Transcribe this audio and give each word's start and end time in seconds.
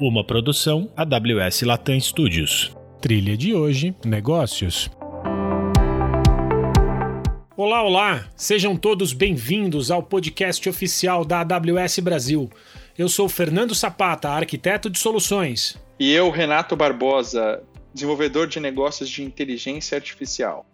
Uma 0.00 0.22
produção 0.22 0.88
AWS 0.96 1.62
Latam 1.62 1.98
Studios. 1.98 2.72
Trilha 3.00 3.36
de 3.36 3.52
hoje: 3.52 3.96
Negócios. 4.04 4.88
Olá, 7.56 7.82
olá! 7.82 8.28
Sejam 8.36 8.76
todos 8.76 9.12
bem-vindos 9.12 9.90
ao 9.90 10.00
podcast 10.00 10.68
oficial 10.68 11.24
da 11.24 11.40
AWS 11.40 11.98
Brasil. 11.98 12.48
Eu 12.96 13.08
sou 13.08 13.28
Fernando 13.28 13.74
Sapata, 13.74 14.28
arquiteto 14.28 14.88
de 14.88 15.00
soluções. 15.00 15.76
E 15.98 16.12
eu, 16.12 16.30
Renato 16.30 16.76
Barbosa, 16.76 17.60
desenvolvedor 17.92 18.46
de 18.46 18.60
negócios 18.60 19.10
de 19.10 19.24
inteligência 19.24 19.96
artificial. 19.96 20.64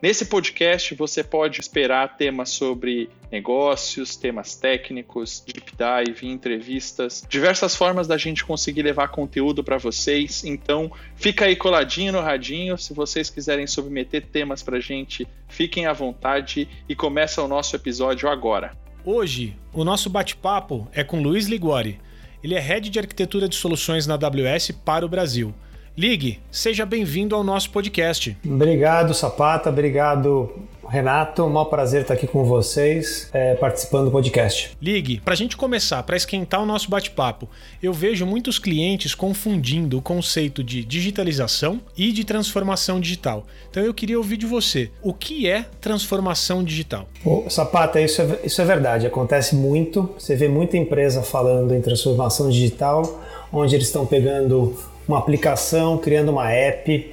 Nesse 0.00 0.26
podcast 0.26 0.94
você 0.94 1.24
pode 1.24 1.58
esperar 1.58 2.18
temas 2.18 2.50
sobre 2.50 3.08
negócios, 3.32 4.14
temas 4.14 4.54
técnicos, 4.54 5.42
deep 5.46 5.72
dive, 5.74 6.28
entrevistas, 6.28 7.24
diversas 7.26 7.74
formas 7.74 8.06
da 8.06 8.18
gente 8.18 8.44
conseguir 8.44 8.82
levar 8.82 9.08
conteúdo 9.08 9.64
para 9.64 9.78
vocês. 9.78 10.44
Então, 10.44 10.92
fica 11.14 11.46
aí 11.46 11.56
coladinho 11.56 12.12
no 12.12 12.20
radinho. 12.20 12.76
Se 12.76 12.92
vocês 12.92 13.30
quiserem 13.30 13.66
submeter 13.66 14.26
temas 14.26 14.62
para 14.62 14.76
a 14.76 14.80
gente, 14.80 15.26
fiquem 15.48 15.86
à 15.86 15.94
vontade 15.94 16.68
e 16.86 16.94
começa 16.94 17.42
o 17.42 17.48
nosso 17.48 17.74
episódio 17.74 18.28
agora. 18.28 18.76
Hoje, 19.02 19.56
o 19.72 19.82
nosso 19.82 20.10
bate-papo 20.10 20.86
é 20.92 21.02
com 21.02 21.22
Luiz 21.22 21.46
Ligori. 21.46 21.98
Ele 22.44 22.54
é 22.54 22.60
head 22.60 22.90
de 22.90 22.98
arquitetura 22.98 23.48
de 23.48 23.56
soluções 23.56 24.06
na 24.06 24.14
AWS 24.14 24.72
para 24.84 25.06
o 25.06 25.08
Brasil. 25.08 25.54
Ligue, 25.96 26.38
seja 26.50 26.84
bem-vindo 26.84 27.34
ao 27.34 27.42
nosso 27.42 27.70
podcast. 27.70 28.36
Obrigado, 28.44 29.14
Sapata. 29.14 29.70
Obrigado, 29.70 30.52
Renato. 30.86 31.42
Um 31.42 31.48
maior 31.48 31.64
prazer 31.64 32.02
estar 32.02 32.12
aqui 32.12 32.26
com 32.26 32.44
vocês, 32.44 33.30
é, 33.32 33.54
participando 33.54 34.04
do 34.04 34.10
podcast. 34.10 34.76
Ligue, 34.80 35.22
para 35.24 35.32
a 35.32 35.36
gente 35.36 35.56
começar, 35.56 36.02
para 36.02 36.14
esquentar 36.14 36.62
o 36.62 36.66
nosso 36.66 36.90
bate-papo, 36.90 37.48
eu 37.82 37.94
vejo 37.94 38.26
muitos 38.26 38.58
clientes 38.58 39.14
confundindo 39.14 39.96
o 39.96 40.02
conceito 40.02 40.62
de 40.62 40.84
digitalização 40.84 41.80
e 41.96 42.12
de 42.12 42.24
transformação 42.24 43.00
digital. 43.00 43.46
Então 43.70 43.82
eu 43.82 43.94
queria 43.94 44.18
ouvir 44.18 44.36
de 44.36 44.44
você, 44.44 44.90
o 45.02 45.14
que 45.14 45.48
é 45.48 45.64
transformação 45.80 46.62
digital? 46.62 47.08
Ô, 47.24 47.48
Sapata, 47.48 48.02
isso 48.02 48.20
é, 48.20 48.40
isso 48.44 48.60
é 48.60 48.66
verdade, 48.66 49.06
acontece 49.06 49.56
muito. 49.56 50.14
Você 50.18 50.36
vê 50.36 50.46
muita 50.46 50.76
empresa 50.76 51.22
falando 51.22 51.74
em 51.74 51.80
transformação 51.80 52.50
digital, 52.50 53.24
onde 53.50 53.74
eles 53.74 53.86
estão 53.86 54.04
pegando 54.04 54.76
uma 55.08 55.18
aplicação, 55.18 55.98
criando 55.98 56.30
uma 56.30 56.50
app. 56.50 57.12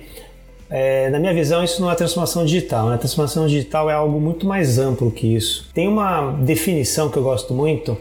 É, 0.69 1.09
na 1.09 1.19
minha 1.19 1.33
visão, 1.33 1.63
isso 1.63 1.81
não 1.81 1.91
é 1.91 1.95
transformação 1.95 2.45
digital. 2.45 2.89
Né? 2.89 2.97
Transformação 2.97 3.47
digital 3.47 3.89
é 3.89 3.93
algo 3.93 4.19
muito 4.19 4.45
mais 4.45 4.79
amplo 4.79 5.11
que 5.11 5.35
isso. 5.35 5.69
Tem 5.73 5.87
uma 5.87 6.31
definição 6.31 7.09
que 7.09 7.17
eu 7.17 7.23
gosto 7.23 7.53
muito 7.53 7.97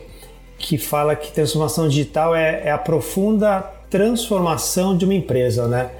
que 0.59 0.79
fala 0.79 1.17
que 1.17 1.33
transformação 1.33 1.89
digital 1.89 2.35
é, 2.35 2.63
é 2.65 2.71
a 2.71 2.79
profunda 2.79 3.61
transformação 3.91 4.97
de 4.97 5.05
uma 5.05 5.13
empresa, 5.13 5.67
né? 5.67 5.91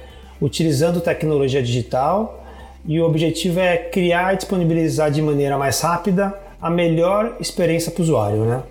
utilizando 0.41 0.99
tecnologia 0.99 1.61
digital 1.61 2.43
e 2.85 2.99
o 2.99 3.05
objetivo 3.05 3.59
é 3.59 3.77
criar 3.77 4.33
e 4.33 4.37
disponibilizar 4.37 5.11
de 5.11 5.21
maneira 5.21 5.57
mais 5.57 5.79
rápida 5.81 6.33
a 6.61 6.69
melhor 6.69 7.35
experiência 7.39 7.91
para 7.91 8.01
o 8.01 8.03
usuário. 8.03 8.45
Né? 8.45 8.63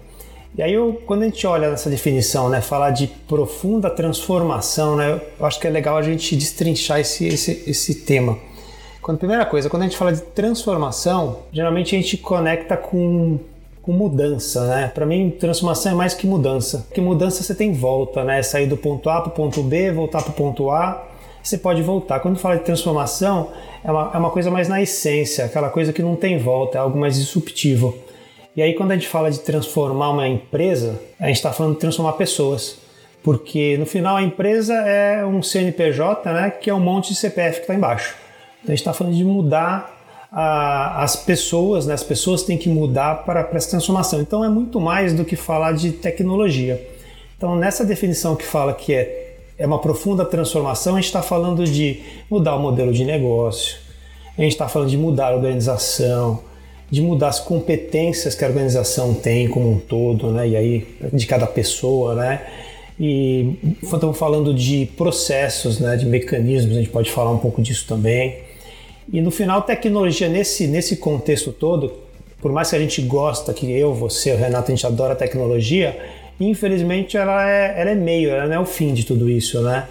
E 0.57 0.63
aí, 0.63 0.75
eu, 0.75 1.01
quando 1.07 1.23
a 1.23 1.25
gente 1.25 1.47
olha 1.47 1.71
nessa 1.71 1.89
definição, 1.89 2.51
né, 2.51 2.61
falar 2.61 2.91
de 2.91 3.07
profunda 3.07 3.89
transformação, 3.89 4.97
né, 4.97 5.19
eu 5.41 5.47
acho 5.47 5.59
que 5.59 5.67
é 5.67 5.71
legal 5.71 5.97
a 5.97 6.03
gente 6.03 6.37
destrinchar 6.37 7.01
esse, 7.01 7.27
esse, 7.27 7.65
esse 7.67 7.95
tema. 8.03 8.39
Quando, 9.01 9.19
primeira 9.19 9.47
coisa, 9.47 9.71
quando 9.71 9.83
a 9.83 9.87
gente 9.87 9.97
fala 9.97 10.13
de 10.13 10.21
transformação, 10.21 11.39
geralmente 11.53 11.97
a 11.97 11.99
gente 11.99 12.19
conecta 12.19 12.77
com, 12.77 13.39
com 13.81 13.93
mudança, 13.93 14.67
né? 14.67 14.93
Para 14.95 15.07
mim, 15.07 15.31
transformação 15.31 15.93
é 15.93 15.95
mais 15.95 16.15
que 16.15 16.27
mudança. 16.27 16.85
Porque 16.87 17.01
mudança 17.01 17.43
você 17.43 17.55
tem 17.55 17.73
volta, 17.73 18.23
né? 18.23 18.43
Sair 18.43 18.67
do 18.67 18.77
ponto 18.77 19.09
A 19.09 19.23
para 19.23 19.31
o 19.31 19.33
ponto 19.33 19.61
B, 19.63 19.91
voltar 19.91 20.23
para 20.23 20.31
o 20.31 20.35
ponto 20.35 20.71
A, 20.71 21.03
você 21.43 21.59
pode 21.59 21.83
voltar. 21.83 22.21
Quando 22.21 22.39
fala 22.39 22.57
de 22.57 22.63
transformação, 22.63 23.49
é 23.83 23.91
uma, 23.91 24.11
é 24.15 24.19
uma 24.19 24.31
coisa 24.31 24.51
mais 24.51 24.69
na 24.69 24.81
essência, 24.81 25.47
aquela 25.47 25.71
coisa 25.71 25.93
que 25.93 26.03
não 26.03 26.15
tem 26.15 26.39
volta, 26.39 26.79
é 26.79 26.81
algo 26.81 26.97
mais 26.97 27.17
disruptivo. 27.17 27.97
E 28.55 28.61
aí, 28.61 28.75
quando 28.75 28.93
a 28.93 28.95
gente 28.95 29.09
fala 29.09 29.31
de 29.31 29.41
transformar 29.41 30.11
uma 30.11 30.29
empresa, 30.29 31.01
a 31.19 31.27
gente 31.27 31.37
está 31.37 31.53
falando 31.53 31.75
de 31.75 31.81
transformar 31.81 32.13
pessoas. 32.13 32.79
Porque 33.23 33.79
no 33.79 33.87
final 33.87 34.17
a 34.17 34.23
empresa 34.23 34.75
é 34.75 35.25
um 35.25 35.43
CNPJ, 35.43 36.33
né, 36.33 36.51
que 36.51 36.69
é 36.69 36.75
um 36.75 36.81
monte 36.81 37.11
de 37.11 37.15
CPF 37.15 37.57
que 37.57 37.63
está 37.63 37.75
embaixo. 37.75 38.17
Então 38.63 38.69
a 38.69 38.71
gente 38.71 38.81
está 38.81 38.93
falando 38.93 39.15
de 39.15 39.25
mudar 39.25 40.29
a, 40.31 41.03
as 41.03 41.15
pessoas, 41.15 41.87
né, 41.87 41.95
as 41.95 42.03
pessoas 42.03 42.43
têm 42.43 42.59
que 42.59 42.69
mudar 42.69 43.25
para, 43.25 43.45
para 43.45 43.57
essa 43.57 43.71
transformação. 43.71 44.21
Então 44.21 44.45
é 44.45 44.49
muito 44.49 44.81
mais 44.81 45.13
do 45.13 45.25
que 45.25 45.37
falar 45.37 45.73
de 45.73 45.93
tecnologia. 45.93 46.85
Então, 47.37 47.57
nessa 47.57 47.85
definição 47.85 48.37
que 48.37 48.45
fala 48.45 48.73
que 48.73 48.95
é, 48.95 49.37
é 49.59 49.67
uma 49.67 49.81
profunda 49.81 50.25
transformação, 50.25 50.95
a 50.95 50.97
gente 50.97 51.07
está 51.07 51.23
falando 51.23 51.65
de 51.65 52.01
mudar 52.31 52.55
o 52.55 52.61
modelo 52.61 52.93
de 52.93 53.05
negócio, 53.05 53.79
a 54.37 54.43
gente 54.43 54.53
está 54.53 54.69
falando 54.69 54.91
de 54.91 54.97
mudar 54.97 55.29
a 55.29 55.35
organização, 55.35 56.41
de 56.93 57.01
mudar 57.01 57.29
as 57.29 57.41
competências 57.41 58.35
que 58.35 58.45
a 58.45 58.49
organização 58.49 59.15
tem 59.15 59.49
como 59.49 59.73
um 59.73 59.79
todo, 59.79 60.31
né? 60.31 60.47
E 60.47 60.55
aí 60.55 60.87
de 61.11 61.27
cada 61.27 61.47
pessoa, 61.47 62.15
né? 62.15 62.43
E 63.01 63.55
estamos 63.83 64.19
falando 64.19 64.53
de 64.53 64.85
processos, 64.95 65.81
né? 65.81 65.97
De 65.97 66.05
mecanismos, 66.05 66.77
a 66.77 66.81
gente 66.81 66.91
pode 66.91 67.11
falar 67.11 67.31
um 67.31 67.39
pouco 67.39 67.63
disso 67.63 67.87
também. 67.89 68.41
E 69.11 69.23
no 69.23 69.31
final, 69.31 69.63
tecnologia 69.63 70.29
nesse 70.29 70.67
nesse 70.67 70.97
contexto 70.97 71.51
todo, 71.51 71.95
por 72.43 72.53
mais 72.53 72.69
que 72.69 72.77
a 72.77 72.79
gente 72.79 73.01
gosta, 73.01 73.55
que 73.55 73.73
eu, 73.73 73.95
você, 73.95 74.33
o 74.33 74.37
Renato, 74.37 74.71
a 74.71 74.75
gente 74.75 74.87
adora 74.87 75.15
tecnologia, 75.15 75.99
infelizmente 76.39 77.17
ela 77.17 77.49
é, 77.49 77.81
ela 77.81 77.91
é 77.91 77.95
meio, 77.95 78.29
ela 78.29 78.47
não 78.47 78.57
é 78.57 78.61
o 78.61 78.67
fim 78.67 78.93
de 78.93 79.07
tudo 79.07 79.31
isso, 79.31 79.63
né? 79.63 79.89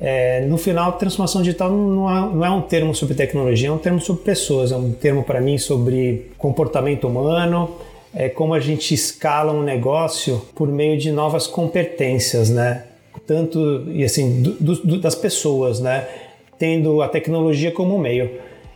É, 0.00 0.42
no 0.42 0.58
final, 0.58 0.92
transformação 0.92 1.40
digital 1.42 1.70
não 1.70 2.10
é, 2.10 2.34
não 2.34 2.44
é, 2.44 2.50
um 2.50 2.60
termo 2.60 2.94
sobre 2.94 3.14
tecnologia, 3.14 3.68
é 3.68 3.72
um 3.72 3.78
termo 3.78 4.00
sobre 4.00 4.22
pessoas, 4.22 4.70
é 4.70 4.76
um 4.76 4.92
termo 4.92 5.22
para 5.22 5.40
mim 5.40 5.56
sobre 5.56 6.30
comportamento 6.36 7.08
humano, 7.08 7.70
é 8.14 8.28
como 8.28 8.54
a 8.54 8.60
gente 8.60 8.92
escala 8.92 9.52
um 9.52 9.62
negócio 9.62 10.42
por 10.54 10.68
meio 10.68 10.98
de 10.98 11.10
novas 11.10 11.46
competências, 11.46 12.50
né? 12.50 12.84
Tanto 13.26 13.90
e 13.90 14.04
assim 14.04 14.42
do, 14.42 14.74
do, 14.74 15.00
das 15.00 15.14
pessoas, 15.14 15.80
né? 15.80 16.06
Tendo 16.58 17.00
a 17.00 17.08
tecnologia 17.08 17.70
como 17.70 17.98
meio. 17.98 18.30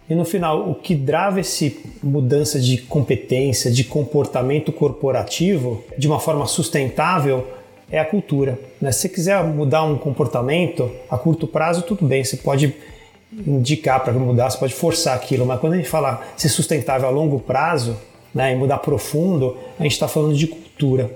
E 0.08 0.14
no 0.14 0.24
final, 0.24 0.68
o 0.68 0.74
que 0.74 0.94
drava 0.94 1.40
esse 1.40 1.78
mudança 2.02 2.58
de 2.58 2.78
competência, 2.78 3.70
de 3.70 3.84
comportamento 3.84 4.72
corporativo 4.72 5.84
de 5.96 6.08
uma 6.08 6.18
forma 6.18 6.46
sustentável 6.46 7.46
é 7.90 7.98
a 7.98 8.04
cultura. 8.04 8.58
Né? 8.80 8.92
Se 8.92 9.00
você 9.00 9.08
quiser 9.08 9.42
mudar 9.44 9.84
um 9.84 9.98
comportamento 9.98 10.90
a 11.08 11.18
curto 11.18 11.46
prazo, 11.46 11.82
tudo 11.82 12.06
bem, 12.06 12.22
você 12.22 12.36
pode 12.36 12.74
indicar 13.46 14.02
para 14.02 14.12
mudar, 14.12 14.50
você 14.50 14.58
pode 14.58 14.74
forçar 14.74 15.14
aquilo, 15.14 15.46
mas 15.46 15.60
quando 15.60 15.74
a 15.74 15.76
gente 15.76 15.88
fala 15.88 16.22
ser 16.36 16.48
sustentável 16.48 17.08
a 17.08 17.10
longo 17.10 17.38
prazo 17.38 17.96
né, 18.34 18.52
e 18.52 18.56
mudar 18.56 18.78
profundo, 18.78 19.56
a 19.78 19.82
gente 19.82 19.92
está 19.92 20.08
falando 20.08 20.34
de 20.34 20.46
cultura. 20.46 21.10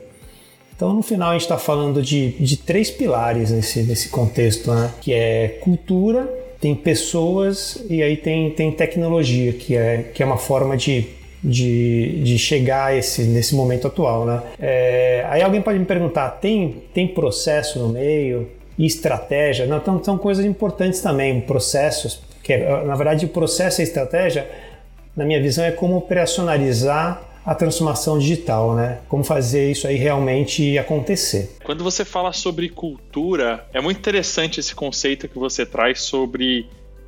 Então, 0.77 0.93
no 0.93 1.03
final, 1.03 1.31
a 1.31 1.33
gente 1.35 1.43
está 1.43 1.59
falando 1.59 2.03
de, 2.03 2.31
de 2.31 2.57
três 2.57 2.91
pilares 2.91 3.51
nesse, 3.51 3.83
nesse 3.83 4.09
contexto, 4.09 4.73
né? 4.73 4.93
que 5.01 5.13
é 5.13 5.61
cultura, 5.61 6.29
tem 6.61 6.75
pessoas 6.75 7.85
e 7.89 8.03
aí 8.03 8.17
tem, 8.17 8.51
tem 8.51 8.73
tecnologia, 8.73 9.53
que 9.53 9.77
é, 9.77 10.11
que 10.15 10.23
é 10.23 10.27
uma 10.27 10.37
forma 10.37 10.77
de 10.77 11.07
de, 11.45 12.23
de 12.23 12.39
chegar 12.39 12.97
esse, 12.97 13.23
nesse 13.25 13.55
momento 13.55 13.87
atual. 13.87 14.25
Né? 14.25 14.43
É, 14.59 15.27
aí 15.29 15.43
alguém 15.43 15.61
pode 15.61 15.79
me 15.79 15.85
perguntar: 15.85 16.31
tem, 16.31 16.83
tem 16.95 17.07
processo 17.07 17.79
no 17.79 17.91
meio? 17.91 18.49
E 18.77 18.87
estratégia? 18.87 19.67
Não, 19.67 19.77
então, 19.77 20.03
são 20.03 20.19
coisas 20.19 20.45
importantes 20.45 21.01
também, 21.01 21.41
processos. 21.41 22.21
Que 22.43 22.55
é, 22.55 22.85
na 22.85 22.97
verdade, 22.97 23.25
o 23.25 23.29
processo 23.29 23.81
e 23.81 23.83
a 23.83 23.85
estratégia, 23.85 24.51
na 25.17 25.25
minha 25.25 25.41
visão, 25.41 25.65
é 25.65 25.71
como 25.71 25.97
operacionalizar 25.97 27.23
a 27.47 27.55
transformação 27.55 28.19
digital, 28.19 28.75
né? 28.75 28.99
Como 29.09 29.23
fazer 29.23 29.71
isso 29.71 29.87
aí 29.87 29.97
realmente 29.97 30.77
acontecer. 30.79 31.57
Quando 31.63 31.85
você 31.85 32.05
fala 32.05 32.33
sobre 32.33 32.69
cultura, 32.71 33.65
é 33.73 33.81
muito 33.81 33.99
interessante 33.99 34.59
esse 34.59 34.75
conceito 34.75 35.29
que 35.29 35.39
você 35.39 35.65
traz 35.67 36.01
sobre 36.01 36.67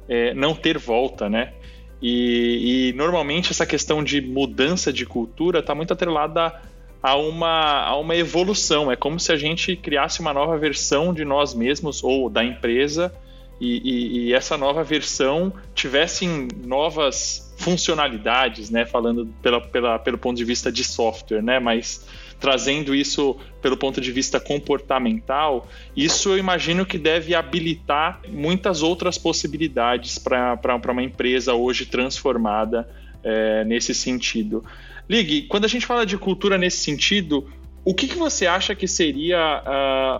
é, 0.09 0.35
não 0.35 0.55
ter 0.55 0.79
volta, 0.79 1.29
né? 1.29 1.53
E, 2.01 2.91
e, 2.91 2.93
normalmente 2.93 3.53
essa 3.53 3.65
questão 3.65 4.05
de 4.05 4.21
mudança 4.21 4.93
de 4.93 5.07
cultura 5.07 5.61
está 5.61 5.75
muito 5.75 5.93
atrelada 5.93 6.55
a 7.03 7.17
uma, 7.17 7.85
a 7.85 7.97
uma 7.97 8.15
evolução. 8.15 8.91
É 8.91 8.97
como 8.97 9.19
se 9.19 9.33
a 9.33 9.37
gente 9.37 9.77
criasse 9.77 10.21
uma 10.21 10.33
nova 10.33 10.59
versão 10.59 11.15
de 11.15 11.25
nós 11.25 11.55
mesmos 11.55 12.05
ou 12.05 12.29
da 12.29 12.45
empresa 12.45 13.13
e, 13.61 13.79
e, 13.79 14.19
e 14.29 14.35
essa 14.35 14.59
nova 14.59 14.85
versão 14.85 15.53
tivesse 15.75 16.27
novas 16.65 17.55
funcionalidades, 17.59 18.69
né? 18.69 18.85
Falando 18.85 19.27
pela, 19.41 19.61
pela, 19.61 19.99
pelo 19.99 20.19
ponto 20.19 20.37
de 20.37 20.45
vista 20.45 20.71
de 20.71 20.85
software, 20.85 21.43
né? 21.43 21.59
Mas 21.59 22.07
trazendo 22.39 22.95
isso 22.95 23.37
pelo 23.63 23.77
ponto 23.77 24.01
de 24.01 24.13
vista 24.13 24.39
comportamental, 24.39 25.69
isso 25.97 26.31
eu 26.31 26.39
imagino 26.39 26.85
que 26.85 26.99
deve 26.99 27.35
habilitar 27.35 28.21
muitas 28.29 28.83
outras 28.83 29.19
possibilidades 29.19 30.19
para 30.19 30.81
uma 30.91 31.03
empresa 31.03 31.55
hoje 31.55 31.87
transformada 31.87 32.89
é, 33.23 33.65
nesse 33.65 33.95
sentido. 33.95 34.65
Ligue, 35.09 35.43
quando 35.43 35.65
a 35.65 35.69
gente 35.69 35.87
fala 35.87 36.05
de 36.05 36.17
cultura 36.19 36.59
nesse 36.59 36.79
sentido, 36.79 37.49
o 37.85 37.95
que, 37.95 38.09
que 38.09 38.17
você 38.17 38.47
acha 38.47 38.75
que 38.75 38.89
seria 38.89 39.63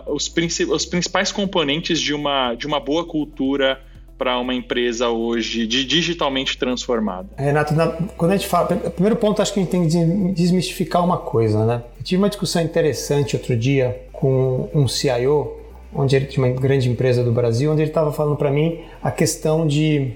uh, 0.07 0.13
os, 0.13 0.33
os, 0.69 0.85
principais 0.85 1.33
componentes 1.33 1.99
de 1.99 2.13
uma, 2.13 2.55
de 2.55 2.65
uma 2.65 2.79
boa 2.79 3.05
cultura 3.05 3.81
para 4.17 4.39
uma 4.39 4.53
empresa 4.53 5.09
hoje 5.09 5.67
de 5.67 5.85
digitalmente 5.85 6.57
transformada? 6.57 7.27
Renato, 7.37 7.73
na, 7.73 7.87
quando 8.17 8.31
a 8.31 8.37
gente 8.37 8.47
fala, 8.47 8.67
primeiro 8.67 9.15
ponto 9.15 9.41
acho 9.41 9.53
que 9.53 9.59
a 9.59 9.63
gente 9.63 9.71
tem 9.71 9.87
que 9.87 10.33
desmistificar 10.33 11.03
uma 11.03 11.17
coisa, 11.17 11.65
né? 11.65 11.83
Eu 11.97 12.03
tive 12.03 12.21
uma 12.21 12.29
discussão 12.29 12.61
interessante 12.61 13.35
outro 13.35 13.55
dia 13.55 14.01
com 14.11 14.69
um 14.73 14.87
CIO, 14.87 15.55
onde 15.93 16.15
ele 16.15 16.25
tinha 16.25 16.45
uma 16.45 16.53
grande 16.53 16.89
empresa 16.89 17.23
do 17.23 17.31
Brasil, 17.31 17.71
onde 17.71 17.81
ele 17.81 17.89
estava 17.89 18.11
falando 18.11 18.35
para 18.35 18.51
mim 18.51 18.79
a 19.01 19.11
questão 19.11 19.67
de, 19.67 20.13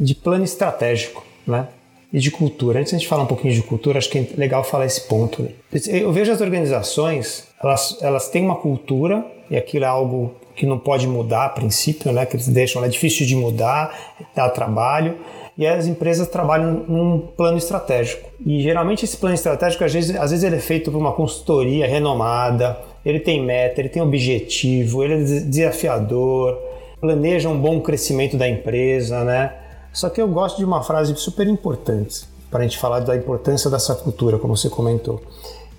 de 0.00 0.14
plano 0.14 0.44
estratégico, 0.44 1.24
né? 1.46 1.68
e 2.14 2.20
de 2.20 2.30
cultura. 2.30 2.78
Antes 2.78 2.90
de 2.90 2.96
a 2.96 2.98
gente 3.00 3.08
falar 3.08 3.24
um 3.24 3.26
pouquinho 3.26 3.52
de 3.52 3.60
cultura, 3.60 3.98
acho 3.98 4.08
que 4.08 4.18
é 4.18 4.26
legal 4.36 4.62
falar 4.62 4.86
esse 4.86 5.00
ponto. 5.00 5.42
Né? 5.42 5.48
Eu 5.88 6.12
vejo 6.12 6.30
as 6.30 6.40
organizações, 6.40 7.48
elas, 7.60 7.98
elas 8.00 8.28
têm 8.28 8.44
uma 8.44 8.54
cultura, 8.54 9.26
e 9.50 9.56
aquilo 9.56 9.84
é 9.84 9.88
algo 9.88 10.36
que 10.54 10.66
não 10.66 10.78
pode 10.78 11.06
mudar 11.06 11.46
a 11.46 11.48
princípio, 11.48 12.12
né? 12.12 12.24
que 12.26 12.36
eles 12.36 12.48
deixam, 12.48 12.80
ela 12.80 12.86
é 12.86 12.90
difícil 12.90 13.26
de 13.26 13.34
mudar, 13.34 14.14
dá 14.34 14.48
trabalho, 14.48 15.16
e 15.56 15.66
as 15.66 15.86
empresas 15.86 16.28
trabalham 16.28 16.84
num 16.88 17.20
plano 17.20 17.58
estratégico. 17.58 18.28
E 18.44 18.62
geralmente 18.62 19.04
esse 19.04 19.16
plano 19.16 19.34
estratégico, 19.34 19.84
às 19.84 19.92
vezes, 19.92 20.16
às 20.16 20.30
vezes 20.30 20.44
ele 20.44 20.56
é 20.56 20.60
feito 20.60 20.90
por 20.90 20.98
uma 20.98 21.12
consultoria 21.12 21.86
renomada, 21.86 22.78
ele 23.04 23.20
tem 23.20 23.42
meta, 23.42 23.80
ele 23.80 23.88
tem 23.88 24.02
objetivo, 24.02 25.04
ele 25.04 25.14
é 25.14 25.40
desafiador, 25.40 26.58
planeja 27.00 27.48
um 27.48 27.58
bom 27.58 27.80
crescimento 27.80 28.36
da 28.36 28.48
empresa, 28.48 29.22
né? 29.24 29.54
Só 29.92 30.08
que 30.08 30.20
eu 30.20 30.26
gosto 30.26 30.56
de 30.56 30.64
uma 30.64 30.82
frase 30.82 31.14
super 31.16 31.46
importante 31.46 32.24
para 32.50 32.60
a 32.60 32.62
gente 32.62 32.78
falar 32.78 33.00
da 33.00 33.16
importância 33.16 33.70
dessa 33.70 33.94
cultura, 33.94 34.38
como 34.38 34.56
você 34.56 34.68
comentou, 34.68 35.20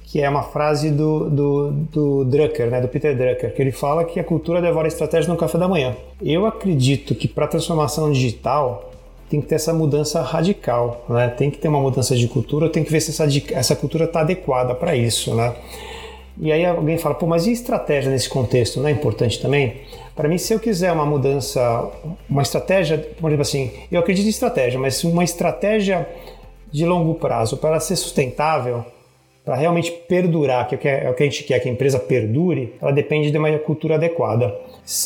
que 0.05 0.21
é 0.21 0.29
uma 0.29 0.43
frase 0.43 0.91
do, 0.91 1.29
do, 1.29 1.71
do 1.71 2.25
Drucker, 2.25 2.69
né, 2.69 2.79
do 2.79 2.87
Peter 2.87 3.17
Drucker, 3.17 3.53
que 3.53 3.61
ele 3.61 3.71
fala 3.71 4.05
que 4.05 4.19
a 4.19 4.23
cultura 4.23 4.61
devora 4.61 4.87
a 4.87 4.89
estratégia 4.89 5.31
no 5.31 5.37
café 5.37 5.57
da 5.57 5.67
manhã. 5.67 5.95
Eu 6.21 6.45
acredito 6.45 7.15
que 7.15 7.27
para 7.27 7.45
a 7.45 7.47
transformação 7.47 8.11
digital 8.11 8.91
tem 9.29 9.41
que 9.41 9.47
ter 9.47 9.55
essa 9.55 9.73
mudança 9.73 10.21
radical, 10.21 11.03
né? 11.09 11.27
tem 11.29 11.49
que 11.49 11.57
ter 11.57 11.67
uma 11.67 11.79
mudança 11.79 12.15
de 12.15 12.27
cultura, 12.27 12.69
tem 12.69 12.83
que 12.83 12.91
ver 12.91 13.01
se 13.01 13.09
essa, 13.09 13.25
essa 13.53 13.75
cultura 13.75 14.05
está 14.05 14.21
adequada 14.21 14.75
para 14.75 14.95
isso. 14.95 15.33
Né? 15.33 15.53
E 16.39 16.51
aí 16.51 16.63
alguém 16.63 16.97
fala, 16.97 17.15
pô, 17.15 17.25
mas 17.25 17.47
e 17.47 17.51
estratégia 17.51 18.11
nesse 18.11 18.29
contexto? 18.29 18.79
Não 18.79 18.87
é 18.87 18.91
importante 18.91 19.41
também? 19.41 19.81
Para 20.15 20.29
mim, 20.29 20.37
se 20.37 20.53
eu 20.53 20.59
quiser 20.59 20.91
uma 20.91 21.05
mudança, 21.05 21.89
uma 22.29 22.43
estratégia, 22.43 22.97
por 23.19 23.27
exemplo 23.27 23.41
assim, 23.41 23.71
eu 23.91 23.99
acredito 23.99 24.27
em 24.27 24.29
estratégia, 24.29 24.79
mas 24.79 25.03
uma 25.03 25.23
estratégia 25.23 26.07
de 26.71 26.85
longo 26.85 27.15
prazo 27.15 27.57
para 27.57 27.79
ser 27.79 27.95
sustentável, 27.95 28.85
para 29.45 29.55
realmente 29.55 29.91
perdurar, 29.91 30.67
que 30.67 30.75
é 30.87 31.07
o 31.07 31.13
que 31.13 31.21
a 31.21 31.25
gente 31.27 31.43
quer 31.43 31.59
que 31.59 31.69
a 31.69 31.71
empresa 31.71 31.99
perdure, 31.99 32.73
ela 32.81 32.91
depende 32.91 33.29
de 33.29 33.37
uma 33.37 33.55
cultura 33.59 33.93
adequada. 33.93 34.53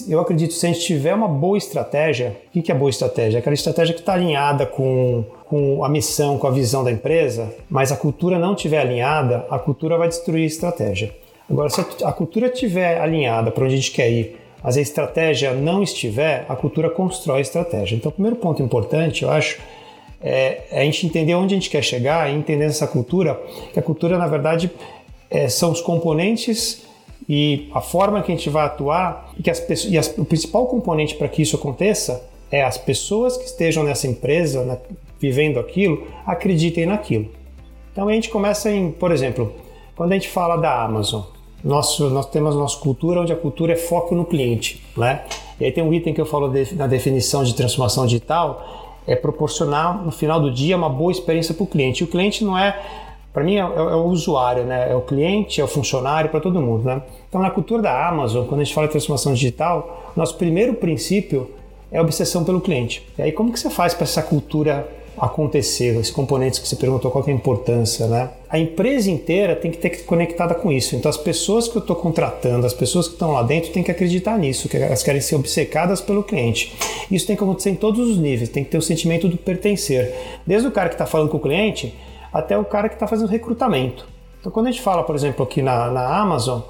Eu 0.08 0.22
acredito 0.22 0.52
que 0.52 0.56
se 0.56 0.66
a 0.66 0.72
gente 0.72 0.86
tiver 0.86 1.14
uma 1.14 1.28
boa 1.28 1.58
estratégia, 1.58 2.38
o 2.56 2.62
que 2.62 2.72
é 2.72 2.76
boa 2.76 2.90
estratégia? 2.90 3.38
É 3.38 3.40
aquela 3.40 3.54
estratégia 3.54 3.94
que 3.94 4.00
está 4.00 4.14
alinhada 4.14 4.66
com, 4.66 5.26
com 5.46 5.84
a 5.84 5.90
missão, 5.90 6.38
com 6.38 6.48
a 6.48 6.52
visão 6.52 6.86
da 6.86 6.92
empresa, 6.92 7.54
mas 7.70 7.92
a 7.92 7.98
cultura 7.98 8.40
não 8.40 8.54
estiver 8.54 8.80
alinhada, 8.80 9.46
a 9.50 9.60
cultura 9.60 9.98
vai 9.98 10.08
destruir 10.08 10.44
a 10.44 10.48
estratégia. 10.48 11.14
Agora, 11.50 11.70
se 11.70 11.82
a 12.04 12.12
cultura 12.14 12.48
estiver 12.48 13.02
alinhada 13.02 13.52
para 13.52 13.66
onde 13.66 13.74
a 13.74 13.78
gente 13.78 13.92
quer 13.92 14.10
ir, 14.10 14.38
mas 14.64 14.78
a 14.78 14.82
estratégia 14.82 15.54
não 15.54 15.82
estiver, 15.82 16.46
a 16.48 16.56
cultura 16.56 16.90
constrói 16.90 17.40
a 17.40 17.42
estratégia. 17.42 17.96
Então, 17.96 18.10
o 18.10 18.14
primeiro 18.14 18.36
ponto 18.38 18.62
importante, 18.62 19.24
eu 19.24 19.32
acho, 19.32 19.60
é, 20.22 20.64
a 20.72 20.84
gente 20.84 21.06
entender 21.06 21.34
onde 21.36 21.54
a 21.54 21.58
gente 21.58 21.70
quer 21.70 21.84
chegar 21.84 22.30
e 22.30 22.36
entender 22.36 22.66
essa 22.66 22.88
cultura, 22.88 23.40
que 23.74 23.80
a 23.80 23.82
cultura, 23.82 24.18
na 24.18 24.28
verdade, 24.28 24.70
é, 25.30 25.48
são 25.48 25.72
os 25.72 25.82
componentes 25.82 26.84
e 27.28 27.70
a 27.74 27.82
forma 27.82 28.22
que 28.22 28.32
a 28.32 28.36
gente 28.36 28.50
vai 28.50 28.66
atuar 28.66 29.32
e 29.38 29.44
que 29.44 29.50
as 29.50 29.86
e 29.86 29.98
as, 29.98 30.18
o 30.18 30.26
principal 30.26 30.66
componente 30.66 31.16
para 31.16 31.28
que 31.28 31.42
isso 31.42 31.56
aconteça 31.56 32.28
é 32.52 32.64
as 32.64 32.78
pessoas 32.78 33.38
que 33.38 33.46
estejam 33.46 33.84
nessa 33.84 34.08
empresa, 34.08 34.64
né, 34.64 34.78
vivendo 35.20 35.60
aquilo, 35.60 36.08
acreditem 36.26 36.88
naquilo. 36.88 37.30
Então 37.92 38.08
a 38.08 38.14
gente 38.14 38.30
começa 38.30 38.72
em, 38.72 38.92
por 38.92 39.12
exemplo, 39.12 39.54
quando 39.96 40.14
a 40.14 40.16
gente 40.16 40.30
fala 40.30 40.56
da 40.56 40.84
Amazon, 40.84 41.24
nosso, 41.64 42.10
nós 42.10 42.26
temos 42.28 42.56
nossa 42.56 42.80
cultura, 42.80 43.22
onde 43.22 43.34
a 43.34 43.36
cultura 43.36 43.74
é 43.74 43.76
foco 43.76 44.16
no 44.16 44.26
cliente. 44.26 44.82
Né? 44.96 45.24
E 45.60 45.66
aí 45.66 45.72
tem 45.72 45.84
um 45.84 45.94
item 45.94 46.14
que 46.14 46.22
eu 46.22 46.26
falo 46.26 46.48
de, 46.48 46.74
na 46.74 46.88
definição 46.88 47.44
de 47.44 47.54
transformação 47.54 48.06
digital, 48.06 48.79
é 49.08 49.16
proporcionar 49.16 50.04
no 50.04 50.12
final 50.12 50.40
do 50.40 50.52
dia 50.52 50.76
uma 50.76 50.90
boa 50.90 51.12
experiência 51.12 51.54
para 51.54 51.64
o 51.64 51.68
cliente. 51.68 52.02
E 52.02 52.04
o 52.04 52.08
cliente 52.08 52.44
não 52.44 52.58
é, 52.58 52.80
para 53.34 53.44
mim, 53.44 53.56
é, 53.56 53.60
é, 53.60 53.64
o 53.64 54.06
usuário, 54.06 54.64
né? 54.64 54.92
é 54.92 54.96
o 54.96 55.02
cliente, 55.02 55.62
é 55.62 55.64
o 55.64 55.68
funcionário, 55.68 56.30
para 56.30 56.40
todo 56.40 56.62
mundo. 56.62 56.84
Né? 56.84 57.02
Então, 57.28 57.42
na 57.42 57.50
cultura 57.50 57.82
da 57.82 58.08
Amazon, 58.08 58.46
quando 58.46 58.62
a 58.62 58.64
gente 58.64 58.74
fala 58.74 58.88
de 58.88 58.92
transformação 58.92 59.34
digital, 59.34 60.12
nosso 60.16 60.36
primeiro 60.36 60.74
princípio 60.74 61.50
é 61.92 61.98
a 61.98 62.02
obsessão 62.02 62.44
pelo 62.44 62.62
cliente. 62.62 63.08
E 63.18 63.22
aí, 63.22 63.32
como 63.32 63.52
que 63.52 63.60
você 63.60 63.70
faz 63.70 63.94
para 63.94 64.04
essa 64.04 64.22
cultura 64.22 64.88
acontecer, 65.20 65.96
esses 65.98 66.12
componentes 66.12 66.60
que 66.60 66.68
você 66.68 66.76
perguntou 66.76 67.12
qual 67.12 67.24
é 67.28 67.32
a 67.32 67.34
importância, 67.34 68.08
né? 68.08 68.30
A 68.50 68.58
empresa 68.58 69.12
inteira 69.12 69.56
tem 69.56 69.70
que 69.70 69.78
ter 69.78 70.06
conectada 70.06 70.56
com 70.56 70.72
isso. 70.72 70.96
Então 70.96 71.10
as 71.10 71.18
pessoas 71.18 71.68
que 71.68 71.76
eu 71.78 71.82
estou 71.82 71.96
contratando, 71.96 72.66
as 72.66 72.74
pessoas 72.74 73.08
que 73.08 73.14
estão 73.14 73.34
lá 73.34 73.44
dentro 73.44 73.72
têm 73.72 73.84
que 73.84 73.92
acreditar 73.92 74.38
nisso, 74.38 74.70
que 74.70 74.78
elas 74.78 75.04
querem 75.04 75.20
ser 75.20 75.36
obcecadas 75.36 76.00
pelo 76.00 76.24
cliente. 76.24 76.76
Isso 77.12 77.28
tem 77.28 77.36
que 77.36 77.44
acontecer 77.44 77.72
em 77.72 77.76
todos 77.76 78.10
os 78.10 78.18
níveis, 78.18 78.50
tem 78.50 78.64
que 78.64 78.70
ter 78.70 78.78
o 78.78 78.82
sentimento 78.82 79.28
do 79.28 79.38
pertencer. 79.38 80.16
Desde 80.48 80.68
o 80.68 80.72
cara 80.72 80.90
que 80.90 80.96
está 80.96 81.06
falando 81.06 81.30
com 81.30 81.38
o 81.38 81.42
cliente 81.42 81.94
até 82.32 82.58
o 82.58 82.64
cara 82.64 82.88
que 82.88 82.96
está 82.96 83.08
fazendo 83.08 83.30
recrutamento. 83.30 84.08
Então 84.40 84.52
quando 84.52 84.68
a 84.68 84.72
gente 84.72 84.82
fala, 84.82 85.04
por 85.04 85.16
exemplo, 85.16 85.44
aqui 85.44 85.62
na, 85.62 85.92
na 85.92 86.18
Amazon, 86.18 86.62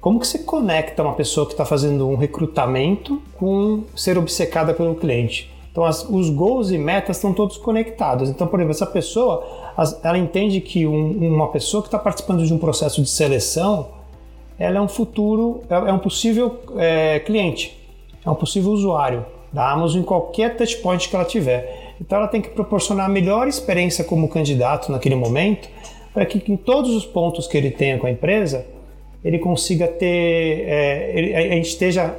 como 0.00 0.20
que 0.20 0.26
você 0.26 0.40
conecta 0.40 1.02
uma 1.02 1.14
pessoa 1.14 1.46
que 1.46 1.52
está 1.54 1.64
fazendo 1.64 2.06
um 2.06 2.14
recrutamento 2.14 3.22
com 3.38 3.84
ser 3.96 4.18
obcecada 4.18 4.74
pelo 4.74 4.94
cliente? 4.94 5.53
Então, 5.74 5.84
as, 5.84 6.08
os 6.08 6.30
goals 6.30 6.70
e 6.70 6.78
metas 6.78 7.16
estão 7.16 7.32
todos 7.32 7.56
conectados. 7.56 8.30
Então, 8.30 8.46
por 8.46 8.60
exemplo, 8.60 8.70
essa 8.70 8.86
pessoa, 8.86 9.44
ela 10.04 10.16
entende 10.16 10.60
que 10.60 10.86
um, 10.86 11.34
uma 11.34 11.48
pessoa 11.48 11.82
que 11.82 11.88
está 11.88 11.98
participando 11.98 12.46
de 12.46 12.54
um 12.54 12.58
processo 12.58 13.02
de 13.02 13.10
seleção, 13.10 13.88
ela 14.56 14.78
é 14.78 14.80
um 14.80 14.86
futuro, 14.86 15.62
é, 15.68 15.74
é 15.74 15.92
um 15.92 15.98
possível 15.98 16.60
é, 16.76 17.18
cliente, 17.18 17.76
é 18.24 18.30
um 18.30 18.36
possível 18.36 18.70
usuário 18.70 19.26
da 19.52 19.68
Amazon 19.68 20.02
em 20.02 20.04
qualquer 20.04 20.56
touchpoint 20.56 21.08
que 21.08 21.16
ela 21.16 21.24
tiver. 21.24 21.94
Então, 22.00 22.18
ela 22.18 22.28
tem 22.28 22.40
que 22.40 22.50
proporcionar 22.50 23.06
a 23.06 23.08
melhor 23.08 23.48
experiência 23.48 24.04
como 24.04 24.28
candidato 24.28 24.92
naquele 24.92 25.16
momento, 25.16 25.68
para 26.12 26.24
que 26.24 26.40
em 26.52 26.56
todos 26.56 26.94
os 26.94 27.04
pontos 27.04 27.48
que 27.48 27.58
ele 27.58 27.72
tenha 27.72 27.98
com 27.98 28.06
a 28.06 28.10
empresa, 28.12 28.64
ele 29.24 29.40
consiga 29.40 29.88
ter, 29.88 30.68
é, 30.68 31.12
ele, 31.16 31.34
a 31.34 31.40
gente 31.56 31.66
esteja, 31.70 32.14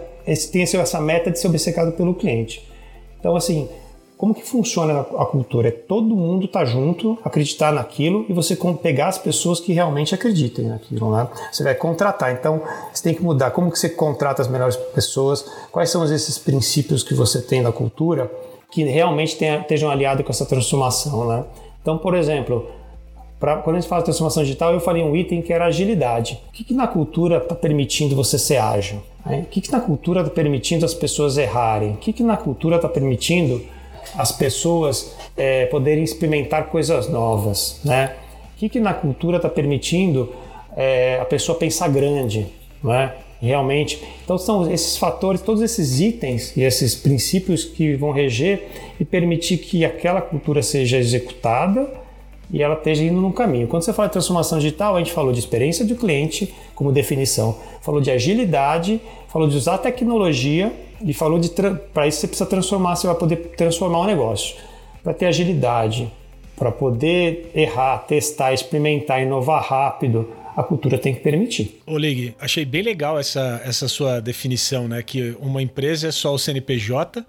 tenha 0.52 0.66
essa 0.66 1.00
meta 1.00 1.32
de 1.32 1.40
ser 1.40 1.48
obcecado 1.48 1.94
pelo 1.94 2.14
cliente. 2.14 2.75
Então, 3.26 3.36
assim, 3.36 3.68
como 4.20 4.36
que 4.36 4.44
funciona 4.44 5.00
a 5.00 5.26
cultura? 5.26 5.70
É 5.70 5.72
todo 5.72 6.16
mundo 6.16 6.48
tá 6.48 6.64
junto, 6.64 7.18
acreditar 7.26 7.74
naquilo 7.74 8.24
e 8.30 8.34
você 8.34 8.56
pegar 8.80 9.08
as 9.08 9.18
pessoas 9.18 9.60
que 9.60 9.74
realmente 9.74 10.14
acreditem 10.14 10.68
naquilo, 10.68 11.10
né? 11.10 11.28
Você 11.52 11.64
vai 11.64 11.74
contratar, 11.74 12.32
então 12.34 12.62
você 12.94 13.02
tem 13.02 13.16
que 13.16 13.24
mudar. 13.24 13.50
Como 13.50 13.72
que 13.72 13.80
você 13.80 13.90
contrata 13.90 14.44
as 14.44 14.48
melhores 14.48 14.76
pessoas? 14.76 15.44
Quais 15.72 15.90
são 15.90 16.06
esses 16.06 16.38
princípios 16.38 17.02
que 17.02 17.16
você 17.16 17.42
tem 17.42 17.64
na 17.64 17.72
cultura 17.72 18.32
que 18.72 18.84
realmente 18.84 19.36
tenha, 19.38 19.62
estejam 19.62 19.90
aliados 19.90 20.24
com 20.24 20.32
essa 20.32 20.46
transformação, 20.46 21.28
né? 21.28 21.46
Então, 21.82 21.98
por 21.98 22.14
exemplo, 22.14 22.68
pra, 23.40 23.58
quando 23.58 23.78
a 23.78 23.80
gente 23.80 23.90
fala 23.90 24.02
de 24.02 24.06
transformação 24.06 24.44
digital, 24.44 24.74
eu 24.74 24.80
falei 24.80 25.04
um 25.04 25.16
item 25.16 25.42
que 25.42 25.52
era 25.52 25.66
agilidade. 25.66 26.40
O 26.50 26.52
que, 26.52 26.64
que 26.64 26.74
na 26.74 26.88
cultura 26.88 27.38
está 27.38 27.56
permitindo 27.56 28.16
você 28.16 28.38
ser 28.38 28.58
ágil? 28.58 29.02
Né? 29.26 29.40
O 29.40 29.46
que, 29.46 29.62
que 29.62 29.72
na 29.72 29.80
cultura 29.80 30.22
está 30.22 30.32
permitindo 30.32 30.86
as 30.86 30.94
pessoas 30.94 31.38
errarem? 31.38 31.92
O 31.92 31.98
que, 31.98 32.14
que 32.14 32.24
na 32.24 32.38
cultura 32.38 32.78
está 32.78 32.88
permitindo 32.88 33.62
as 34.18 34.32
pessoas 34.32 35.16
é, 35.36 35.66
poderem 35.66 36.04
experimentar 36.04 36.68
coisas 36.68 37.10
novas? 37.10 37.80
Né? 37.84 38.16
O 38.56 38.58
que, 38.58 38.70
que 38.70 38.80
na 38.80 38.94
cultura 38.94 39.38
está 39.38 39.50
permitindo 39.50 40.34
é, 40.76 41.20
a 41.20 41.26
pessoa 41.26 41.58
pensar 41.58 41.90
grande? 41.90 42.48
Né? 42.84 43.14
Realmente. 43.42 44.02
Então, 44.24 44.38
são 44.38 44.72
esses 44.72 44.98
fatores, 44.98 45.42
todos 45.42 45.62
esses 45.62 46.00
itens 46.00 46.56
e 46.56 46.62
esses 46.62 46.96
princípios 46.96 47.66
que 47.66 47.96
vão 47.96 48.12
reger 48.12 48.68
e 49.00 49.04
permitir 49.04 49.58
que 49.58 49.84
aquela 49.84 50.22
cultura 50.22 50.64
seja 50.64 50.98
executada 50.98 52.05
e 52.52 52.62
ela 52.62 52.76
esteja 52.76 53.04
indo 53.04 53.20
num 53.20 53.32
caminho. 53.32 53.68
Quando 53.68 53.84
você 53.84 53.94
fala 53.94 54.08
de 54.08 54.14
transformação 54.14 54.60
digital, 54.60 54.96
a 54.96 55.00
gente 55.00 55.12
falou 55.12 55.32
de 55.32 55.40
experiência 55.40 55.86
do 55.86 55.96
cliente 55.96 56.54
como 56.74 56.92
definição, 56.92 57.58
falou 57.82 58.02
de 58.02 58.12
agilidade, 58.12 59.02
falou 59.28 59.48
de 59.48 59.56
usar 59.56 59.78
tecnologia 59.78 60.72
e 61.04 61.14
falou 61.14 61.40
de 61.40 61.50
para 61.94 62.08
isso 62.08 62.20
você 62.20 62.28
precisa 62.28 62.50
transformar, 62.50 62.96
você 62.96 63.08
vai 63.08 63.16
poder 63.16 63.38
transformar 63.58 64.00
o 64.00 64.06
negócio. 64.06 64.56
Para 65.04 65.14
ter 65.14 65.26
agilidade, 65.26 66.12
para 66.56 66.72
poder 66.72 67.52
errar, 67.54 68.00
testar, 68.00 68.54
experimentar, 68.54 69.22
inovar 69.22 69.64
rápido, 69.64 70.30
a 70.56 70.64
cultura 70.64 70.98
tem 70.98 71.14
que 71.14 71.20
permitir. 71.20 71.82
Ô 71.86 71.98
Lig, 71.98 72.34
achei 72.40 72.64
bem 72.64 72.82
legal 72.82 73.20
essa, 73.20 73.62
essa 73.66 73.88
sua 73.88 74.22
definição, 74.22 74.88
né? 74.88 75.04
Que 75.04 75.36
uma 75.40 75.62
empresa 75.62 76.08
é 76.08 76.12
só 76.12 76.34
o 76.34 76.40
CNPJ 76.40 77.26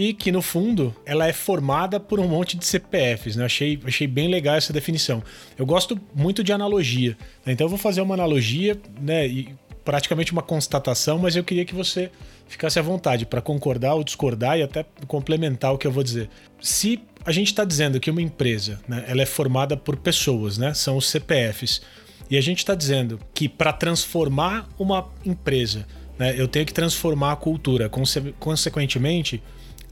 e 0.00 0.14
que 0.14 0.32
no 0.32 0.40
fundo 0.40 0.96
ela 1.04 1.28
é 1.28 1.32
formada 1.32 2.00
por 2.00 2.18
um 2.18 2.26
monte 2.26 2.56
de 2.56 2.64
CPFs. 2.64 3.36
Né? 3.36 3.44
Achei, 3.44 3.78
achei 3.84 4.06
bem 4.06 4.28
legal 4.28 4.54
essa 4.54 4.72
definição. 4.72 5.22
Eu 5.58 5.66
gosto 5.66 6.00
muito 6.14 6.42
de 6.42 6.54
analogia, 6.54 7.18
né? 7.44 7.52
então 7.52 7.66
eu 7.66 7.68
vou 7.68 7.78
fazer 7.78 8.00
uma 8.00 8.14
analogia 8.14 8.80
né, 8.98 9.28
e 9.28 9.54
praticamente 9.84 10.32
uma 10.32 10.40
constatação, 10.40 11.18
mas 11.18 11.36
eu 11.36 11.44
queria 11.44 11.66
que 11.66 11.74
você 11.74 12.10
ficasse 12.48 12.78
à 12.78 12.82
vontade 12.82 13.26
para 13.26 13.42
concordar 13.42 13.92
ou 13.92 14.02
discordar 14.02 14.58
e 14.58 14.62
até 14.62 14.86
complementar 15.06 15.74
o 15.74 15.76
que 15.76 15.86
eu 15.86 15.92
vou 15.92 16.02
dizer. 16.02 16.30
Se 16.62 17.02
a 17.22 17.30
gente 17.30 17.48
está 17.48 17.62
dizendo 17.62 18.00
que 18.00 18.10
uma 18.10 18.22
empresa 18.22 18.80
né, 18.88 19.04
ela 19.06 19.20
é 19.20 19.26
formada 19.26 19.76
por 19.76 19.96
pessoas, 19.96 20.56
né, 20.56 20.72
são 20.72 20.96
os 20.96 21.10
CPFs, 21.10 21.82
e 22.30 22.38
a 22.38 22.40
gente 22.40 22.58
está 22.58 22.74
dizendo 22.74 23.20
que 23.34 23.50
para 23.50 23.70
transformar 23.70 24.66
uma 24.78 25.10
empresa, 25.26 25.86
né, 26.18 26.34
eu 26.38 26.48
tenho 26.48 26.64
que 26.64 26.72
transformar 26.72 27.32
a 27.32 27.36
cultura, 27.36 27.90
conse 27.90 28.34
consequentemente, 28.38 29.42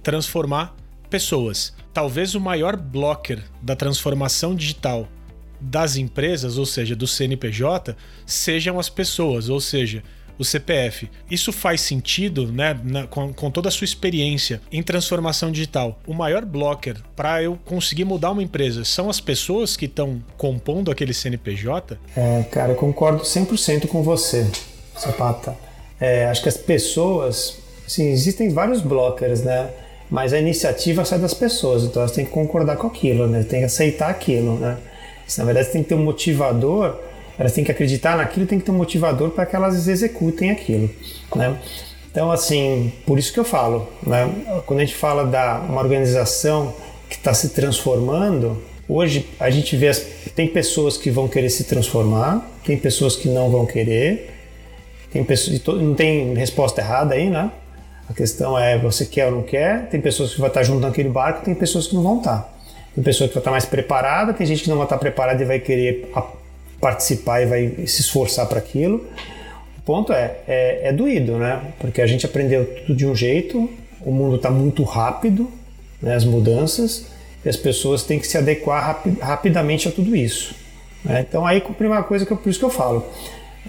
transformar 0.02 0.74
pessoas. 1.08 1.72
Talvez 1.92 2.34
o 2.34 2.40
maior 2.40 2.76
blocker 2.76 3.42
da 3.62 3.74
transformação 3.74 4.54
digital 4.54 5.08
das 5.60 5.96
empresas, 5.96 6.56
ou 6.56 6.66
seja, 6.66 6.94
do 6.94 7.06
CNPJ, 7.06 7.96
sejam 8.24 8.78
as 8.78 8.88
pessoas, 8.88 9.48
ou 9.48 9.60
seja, 9.60 10.02
o 10.38 10.44
CPF. 10.44 11.10
Isso 11.28 11.52
faz 11.52 11.80
sentido, 11.80 12.50
né, 12.52 12.78
na, 12.84 13.06
com, 13.06 13.32
com, 13.34 13.50
toda 13.50 13.68
a 13.68 13.72
sua 13.72 13.84
experiência 13.84 14.60
em 14.70 14.82
transformação 14.82 15.50
digital. 15.50 15.98
O 16.06 16.14
maior 16.14 16.44
blocker 16.44 16.96
para 17.16 17.42
eu 17.42 17.58
conseguir 17.64 18.04
mudar 18.04 18.30
uma 18.30 18.42
empresa 18.42 18.84
são 18.84 19.10
as 19.10 19.20
pessoas 19.20 19.76
que 19.76 19.86
estão 19.86 20.22
compondo 20.36 20.90
aquele 20.90 21.12
CNPJ? 21.12 21.98
É, 22.16 22.44
cara, 22.52 22.72
eu 22.72 22.76
concordo 22.76 23.24
100% 23.24 23.88
com 23.88 24.02
você, 24.02 24.48
Sapata. 24.96 25.56
É, 26.00 26.26
acho 26.26 26.42
que 26.42 26.48
as 26.48 26.56
pessoas, 26.56 27.58
assim, 27.84 28.08
existem 28.08 28.50
vários 28.50 28.80
blockers, 28.80 29.42
né? 29.42 29.68
Mas 30.10 30.32
a 30.32 30.38
iniciativa 30.38 31.04
sai 31.04 31.18
das 31.18 31.34
pessoas, 31.34 31.84
então 31.84 32.00
elas 32.00 32.12
têm 32.12 32.24
que 32.24 32.30
concordar 32.30 32.76
com 32.76 32.86
aquilo, 32.86 33.26
né? 33.26 33.42
Tem 33.42 33.60
que 33.60 33.66
aceitar 33.66 34.08
aquilo, 34.08 34.54
né? 34.58 34.78
Na 35.36 35.44
verdade, 35.44 35.68
tem 35.68 35.82
que 35.82 35.90
ter 35.90 35.94
um 35.94 36.02
motivador, 36.02 36.96
elas 37.38 37.52
têm 37.52 37.62
que 37.62 37.70
acreditar 37.70 38.16
naquilo, 38.16 38.46
tem 38.46 38.58
que 38.58 38.64
ter 38.64 38.70
um 38.70 38.76
motivador 38.76 39.30
para 39.30 39.44
que 39.44 39.54
elas 39.54 39.86
executem 39.86 40.50
aquilo, 40.50 40.88
né? 41.36 41.58
Então, 42.10 42.30
assim, 42.32 42.90
por 43.06 43.18
isso 43.18 43.32
que 43.32 43.38
eu 43.38 43.44
falo, 43.44 43.86
né? 44.04 44.28
Quando 44.64 44.80
a 44.80 44.84
gente 44.84 44.96
fala 44.96 45.26
da 45.26 45.60
uma 45.68 45.80
organização 45.80 46.74
que 47.08 47.16
está 47.16 47.34
se 47.34 47.50
transformando, 47.50 48.62
hoje 48.88 49.28
a 49.38 49.50
gente 49.50 49.76
vê 49.76 49.88
as, 49.88 49.98
tem 50.34 50.48
pessoas 50.48 50.96
que 50.96 51.10
vão 51.10 51.28
querer 51.28 51.50
se 51.50 51.64
transformar, 51.64 52.50
tem 52.64 52.78
pessoas 52.78 53.14
que 53.14 53.28
não 53.28 53.50
vão 53.50 53.66
querer, 53.66 54.30
tem 55.12 55.22
pessoas 55.22 55.62
não 55.64 55.94
tem 55.94 56.34
resposta 56.34 56.80
errada 56.80 57.14
aí, 57.14 57.28
né? 57.28 57.50
A 58.08 58.14
questão 58.14 58.58
é 58.58 58.78
você 58.78 59.04
quer 59.04 59.26
ou 59.26 59.32
não 59.32 59.42
quer. 59.42 59.88
Tem 59.88 60.00
pessoas 60.00 60.32
que 60.32 60.38
vão 60.38 60.48
estar 60.48 60.62
junto 60.62 60.80
naquele 60.80 61.08
barco, 61.08 61.44
tem 61.44 61.54
pessoas 61.54 61.86
que 61.86 61.94
não 61.94 62.02
vão 62.02 62.18
estar. 62.18 62.54
Tem 62.94 63.04
pessoa 63.04 63.28
que 63.28 63.34
vai 63.34 63.40
estar 63.40 63.50
mais 63.50 63.64
preparada, 63.66 64.32
tem 64.32 64.46
gente 64.46 64.62
que 64.62 64.68
não 64.70 64.76
vai 64.76 64.86
estar 64.86 64.98
preparada 64.98 65.42
e 65.42 65.46
vai 65.46 65.58
querer 65.58 66.10
participar 66.80 67.42
e 67.42 67.46
vai 67.46 67.86
se 67.86 68.00
esforçar 68.00 68.46
para 68.46 68.58
aquilo. 68.58 69.06
O 69.78 69.82
ponto 69.82 70.12
é, 70.12 70.36
é, 70.48 70.88
é, 70.88 70.92
doído, 70.92 71.36
né? 71.36 71.60
Porque 71.78 72.00
a 72.00 72.06
gente 72.06 72.24
aprendeu 72.24 72.64
tudo 72.86 72.96
de 72.96 73.06
um 73.06 73.14
jeito, 73.14 73.68
o 74.00 74.10
mundo 74.10 74.36
está 74.36 74.50
muito 74.50 74.82
rápido, 74.82 75.50
né, 76.00 76.14
as 76.14 76.24
mudanças, 76.24 77.06
e 77.44 77.48
as 77.48 77.56
pessoas 77.56 78.02
têm 78.04 78.18
que 78.18 78.26
se 78.26 78.38
adequar 78.38 78.84
rapi 78.84 79.10
rapidamente 79.20 79.88
a 79.88 79.92
tudo 79.92 80.14
isso. 80.14 80.54
Né? 81.04 81.24
Então 81.28 81.46
aí 81.46 81.58
a 81.58 81.72
primeira 81.72 82.02
coisa 82.02 82.24
que 82.26 82.32
eu, 82.32 82.36
por 82.36 82.48
isso 82.48 82.58
que 82.58 82.64
eu 82.64 82.70
falo, 82.70 83.06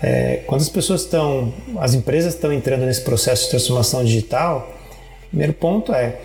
é, 0.02 0.42
quando 0.48 0.62
as 0.62 0.70
pessoas 0.70 1.02
estão, 1.02 1.54
as 1.80 1.94
empresas 1.94 2.34
estão 2.34 2.54
entrando 2.54 2.86
nesse 2.86 3.02
processo 3.02 3.46
de 3.46 3.50
transformação 3.50 4.04
digital, 4.04 4.72
o 5.26 5.30
primeiro 5.30 5.54
ponto 5.54 5.94
é 5.94 6.16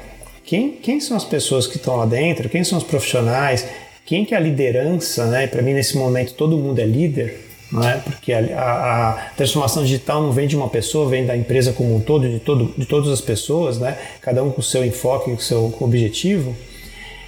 quem, 0.44 0.72
quem 0.72 1.00
são 1.00 1.16
as 1.16 1.24
pessoas 1.24 1.66
que 1.66 1.76
estão 1.76 1.96
lá 1.96 2.06
dentro, 2.06 2.48
quem 2.48 2.62
são 2.62 2.78
os 2.78 2.84
profissionais, 2.84 3.66
quem 4.06 4.24
que 4.24 4.34
é 4.34 4.36
a 4.36 4.40
liderança, 4.40 5.26
né? 5.26 5.46
Para 5.46 5.62
mim 5.62 5.72
nesse 5.72 5.96
momento 5.96 6.34
todo 6.34 6.56
mundo 6.56 6.78
é 6.78 6.84
líder, 6.84 7.40
não 7.72 7.82
é? 7.82 7.96
Porque 7.96 8.32
a, 8.32 8.38
a, 8.38 9.10
a, 9.10 9.12
transformação 9.36 9.82
digital 9.82 10.22
não 10.22 10.30
vem 10.30 10.46
de 10.46 10.54
uma 10.54 10.68
pessoa, 10.68 11.08
vem 11.08 11.26
da 11.26 11.36
empresa 11.36 11.72
como 11.72 11.96
um 11.96 12.00
todo, 12.00 12.28
de, 12.28 12.38
todo, 12.38 12.72
de 12.76 12.86
todas 12.86 13.10
as 13.10 13.20
pessoas, 13.20 13.78
né? 13.78 13.98
Cada 14.20 14.44
um 14.44 14.50
com 14.50 14.60
o 14.60 14.64
seu 14.64 14.84
enfoque, 14.84 15.30
com 15.30 15.36
o 15.36 15.40
seu 15.40 15.74
objetivo. 15.80 16.54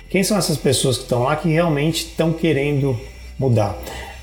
Quem 0.09 0.23
são 0.23 0.37
essas 0.37 0.57
pessoas 0.57 0.97
que 0.97 1.03
estão 1.03 1.25
lá 1.25 1.35
que 1.35 1.49
realmente 1.49 2.05
estão 2.05 2.33
querendo 2.33 2.99
mudar? 3.39 3.77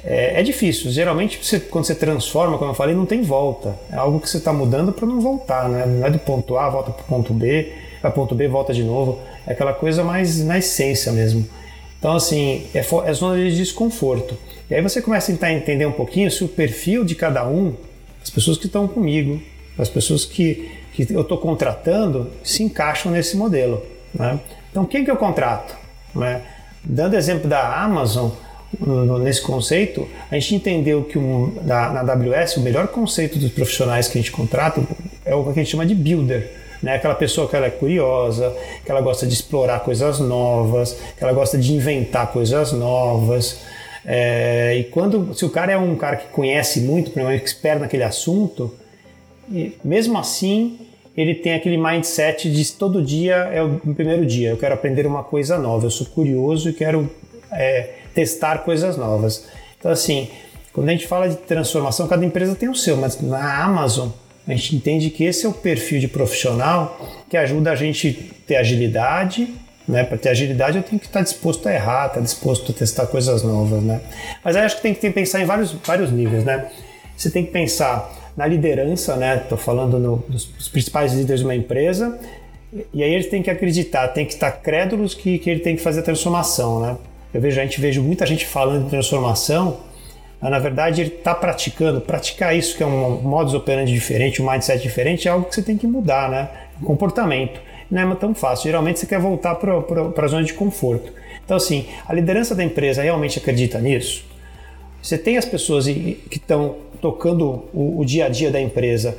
É, 0.04 0.40
é, 0.40 0.44
difícil. 0.44 0.92
Geralmente, 0.92 1.40
você, 1.42 1.60
quando 1.60 1.86
você 1.86 1.96
transforma, 1.96 2.58
como 2.58 2.72
eu 2.72 2.76
falei, 2.76 2.94
não 2.94 3.06
tem 3.06 3.22
volta. 3.22 3.76
É 3.92 3.96
algo 3.96 4.20
que 4.20 4.30
você 4.30 4.38
está 4.38 4.52
mudando 4.52 4.92
para 4.92 5.06
não 5.06 5.22
voltar, 5.22 5.70
né? 5.70 5.86
Não 5.86 6.06
é 6.06 6.10
do 6.10 6.20
ponto 6.20 6.58
A, 6.58 6.70
volta 6.70 6.92
para 6.92 7.04
o 7.04 7.06
ponto 7.06 7.34
B 7.34 7.72
vai 8.04 8.12
ponto 8.12 8.36
B, 8.36 8.48
volta 8.48 8.74
de 8.74 8.84
novo. 8.84 9.20
É 9.48 9.54
aquela 9.54 9.74
coisa 9.74 10.04
mais 10.04 10.44
na 10.44 10.58
essência 10.58 11.12
mesmo. 11.12 11.48
Então, 11.98 12.16
assim, 12.16 12.68
é, 12.76 12.80
é 12.80 13.14
zona 13.14 13.38
de 13.38 13.56
desconforto. 13.56 14.38
E 14.70 14.76
aí 14.76 14.82
você 14.82 15.02
começa 15.02 15.32
a 15.32 15.34
tentar 15.34 15.54
entender 15.54 15.86
um 15.86 15.92
pouquinho 15.92 16.30
se 16.30 16.44
o 16.44 16.48
perfil 16.48 17.06
de 17.06 17.16
cada 17.16 17.48
um, 17.48 17.74
as 18.22 18.30
pessoas 18.30 18.58
que 18.58 18.66
estão 18.66 18.88
comigo, 18.88 19.42
as 19.78 19.88
pessoas 19.88 20.26
que, 20.26 20.70
que 20.94 21.08
eu 21.14 21.22
estou 21.22 21.38
contratando, 21.38 22.30
se 22.44 22.62
encaixam 22.62 23.12
nesse 23.12 23.38
modelo. 23.38 23.82
Né? 24.14 24.40
Então, 24.70 24.86
quem 24.86 25.06
que 25.06 25.12
eu 25.12 25.18
contrato? 25.18 25.76
Né? 26.14 26.42
Dando 26.84 27.16
exemplo 27.16 27.50
da 27.50 27.82
Amazon, 27.82 28.32
nesse 29.20 29.42
conceito, 29.42 30.08
a 30.30 30.36
gente 30.36 30.56
entendeu 30.56 31.04
que 31.04 31.18
um, 31.18 31.54
na, 31.64 32.04
na 32.04 32.14
AWS 32.14 32.58
o 32.58 32.62
melhor 32.62 32.88
conceito 32.88 33.38
dos 33.38 33.52
profissionais 33.52 34.08
que 34.08 34.18
a 34.18 34.22
gente 34.22 34.32
contrata 34.32 34.82
é 35.26 35.36
o 35.36 35.44
que 35.44 35.50
a 35.50 35.54
gente 35.54 35.70
chama 35.70 35.86
de 35.86 35.96
builder 35.96 36.64
né? 36.84 36.96
Aquela 36.96 37.16
pessoa 37.16 37.48
que 37.48 37.56
ela 37.56 37.68
é 37.68 37.70
curiosa, 37.72 38.54
que 38.86 38.92
ela 38.92 39.00
gosta 39.02 39.26
de 39.26 39.34
explorar 39.34 39.80
coisas 39.80 40.20
novas, 40.20 41.00
que 41.18 41.24
ela 41.24 41.32
gosta 41.32 41.58
de 41.58 41.74
inventar 41.74 42.28
coisas 42.32 42.74
novas. 42.74 43.62
É, 44.06 44.76
e 44.78 44.84
quando, 44.84 45.34
se 45.34 45.46
o 45.46 45.50
cara 45.50 45.72
é 45.72 45.78
um 45.78 45.96
cara 45.96 46.18
que 46.18 46.28
conhece 46.28 46.82
muito, 46.82 47.18
é 47.18 47.36
expert 47.36 47.80
naquele 47.80 48.04
assunto, 48.04 48.76
mesmo 49.84 50.18
assim 50.18 50.78
ele 51.16 51.36
tem 51.36 51.54
aquele 51.54 51.78
mindset 51.78 52.52
de 52.52 52.72
todo 52.72 53.02
dia 53.02 53.36
é 53.54 53.62
o 53.62 53.78
primeiro 53.94 54.26
dia, 54.26 54.50
eu 54.50 54.58
quero 54.58 54.74
aprender 54.74 55.06
uma 55.06 55.24
coisa 55.24 55.60
nova, 55.60 55.86
eu 55.86 55.92
sou 55.92 56.08
curioso 56.08 56.70
e 56.70 56.74
quero 56.74 57.08
é, 57.52 57.90
testar 58.14 58.60
coisas 58.60 58.98
novas. 58.98 59.46
Então 59.80 59.92
assim, 59.92 60.30
quando 60.72 60.90
a 60.90 60.92
gente 60.92 61.08
fala 61.08 61.30
de 61.30 61.36
transformação, 61.36 62.08
cada 62.08 62.26
empresa 62.26 62.56
tem 62.56 62.70
o 62.70 62.76
seu, 62.76 62.98
mas 62.98 63.20
na 63.22 63.64
Amazon 63.64 64.10
a 64.48 64.52
gente 64.52 64.76
entende 64.76 65.10
que 65.10 65.24
esse 65.24 65.46
é 65.46 65.50
o 65.50 65.54
perfil 65.54 66.00
de 66.00 66.08
profissional 66.08 67.00
que 67.30 67.38
ajuda 67.38 67.72
a 67.72 67.76
gente 67.76 68.32
a 68.32 68.48
ter 68.48 68.56
agilidade, 68.58 69.54
né? 69.88 70.04
Para 70.04 70.18
ter 70.18 70.30
agilidade 70.30 70.78
eu 70.78 70.84
tenho 70.84 71.00
que 71.00 71.06
estar 71.06 71.22
disposto 71.22 71.68
a 71.68 71.74
errar, 71.74 72.08
estar 72.08 72.22
disposto 72.22 72.72
a 72.72 72.76
testar 72.76 73.08
coisas 73.08 73.44
novas, 73.44 73.82
né? 73.84 74.02
Mas 74.44 74.56
aí 74.56 74.64
acho 74.64 74.78
que 74.78 74.82
tem 74.82 74.94
que 74.94 75.10
pensar 75.12 75.42
em 75.42 75.46
vários, 75.46 75.72
vários 75.72 76.12
níveis, 76.12 76.44
né? 76.44 76.70
Você 77.16 77.30
tem 77.30 77.46
que 77.46 77.52
pensar 77.52 78.34
na 78.36 78.46
liderança, 78.46 79.16
né? 79.16 79.38
Estou 79.38 79.58
falando 79.58 80.00
no, 80.00 80.18
dos 80.28 80.68
principais 80.70 81.14
líderes 81.14 81.42
de 81.42 81.46
uma 81.46 81.56
empresa, 81.56 82.20
e 82.94 83.04
aí 83.04 83.14
eles 83.14 83.28
têm 83.28 83.44
que 83.44 83.52
acreditar, 83.52 84.08
têm 84.10 84.26
que 84.26 84.34
estar 84.34 84.52
crédulos 84.52 85.14
que, 85.14 85.38
que 85.38 85.50
ele 85.50 85.60
tem 85.60 85.76
que 85.76 85.82
fazer 85.82 86.00
a 86.00 86.04
transformação, 86.04 86.82
né? 86.82 86.98
Eu 87.34 87.42
vejo, 87.42 87.60
a 87.60 87.64
gente 87.64 87.82
vejo 87.82 88.02
muita 88.02 88.26
gente 88.26 88.46
falando 88.46 88.84
de 88.84 88.90
transformação, 88.90 89.78
na 90.42 90.60
verdade 90.60 91.02
ele 91.02 91.10
está 91.10 91.34
praticando. 91.34 92.02
Praticar 92.02 92.56
isso, 92.56 92.76
que 92.76 92.84
é 92.84 92.86
um 92.86 93.22
modus 93.22 93.54
operandi 93.54 93.94
diferente, 93.94 94.42
um 94.42 94.50
mindset 94.50 94.82
diferente, 94.82 95.28
é 95.28 95.32
algo 95.32 95.46
que 95.46 95.56
você 95.56 95.62
tem 95.62 95.78
que 95.78 95.88
mudar, 95.88 96.30
né? 96.30 96.50
comportamento. 96.84 97.62
Não 97.90 98.12
é 98.12 98.16
tão 98.16 98.34
fácil. 98.34 98.66
Geralmente 98.66 99.00
você 99.00 99.06
quer 99.06 99.20
voltar 99.20 99.56
para 99.56 100.26
a 100.26 100.28
zona 100.28 100.44
de 100.44 100.54
conforto. 100.54 101.12
Então, 101.46 101.58
assim, 101.58 101.86
a 102.08 102.14
liderança 102.14 102.56
da 102.56 102.64
empresa 102.64 103.04
realmente 103.04 103.38
acredita 103.38 103.80
nisso? 103.80 104.26
Você 105.02 105.18
tem 105.18 105.38
as 105.38 105.46
pessoas 105.46 105.86
que 105.86 106.20
estão 106.32 106.78
tocando 107.02 107.66
o, 107.74 108.00
o, 108.00 108.06
dia 108.06 108.26
a 108.26 108.30
dia 108.30 108.50
da 108.50 108.62
empresa, 108.62 109.18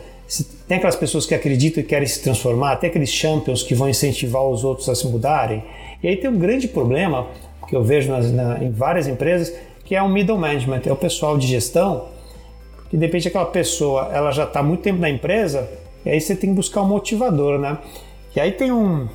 tem 0.66 0.78
aquelas 0.78 0.97
pessoas 0.97 1.26
que 1.26 1.35
acreditam 1.35 1.83
e 1.83 1.87
querem 1.87 2.09
se 2.09 2.23
transformar, 2.23 2.76
tem 2.76 2.88
aqueles 2.88 3.11
champions 3.11 3.62
que 3.62 3.75
vão 3.75 3.88
incentivar 3.88 4.42
os 4.42 4.64
outros 4.64 4.88
a 4.88 4.94
se 4.94 5.06
mudarem. 5.06 5.62
E 6.02 6.09
aí 6.09 6.16
tem 6.16 6.30
um 6.30 6.38
grande 6.38 6.66
problema 6.66 7.26
que 7.66 7.75
eu 7.75 7.83
vejo 7.83 8.11
nas, 8.11 8.30
na, 8.30 8.62
em 8.62 8.71
várias 8.71 9.06
empresas, 9.06 9.54
que 9.85 9.94
é 9.94 10.02
o 10.02 10.09
middle 10.09 10.38
management, 10.38 10.83
é 10.87 10.92
o 10.92 10.97
pessoal 10.97 11.37
de 11.37 11.47
gestão, 11.47 12.09
que 12.90 12.97
de 12.97 13.04
repente 13.04 13.28
aquela 13.28 13.47
pessoa 13.47 14.11
ela 14.12 14.30
já 14.30 14.44
está 14.44 14.62
muito 14.62 14.83
tempo 14.83 15.00
na 15.00 15.11
empresa, 15.11 15.68
e 16.04 16.11
aí 16.11 16.21
você 16.21 16.35
tem 16.35 16.50
que 16.50 16.56
buscar 16.56 16.83
um 16.83 16.88
motivador, 16.88 17.59
né? 17.59 17.78
E 18.35 18.40
aí 18.40 18.52
tem 18.52 18.73
um, 18.73 19.09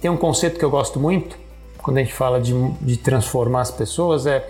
tem 0.00 0.10
um 0.10 0.16
conceito 0.16 0.58
que 0.58 0.64
eu 0.64 0.70
gosto 0.70 0.98
muito, 1.00 1.36
quando 1.78 1.98
a 1.98 2.00
gente 2.00 2.14
fala 2.14 2.40
de, 2.40 2.52
de 2.80 2.96
transformar 2.96 3.60
as 3.60 3.70
pessoas, 3.70 4.26
é 4.26 4.46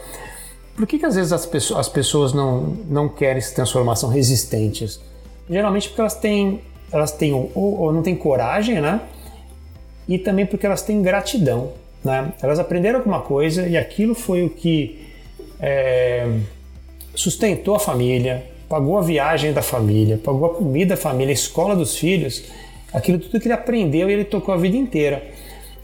por 0.76 0.86
que, 0.86 0.98
que 0.98 1.06
às 1.06 1.14
vezes 1.14 1.32
as 1.32 1.46
pessoas, 1.46 1.80
as 1.80 1.88
pessoas 1.88 2.32
não, 2.32 2.76
não 2.88 3.08
querem 3.08 3.40
se 3.40 3.54
transformar, 3.54 3.94
são 3.96 4.08
resistentes? 4.08 5.00
Geralmente 5.48 5.88
porque 5.88 6.00
elas 6.00 6.14
têm, 6.14 6.60
elas 6.90 7.12
têm 7.12 7.32
ou, 7.32 7.50
ou 7.54 7.92
não 7.92 8.02
têm 8.02 8.16
coragem, 8.16 8.80
né? 8.80 9.00
E 10.08 10.18
também 10.18 10.44
porque 10.44 10.66
elas 10.66 10.82
têm 10.82 11.00
gratidão, 11.00 11.72
né? 12.04 12.32
Elas 12.42 12.58
aprenderam 12.58 12.98
alguma 12.98 13.20
coisa 13.20 13.66
e 13.66 13.76
aquilo 13.76 14.14
foi 14.14 14.44
o 14.44 14.50
que 14.50 15.00
é, 15.58 16.28
sustentou 17.14 17.74
a 17.74 17.78
família, 17.80 18.44
pagou 18.68 18.98
a 18.98 19.02
viagem 19.02 19.52
da 19.52 19.62
família, 19.62 20.20
pagou 20.22 20.46
a 20.46 20.54
comida 20.54 20.94
da 20.94 21.00
família, 21.00 21.32
a 21.32 21.34
escola 21.34 21.74
dos 21.74 21.96
filhos, 21.96 22.44
aquilo 22.92 23.18
tudo 23.18 23.40
que 23.40 23.46
ele 23.46 23.54
aprendeu 23.54 24.10
e 24.10 24.12
ele 24.12 24.24
tocou 24.24 24.54
a 24.54 24.58
vida 24.58 24.76
inteira. 24.76 25.22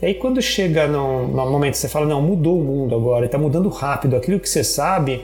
E 0.02 0.06
aí 0.06 0.14
quando 0.14 0.42
chega 0.42 0.86
no, 0.86 1.28
no 1.28 1.50
momento 1.50 1.72
que 1.72 1.78
você 1.78 1.88
fala, 1.88 2.06
não, 2.06 2.20
mudou 2.20 2.60
o 2.60 2.64
mundo 2.64 2.94
agora, 2.94 3.24
está 3.24 3.38
mudando 3.38 3.68
rápido, 3.68 4.16
aquilo 4.16 4.38
que 4.38 4.48
você 4.48 4.62
sabe 4.62 5.22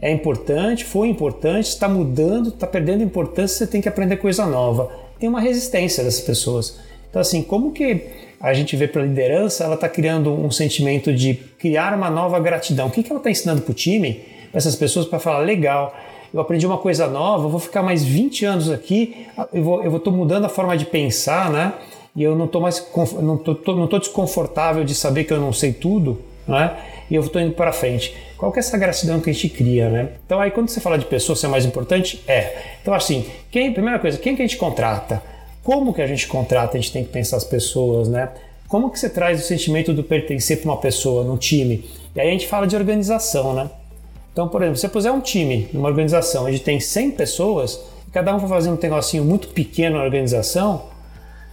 é 0.00 0.10
importante, 0.10 0.84
foi 0.84 1.08
importante, 1.08 1.68
está 1.68 1.88
mudando, 1.88 2.50
está 2.50 2.66
perdendo 2.66 3.02
importância, 3.02 3.58
você 3.58 3.66
tem 3.66 3.80
que 3.80 3.88
aprender 3.88 4.18
coisa 4.18 4.44
nova. 4.44 4.90
Tem 5.18 5.28
uma 5.28 5.40
resistência 5.40 6.04
dessas 6.04 6.20
pessoas. 6.20 6.78
Então 7.08 7.22
assim, 7.22 7.42
como 7.42 7.72
que 7.72 8.06
a 8.40 8.52
gente 8.52 8.76
vê 8.76 8.86
para 8.86 9.02
a 9.02 9.04
liderança, 9.04 9.64
ela 9.64 9.74
está 9.74 9.88
criando 9.88 10.32
um 10.32 10.50
sentimento 10.50 11.12
de 11.12 11.34
criar 11.58 11.94
uma 11.94 12.10
nova 12.10 12.38
gratidão. 12.38 12.88
O 12.88 12.90
que, 12.90 13.02
que 13.02 13.10
ela 13.10 13.20
está 13.20 13.30
ensinando 13.30 13.62
para 13.62 13.70
o 13.70 13.74
time, 13.74 14.22
para 14.50 14.58
essas 14.58 14.76
pessoas, 14.76 15.06
para 15.06 15.18
falar, 15.18 15.38
legal, 15.38 15.94
eu 16.34 16.40
aprendi 16.40 16.66
uma 16.66 16.78
coisa 16.78 17.06
nova, 17.06 17.46
vou 17.46 17.60
ficar 17.60 17.82
mais 17.82 18.04
20 18.04 18.44
anos 18.44 18.70
aqui, 18.70 19.26
eu 19.52 19.62
vou 19.62 19.96
estou 19.96 20.12
eu 20.12 20.16
mudando 20.16 20.44
a 20.44 20.48
forma 20.48 20.76
de 20.76 20.84
pensar, 20.84 21.48
né? 21.48 21.72
E 22.16 22.22
eu 22.22 22.34
não 22.36 22.46
estou 22.46 22.60
mais 22.60 22.84
não 23.22 23.36
tô, 23.36 23.56
não 23.72 23.86
tô 23.86 23.98
desconfortável 23.98 24.84
de 24.84 24.94
saber 24.94 25.24
que 25.24 25.32
eu 25.32 25.40
não 25.40 25.52
sei 25.52 25.72
tudo, 25.72 26.20
né? 26.46 26.76
E 27.08 27.14
eu 27.14 27.22
estou 27.22 27.40
indo 27.40 27.54
para 27.54 27.72
frente. 27.72 28.16
Qual 28.36 28.50
que 28.50 28.58
é 28.58 28.60
essa 28.60 28.76
gratidão 28.76 29.20
que 29.20 29.30
a 29.30 29.32
gente 29.32 29.48
cria, 29.48 29.88
né? 29.88 30.08
Então 30.26 30.40
aí 30.40 30.50
quando 30.50 30.68
você 30.68 30.80
fala 30.80 30.98
de 30.98 31.04
pessoa 31.06 31.36
ser 31.36 31.46
mais 31.46 31.64
importante, 31.64 32.22
é. 32.26 32.56
Então 32.82 32.92
assim, 32.92 33.26
quem, 33.50 33.72
primeira 33.72 34.00
coisa, 34.00 34.18
quem 34.18 34.34
que 34.34 34.42
a 34.42 34.46
gente 34.46 34.56
contrata? 34.56 35.22
Como 35.64 35.94
que 35.94 36.02
a 36.02 36.06
gente 36.06 36.28
contrata? 36.28 36.76
A 36.76 36.80
gente 36.80 36.92
tem 36.92 37.02
que 37.02 37.10
pensar 37.10 37.38
as 37.38 37.44
pessoas, 37.44 38.06
né? 38.06 38.28
Como 38.68 38.90
que 38.90 38.98
você 39.00 39.08
traz 39.08 39.42
o 39.42 39.46
sentimento 39.46 39.94
do 39.94 40.04
pertencer 40.04 40.60
para 40.60 40.70
uma 40.70 40.76
pessoa, 40.76 41.24
num 41.24 41.38
time? 41.38 41.88
E 42.14 42.20
aí 42.20 42.28
a 42.28 42.30
gente 42.30 42.46
fala 42.46 42.66
de 42.66 42.76
organização, 42.76 43.54
né? 43.54 43.70
Então, 44.30 44.46
por 44.46 44.60
exemplo, 44.60 44.76
se 44.76 44.82
você 44.82 44.88
puser 44.88 45.10
um 45.10 45.20
time 45.20 45.68
numa 45.72 45.88
organização 45.88 46.44
onde 46.44 46.58
tem 46.58 46.78
100 46.78 47.12
pessoas, 47.12 47.80
e 48.06 48.10
cada 48.10 48.34
um 48.36 48.40
for 48.40 48.62
um 48.62 48.78
negocinho 48.80 49.24
muito 49.24 49.48
pequeno 49.48 49.96
na 49.96 50.04
organização, 50.04 50.82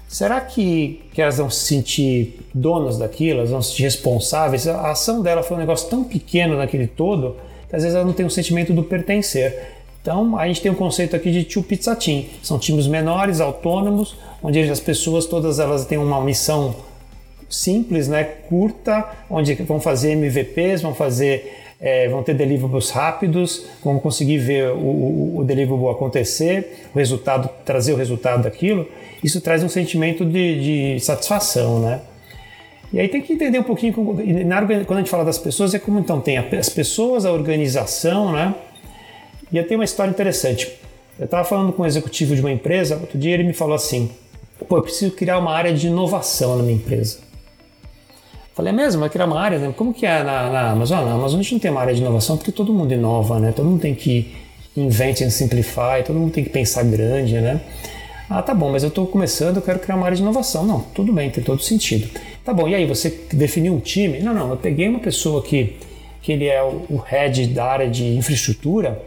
será 0.10 0.42
que, 0.42 1.02
que 1.14 1.22
elas 1.22 1.38
vão 1.38 1.50
se 1.50 1.66
sentir 1.66 2.40
donas 2.54 2.98
daquilo, 2.98 3.40
elas 3.40 3.52
vão 3.52 3.62
se 3.62 3.70
sentir 3.70 3.84
responsáveis? 3.84 4.68
A 4.68 4.92
ação 4.92 5.22
dela 5.22 5.42
foi 5.42 5.56
um 5.56 5.60
negócio 5.60 5.90
tão 5.90 6.04
pequeno 6.04 6.58
naquele 6.58 6.88
todo 6.88 7.38
que 7.70 7.76
às 7.78 7.84
vezes 7.84 7.96
ela 7.96 8.04
não 8.04 8.12
tem 8.12 8.26
o 8.26 8.30
sentimento 8.30 8.74
do 8.74 8.84
pertencer. 8.84 9.81
Então, 10.02 10.38
a 10.38 10.48
gente 10.48 10.62
tem 10.62 10.72
um 10.72 10.76
conceito 10.76 11.16
aqui 11.16 11.32
de 11.32 11.44
two 11.44 11.62
pizza 11.62 11.96
team. 11.96 12.26
São 12.42 12.58
times 12.58 12.88
menores, 12.88 13.40
autônomos, 13.40 14.18
onde 14.42 14.60
as 14.60 14.80
pessoas 14.80 15.26
todas 15.26 15.60
elas 15.60 15.86
têm 15.86 15.98
uma 15.98 16.20
missão 16.22 16.76
simples, 17.48 18.08
né, 18.08 18.24
curta, 18.24 19.06
onde 19.30 19.54
vão 19.56 19.80
fazer 19.80 20.12
MVPs, 20.14 20.82
vão 20.82 20.96
fazer 20.96 21.60
é, 21.82 22.08
vão 22.08 22.22
ter 22.22 22.36
deliverables 22.36 22.92
rápidos, 22.92 23.66
vão 23.84 24.00
conseguir 24.00 24.38
ver 24.38 24.72
o, 24.72 24.78
o, 24.78 25.38
o 25.40 25.44
deliverable 25.44 25.90
acontecer, 25.90 26.88
o 26.94 26.98
resultado, 27.00 27.50
trazer 27.66 27.92
o 27.92 27.96
resultado 27.96 28.44
daquilo. 28.44 28.88
Isso 29.24 29.42
traz 29.42 29.64
um 29.64 29.70
sentimento 29.70 30.24
de, 30.24 30.96
de 30.96 31.00
satisfação, 31.00 31.80
né? 31.80 32.02
E 32.94 33.00
aí 33.00 33.08
tem 33.08 33.22
que 33.22 33.34
entender 33.34 33.58
um 33.58 33.64
pouquinho, 33.64 33.94
quando 33.94 34.20
a 34.20 34.98
gente 34.98 35.10
fala 35.10 35.26
das 35.26 35.40
pessoas, 35.40 35.74
é 35.74 35.80
como 35.80 35.98
então 36.00 36.22
tem 36.22 36.38
as 36.38 36.70
pessoas, 36.70 37.26
a 37.26 37.32
organização, 37.32 38.32
né? 38.32 38.54
E 39.52 39.58
eu 39.58 39.68
tenho 39.68 39.80
uma 39.80 39.86
história 39.86 40.10
interessante. 40.10 40.72
Eu 41.20 41.26
estava 41.26 41.44
falando 41.44 41.74
com 41.74 41.84
um 41.84 41.86
executivo 41.86 42.36
de 42.36 42.42
uma 42.42 42.52
empresa, 42.52 42.96
outro 42.96 43.18
dia 43.18 43.34
ele 43.34 43.44
me 43.44 43.54
falou 43.54 43.76
assim: 43.76 44.10
pô, 44.68 44.78
eu 44.78 44.82
preciso 44.82 45.12
criar 45.12 45.38
uma 45.38 45.52
área 45.54 45.74
de 45.74 45.88
inovação 45.88 46.58
na 46.58 46.64
minha 46.64 46.76
empresa. 46.76 47.20
Falei, 48.54 48.74
é 48.74 48.76
mesmo? 48.76 49.00
Vai 49.00 49.10
criar 49.10 49.26
uma 49.26 49.40
área? 49.40 49.58
Né? 49.60 49.74
Como 49.76 49.94
que 49.94 50.06
é 50.06 50.24
na, 50.24 50.50
na 50.50 50.72
Amazon? 50.72 51.06
Na 51.06 51.14
Amazon 51.14 51.40
a 51.40 51.44
gente 51.44 51.54
não 51.54 51.60
tem 51.60 51.72
uma 51.72 51.82
área 51.82 51.94
de 51.94 52.02
inovação 52.02 52.38
porque 52.38 52.52
todo 52.52 52.74
mundo 52.74 52.94
inova, 52.94 53.40
né? 53.40 53.54
Todo 53.56 53.66
mundo 53.66 53.82
tem 53.82 53.96
que 53.96 54.34
invent 54.76 55.22
and 55.22 55.30
simplify, 55.30 56.04
todo 56.06 56.18
mundo 56.18 56.32
tem 56.32 56.44
que 56.44 56.50
pensar 56.50 56.84
grande, 56.84 57.40
né? 57.40 57.62
Ah, 58.30 58.42
tá 58.42 58.54
bom, 58.54 58.72
mas 58.72 58.84
eu 58.84 58.90
estou 58.90 59.06
começando, 59.06 59.58
eu 59.58 59.62
quero 59.62 59.80
criar 59.80 59.96
uma 59.96 60.06
área 60.06 60.16
de 60.16 60.22
inovação. 60.22 60.66
Não, 60.66 60.80
tudo 60.96 61.12
bem, 61.12 61.30
tem 61.30 61.44
todo 61.44 61.62
sentido. 61.62 62.10
Tá 62.46 62.54
bom, 62.54 62.68
e 62.68 62.76
aí, 62.76 62.86
você 62.86 63.10
definiu 63.34 63.74
um 63.74 63.80
time? 63.80 64.20
Não, 64.20 64.34
não, 64.34 64.50
eu 64.50 64.58
peguei 64.58 64.88
uma 64.88 65.00
pessoa 65.00 65.42
que, 65.44 65.76
que 66.22 66.32
ele 66.32 66.46
é 66.46 66.64
o 66.64 66.96
head 66.98 67.48
da 67.48 67.66
área 67.66 67.90
de 67.90 68.06
infraestrutura 68.16 69.02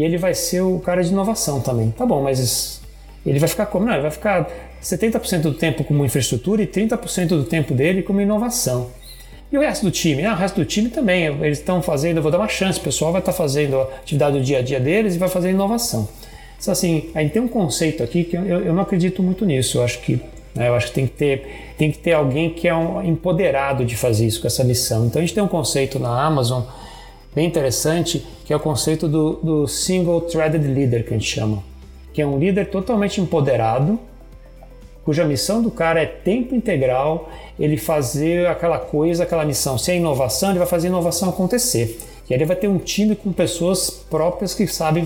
e 0.00 0.04
ele 0.04 0.16
vai 0.16 0.32
ser 0.32 0.62
o 0.62 0.78
cara 0.78 1.04
de 1.04 1.10
inovação 1.10 1.60
também. 1.60 1.90
Tá 1.90 2.06
bom, 2.06 2.22
mas 2.22 2.80
ele 3.24 3.38
vai 3.38 3.48
ficar 3.48 3.66
como? 3.66 3.84
Não, 3.84 3.92
ele 3.92 4.02
vai 4.02 4.10
ficar 4.10 4.48
70% 4.82 5.42
do 5.42 5.52
tempo 5.52 5.84
como 5.84 6.02
infraestrutura 6.04 6.62
e 6.62 6.66
30% 6.66 7.28
do 7.28 7.44
tempo 7.44 7.74
dele 7.74 8.02
como 8.02 8.18
inovação. 8.18 8.88
E 9.52 9.58
o 9.58 9.60
resto 9.60 9.84
do 9.84 9.90
time? 9.90 10.24
Ah, 10.24 10.32
o 10.32 10.36
resto 10.36 10.56
do 10.56 10.64
time 10.64 10.88
também. 10.88 11.26
Eles 11.26 11.58
estão 11.58 11.82
fazendo, 11.82 12.16
eu 12.16 12.22
vou 12.22 12.32
dar 12.32 12.38
uma 12.38 12.48
chance, 12.48 12.78
o 12.78 12.82
pessoal 12.82 13.12
vai 13.12 13.20
estar 13.20 13.32
fazendo 13.32 13.78
a 13.78 13.82
atividade 13.82 14.38
do 14.38 14.42
dia 14.42 14.60
a 14.60 14.62
dia 14.62 14.80
deles 14.80 15.16
e 15.16 15.18
vai 15.18 15.28
fazer 15.28 15.50
inovação. 15.50 16.08
Então, 16.58 16.72
assim, 16.72 17.10
aí 17.14 17.28
tem 17.28 17.42
um 17.42 17.48
conceito 17.48 18.02
aqui 18.02 18.24
que 18.24 18.36
eu, 18.36 18.44
eu 18.44 18.72
não 18.72 18.82
acredito 18.82 19.22
muito 19.22 19.44
nisso. 19.44 19.78
Eu 19.78 19.84
acho 19.84 20.00
que 20.00 20.18
né, 20.54 20.68
eu 20.68 20.74
acho 20.74 20.86
que 20.86 20.92
tem 20.94 21.06
que 21.06 21.12
ter, 21.12 21.74
tem 21.76 21.92
que 21.92 21.98
ter 21.98 22.12
alguém 22.12 22.50
que 22.50 22.66
é 22.66 22.74
um 22.74 23.02
empoderado 23.02 23.84
de 23.84 23.96
fazer 23.96 24.26
isso 24.26 24.40
com 24.40 24.46
essa 24.46 24.64
missão. 24.64 25.06
Então 25.06 25.20
a 25.20 25.24
gente 25.24 25.34
tem 25.34 25.42
um 25.42 25.48
conceito 25.48 25.98
na 25.98 26.24
Amazon 26.24 26.62
bem 27.34 27.46
interessante, 27.46 28.26
que 28.44 28.52
é 28.52 28.56
o 28.56 28.60
conceito 28.60 29.08
do, 29.08 29.34
do 29.36 29.66
single 29.66 30.20
threaded 30.22 30.66
leader 30.66 31.04
que 31.04 31.10
a 31.10 31.18
gente 31.18 31.28
chama, 31.28 31.62
que 32.12 32.20
é 32.20 32.26
um 32.26 32.38
líder 32.38 32.70
totalmente 32.70 33.20
empoderado 33.20 33.98
cuja 35.04 35.24
missão 35.24 35.62
do 35.62 35.70
cara 35.70 36.00
é 36.00 36.06
tempo 36.06 36.54
integral, 36.54 37.28
ele 37.58 37.76
fazer 37.76 38.46
aquela 38.46 38.78
coisa, 38.78 39.24
aquela 39.24 39.44
missão. 39.44 39.78
Se 39.78 39.90
é 39.90 39.96
inovação, 39.96 40.50
ele 40.50 40.58
vai 40.58 40.68
fazer 40.68 40.86
a 40.86 40.90
inovação 40.90 41.28
acontecer. 41.30 41.98
E 42.28 42.32
aí 42.32 42.38
ele 42.38 42.44
vai 42.44 42.54
ter 42.54 42.68
um 42.68 42.78
time 42.78 43.16
com 43.16 43.32
pessoas 43.32 43.90
próprias 43.90 44.54
que 44.54 44.66
sabem, 44.68 45.04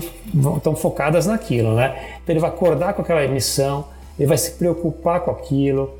estão 0.57 0.75
focadas 0.75 1.25
naquilo, 1.25 1.73
né? 1.73 2.19
Então 2.21 2.33
ele 2.33 2.39
vai 2.39 2.51
acordar 2.51 2.93
com 2.93 3.01
aquela 3.01 3.27
missão, 3.27 3.85
ele 4.19 4.27
vai 4.27 4.37
se 4.37 4.51
preocupar 4.51 5.21
com 5.21 5.31
aquilo. 5.31 5.97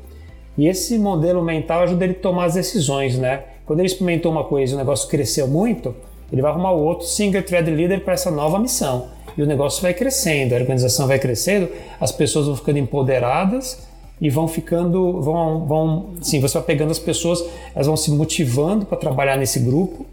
E 0.56 0.68
esse 0.68 0.96
modelo 0.98 1.42
mental 1.42 1.82
ajuda 1.82 2.04
ele 2.04 2.14
a 2.14 2.22
tomar 2.22 2.44
as 2.44 2.54
decisões, 2.54 3.18
né? 3.18 3.42
Quando 3.66 3.80
ele 3.80 3.88
experimentou 3.88 4.30
uma 4.30 4.44
coisa 4.44 4.72
e 4.72 4.76
o 4.76 4.78
negócio 4.78 5.08
cresceu 5.08 5.48
muito, 5.48 5.94
ele 6.32 6.42
vai 6.42 6.50
arrumar 6.50 6.72
outro 6.72 7.06
single 7.06 7.42
thread 7.42 7.70
leader 7.70 8.00
para 8.00 8.14
essa 8.14 8.30
nova 8.30 8.58
missão. 8.58 9.08
E 9.36 9.42
o 9.42 9.46
negócio 9.46 9.82
vai 9.82 9.92
crescendo, 9.92 10.54
a 10.54 10.58
organização 10.58 11.06
vai 11.06 11.18
crescendo, 11.18 11.68
as 12.00 12.10
pessoas 12.10 12.46
vão 12.46 12.56
ficando 12.56 12.78
empoderadas 12.78 13.86
e 14.20 14.30
vão 14.30 14.48
ficando, 14.48 15.20
vão, 15.20 15.66
vão, 15.66 16.06
sim, 16.22 16.40
você 16.40 16.54
vai 16.54 16.62
pegando 16.62 16.90
as 16.90 16.98
pessoas, 16.98 17.44
elas 17.74 17.86
vão 17.86 17.96
se 17.96 18.10
motivando 18.10 18.86
para 18.86 18.96
trabalhar 18.96 19.36
nesse 19.36 19.60
grupo. 19.60 20.06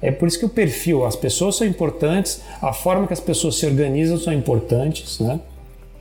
É 0.00 0.10
por 0.10 0.26
isso 0.26 0.38
que 0.38 0.46
o 0.46 0.48
perfil, 0.48 1.04
as 1.04 1.16
pessoas 1.16 1.56
são 1.56 1.66
importantes, 1.66 2.40
a 2.60 2.72
forma 2.72 3.06
que 3.06 3.12
as 3.12 3.20
pessoas 3.20 3.56
se 3.56 3.66
organizam 3.66 4.18
são 4.18 4.32
importantes, 4.32 5.20
né? 5.20 5.40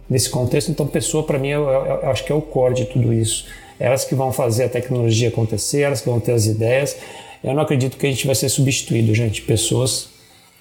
Nesse 0.10 0.30
contexto, 0.30 0.70
então, 0.70 0.86
pessoa 0.86 1.24
para 1.24 1.40
mim 1.40 1.50
eu, 1.50 1.64
eu, 1.64 1.86
eu 1.86 2.10
acho 2.10 2.26
que 2.26 2.32
é 2.32 2.36
o 2.36 2.42
core 2.42 2.76
de 2.76 2.86
tudo 2.86 3.14
isso. 3.14 3.46
Elas 3.80 4.06
que 4.06 4.14
vão 4.14 4.32
fazer 4.32 4.66
a 4.66 4.70
tecnologia 4.70 5.30
acontecer, 5.30 5.82
elas 5.82 6.02
que 6.02 6.10
vão 6.10 6.20
ter 6.20 6.34
as 6.34 6.46
ideias. 6.46 6.98
Eu 7.44 7.54
não 7.54 7.64
acredito 7.64 7.98
que 7.98 8.08
a 8.08 8.10
gente 8.10 8.26
vai 8.26 8.36
ser 8.36 8.48
substituído, 8.48 9.14
gente. 9.14 9.42
Pessoas 9.42 10.10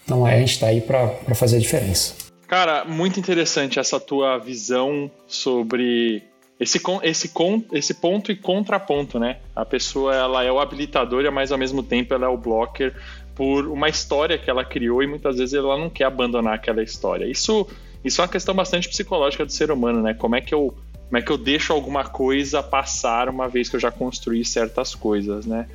não 0.06 0.26
é, 0.26 0.34
a 0.34 0.38
gente 0.40 0.52
está 0.52 0.66
aí 0.66 0.80
para 0.80 1.34
fazer 1.34 1.56
a 1.56 1.60
diferença. 1.60 2.14
Cara, 2.48 2.84
muito 2.84 3.18
interessante 3.20 3.78
essa 3.78 4.00
tua 4.00 4.36
visão 4.36 5.10
sobre 5.26 6.22
esse, 6.58 6.80
esse, 7.02 7.32
esse 7.72 7.94
ponto 7.94 8.30
e 8.30 8.36
contraponto, 8.36 9.18
né? 9.18 9.38
A 9.54 9.64
pessoa 9.64 10.14
ela 10.14 10.44
é 10.44 10.52
o 10.52 10.60
habilitador, 10.60 11.30
mas 11.32 11.50
ao 11.50 11.58
mesmo 11.58 11.82
tempo 11.82 12.12
ela 12.12 12.26
é 12.26 12.28
o 12.28 12.36
blocker 12.36 12.94
por 13.34 13.66
uma 13.68 13.88
história 13.88 14.36
que 14.36 14.50
ela 14.50 14.64
criou 14.64 15.02
e 15.02 15.06
muitas 15.06 15.38
vezes 15.38 15.54
ela 15.54 15.78
não 15.78 15.88
quer 15.88 16.04
abandonar 16.04 16.54
aquela 16.54 16.82
história. 16.82 17.24
Isso, 17.24 17.66
isso 18.04 18.20
é 18.20 18.24
uma 18.24 18.30
questão 18.30 18.54
bastante 18.54 18.88
psicológica 18.88 19.46
do 19.46 19.52
ser 19.52 19.70
humano, 19.70 20.02
né? 20.02 20.14
Como 20.14 20.36
é 20.36 20.40
que 20.40 20.52
eu, 20.52 20.74
como 21.08 21.18
é 21.18 21.22
que 21.22 21.30
eu 21.30 21.38
deixo 21.38 21.72
alguma 21.72 22.04
coisa 22.04 22.62
passar 22.62 23.28
uma 23.28 23.48
vez 23.48 23.68
que 23.68 23.76
eu 23.76 23.80
já 23.80 23.90
construí 23.90 24.44
certas 24.44 24.94
coisas, 24.94 25.46
né? 25.46 25.68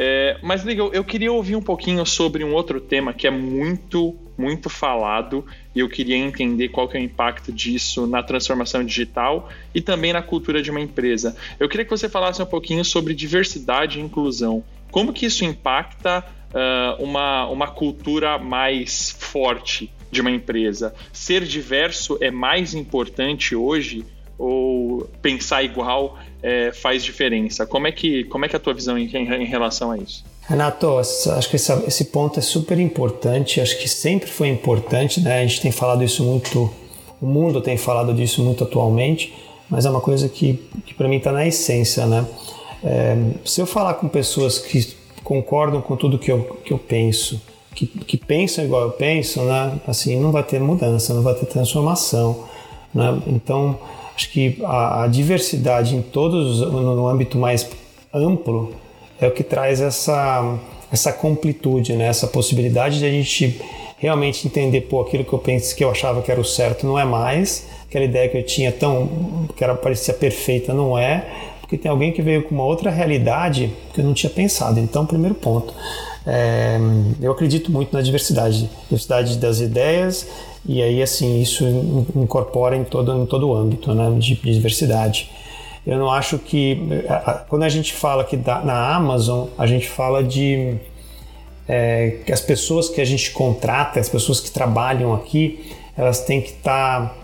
É, 0.00 0.38
mas, 0.40 0.62
legal, 0.62 0.92
eu 0.92 1.02
queria 1.02 1.32
ouvir 1.32 1.56
um 1.56 1.60
pouquinho 1.60 2.06
sobre 2.06 2.44
um 2.44 2.54
outro 2.54 2.80
tema 2.80 3.12
que 3.12 3.26
é 3.26 3.30
muito, 3.32 4.14
muito 4.36 4.70
falado 4.70 5.44
e 5.74 5.80
eu 5.80 5.88
queria 5.88 6.16
entender 6.16 6.68
qual 6.68 6.88
que 6.88 6.96
é 6.96 7.00
o 7.00 7.02
impacto 7.02 7.52
disso 7.52 8.06
na 8.06 8.22
transformação 8.22 8.84
digital 8.84 9.48
e 9.74 9.80
também 9.80 10.12
na 10.12 10.22
cultura 10.22 10.62
de 10.62 10.70
uma 10.70 10.80
empresa. 10.80 11.36
Eu 11.58 11.68
queria 11.68 11.84
que 11.84 11.90
você 11.90 12.08
falasse 12.08 12.40
um 12.40 12.46
pouquinho 12.46 12.84
sobre 12.84 13.12
diversidade 13.12 13.98
e 13.98 14.02
inclusão. 14.02 14.62
Como 14.92 15.12
que 15.12 15.26
isso 15.26 15.44
impacta 15.44 16.24
uh, 16.54 17.02
uma, 17.02 17.48
uma 17.48 17.66
cultura 17.66 18.38
mais 18.38 19.10
forte 19.10 19.92
de 20.12 20.20
uma 20.20 20.30
empresa? 20.30 20.94
Ser 21.12 21.44
diverso 21.44 22.16
é 22.20 22.30
mais 22.30 22.72
importante 22.72 23.56
hoje 23.56 24.06
ou 24.38 25.10
pensar 25.20 25.64
igual 25.64 26.16
é, 26.42 26.72
faz 26.72 27.02
diferença? 27.02 27.66
Como 27.66 27.86
é 27.86 27.92
que 27.92 28.24
como 28.24 28.44
é 28.44 28.48
que 28.48 28.56
é 28.56 28.58
a 28.58 28.60
tua 28.60 28.74
visão 28.74 28.98
em, 28.98 29.04
em 29.04 29.44
relação 29.44 29.90
a 29.90 29.98
isso? 29.98 30.24
Renato, 30.48 30.96
acho 30.96 31.50
que 31.50 31.56
esse 31.56 32.04
ponto 32.06 32.38
é 32.38 32.42
super 32.42 32.78
importante. 32.78 33.60
Acho 33.60 33.78
que 33.78 33.86
sempre 33.86 34.30
foi 34.30 34.48
importante, 34.48 35.20
né? 35.20 35.40
A 35.40 35.46
gente 35.46 35.60
tem 35.60 35.70
falado 35.70 36.02
isso 36.02 36.24
muito, 36.24 36.72
o 37.20 37.26
mundo 37.26 37.60
tem 37.60 37.76
falado 37.76 38.14
disso 38.14 38.42
muito 38.42 38.64
atualmente, 38.64 39.34
mas 39.68 39.84
é 39.84 39.90
uma 39.90 40.00
coisa 40.00 40.26
que, 40.26 40.54
que 40.86 40.94
para 40.94 41.06
mim 41.06 41.16
está 41.16 41.32
na 41.32 41.46
essência, 41.46 42.06
né? 42.06 42.24
É, 42.82 43.16
se 43.44 43.60
eu 43.60 43.66
falar 43.66 43.94
com 43.94 44.08
pessoas 44.08 44.58
que 44.58 44.96
concordam 45.22 45.82
com 45.82 45.96
tudo 45.96 46.18
que 46.18 46.32
eu, 46.32 46.58
que 46.64 46.72
eu 46.72 46.78
penso, 46.78 47.38
que, 47.74 47.86
que 47.86 48.16
pensam 48.16 48.64
igual 48.64 48.82
eu 48.82 48.92
penso, 48.92 49.42
né? 49.42 49.78
Assim, 49.86 50.18
não 50.18 50.32
vai 50.32 50.42
ter 50.42 50.58
mudança, 50.58 51.12
não 51.12 51.22
vai 51.22 51.34
ter 51.34 51.44
transformação, 51.44 52.44
né? 52.94 53.20
Então 53.26 53.78
Acho 54.18 54.30
que 54.30 54.58
a, 54.64 55.04
a 55.04 55.06
diversidade 55.06 55.94
em 55.94 56.02
todos, 56.02 56.60
no, 56.60 56.96
no, 56.96 57.06
âmbito 57.06 57.38
mais 57.38 57.70
amplo, 58.12 58.74
é 59.20 59.28
o 59.28 59.30
que 59.30 59.44
traz 59.44 59.80
essa, 59.80 60.58
essa 60.92 61.12
completude, 61.12 61.92
né? 61.92 62.08
essa 62.08 62.26
possibilidade 62.26 62.98
de 62.98 63.06
a 63.06 63.10
gente 63.12 63.60
realmente 63.96 64.44
entender, 64.44 64.80
pô, 64.80 65.02
aquilo 65.02 65.24
que 65.24 65.32
eu 65.32 65.38
pensei 65.38 65.76
que 65.76 65.84
eu 65.84 65.90
achava 65.92 66.20
que 66.20 66.32
era 66.32 66.40
o 66.40 66.44
certo 66.44 66.84
não 66.84 66.98
é 66.98 67.04
mais, 67.04 67.68
aquela 67.88 68.04
ideia 68.04 68.28
que 68.28 68.36
eu 68.36 68.42
tinha 68.42 68.72
tão 68.72 69.46
que 69.56 69.62
era 69.62 69.76
parecia 69.76 70.12
perfeita 70.12 70.74
não 70.74 70.98
é, 70.98 71.24
porque 71.60 71.78
tem 71.78 71.88
alguém 71.88 72.10
que 72.10 72.20
veio 72.20 72.42
com 72.42 72.56
uma 72.56 72.64
outra 72.64 72.90
realidade 72.90 73.72
que 73.94 74.00
eu 74.00 74.04
não 74.04 74.14
tinha 74.14 74.30
pensado. 74.30 74.80
Então, 74.80 75.06
primeiro 75.06 75.36
ponto, 75.36 75.72
é, 76.30 76.78
eu 77.22 77.32
acredito 77.32 77.72
muito 77.72 77.90
na 77.94 78.02
diversidade, 78.02 78.68
diversidade 78.82 79.38
das 79.38 79.60
ideias 79.60 80.28
e 80.66 80.82
aí 80.82 81.02
assim 81.02 81.40
isso 81.40 81.64
incorpora 82.14 82.76
em 82.76 82.84
todo 82.84 83.22
em 83.22 83.24
todo 83.24 83.48
o 83.48 83.54
âmbito, 83.54 83.94
né, 83.94 84.10
de, 84.18 84.34
de 84.34 84.52
diversidade. 84.52 85.30
Eu 85.86 85.96
não 85.96 86.10
acho 86.10 86.38
que 86.38 86.82
quando 87.48 87.62
a 87.62 87.68
gente 87.70 87.94
fala 87.94 88.22
que 88.22 88.36
na 88.36 88.94
Amazon 88.94 89.46
a 89.56 89.66
gente 89.66 89.88
fala 89.88 90.22
de 90.22 90.76
é, 91.66 92.18
que 92.26 92.30
as 92.30 92.42
pessoas 92.42 92.90
que 92.90 93.00
a 93.00 93.06
gente 93.06 93.30
contrata, 93.30 93.98
as 93.98 94.08
pessoas 94.10 94.38
que 94.38 94.50
trabalham 94.50 95.14
aqui, 95.14 95.72
elas 95.96 96.20
têm 96.20 96.42
que 96.42 96.50
estar 96.50 97.08
tá, 97.08 97.14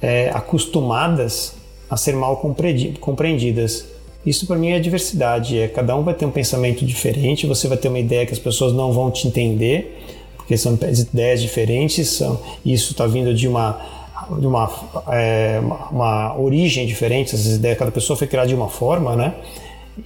é, 0.00 0.30
acostumadas 0.30 1.54
a 1.90 1.98
ser 1.98 2.16
mal 2.16 2.38
compreendidas. 2.38 3.93
Isso 4.24 4.46
para 4.46 4.56
mim 4.56 4.70
é 4.70 4.78
diversidade, 4.78 5.58
é 5.58 5.68
cada 5.68 5.94
um 5.96 6.02
vai 6.02 6.14
ter 6.14 6.24
um 6.24 6.30
pensamento 6.30 6.84
diferente, 6.84 7.46
você 7.46 7.68
vai 7.68 7.76
ter 7.76 7.88
uma 7.88 7.98
ideia 7.98 8.24
que 8.24 8.32
as 8.32 8.38
pessoas 8.38 8.72
não 8.72 8.92
vão 8.92 9.10
te 9.10 9.28
entender, 9.28 10.02
porque 10.36 10.56
são 10.56 10.78
ideias 10.82 11.42
diferentes, 11.42 12.08
são, 12.08 12.40
isso 12.64 12.92
está 12.92 13.06
vindo 13.06 13.34
de 13.34 13.46
uma 13.46 14.02
de 14.38 14.46
uma, 14.46 14.70
é, 15.12 15.60
uma 15.90 16.38
origem 16.40 16.86
diferente, 16.86 17.34
essas 17.34 17.56
ideias, 17.56 17.76
cada 17.76 17.90
pessoa 17.90 18.16
foi 18.16 18.26
criada 18.26 18.48
de 18.48 18.54
uma 18.54 18.70
forma, 18.70 19.14
né? 19.14 19.34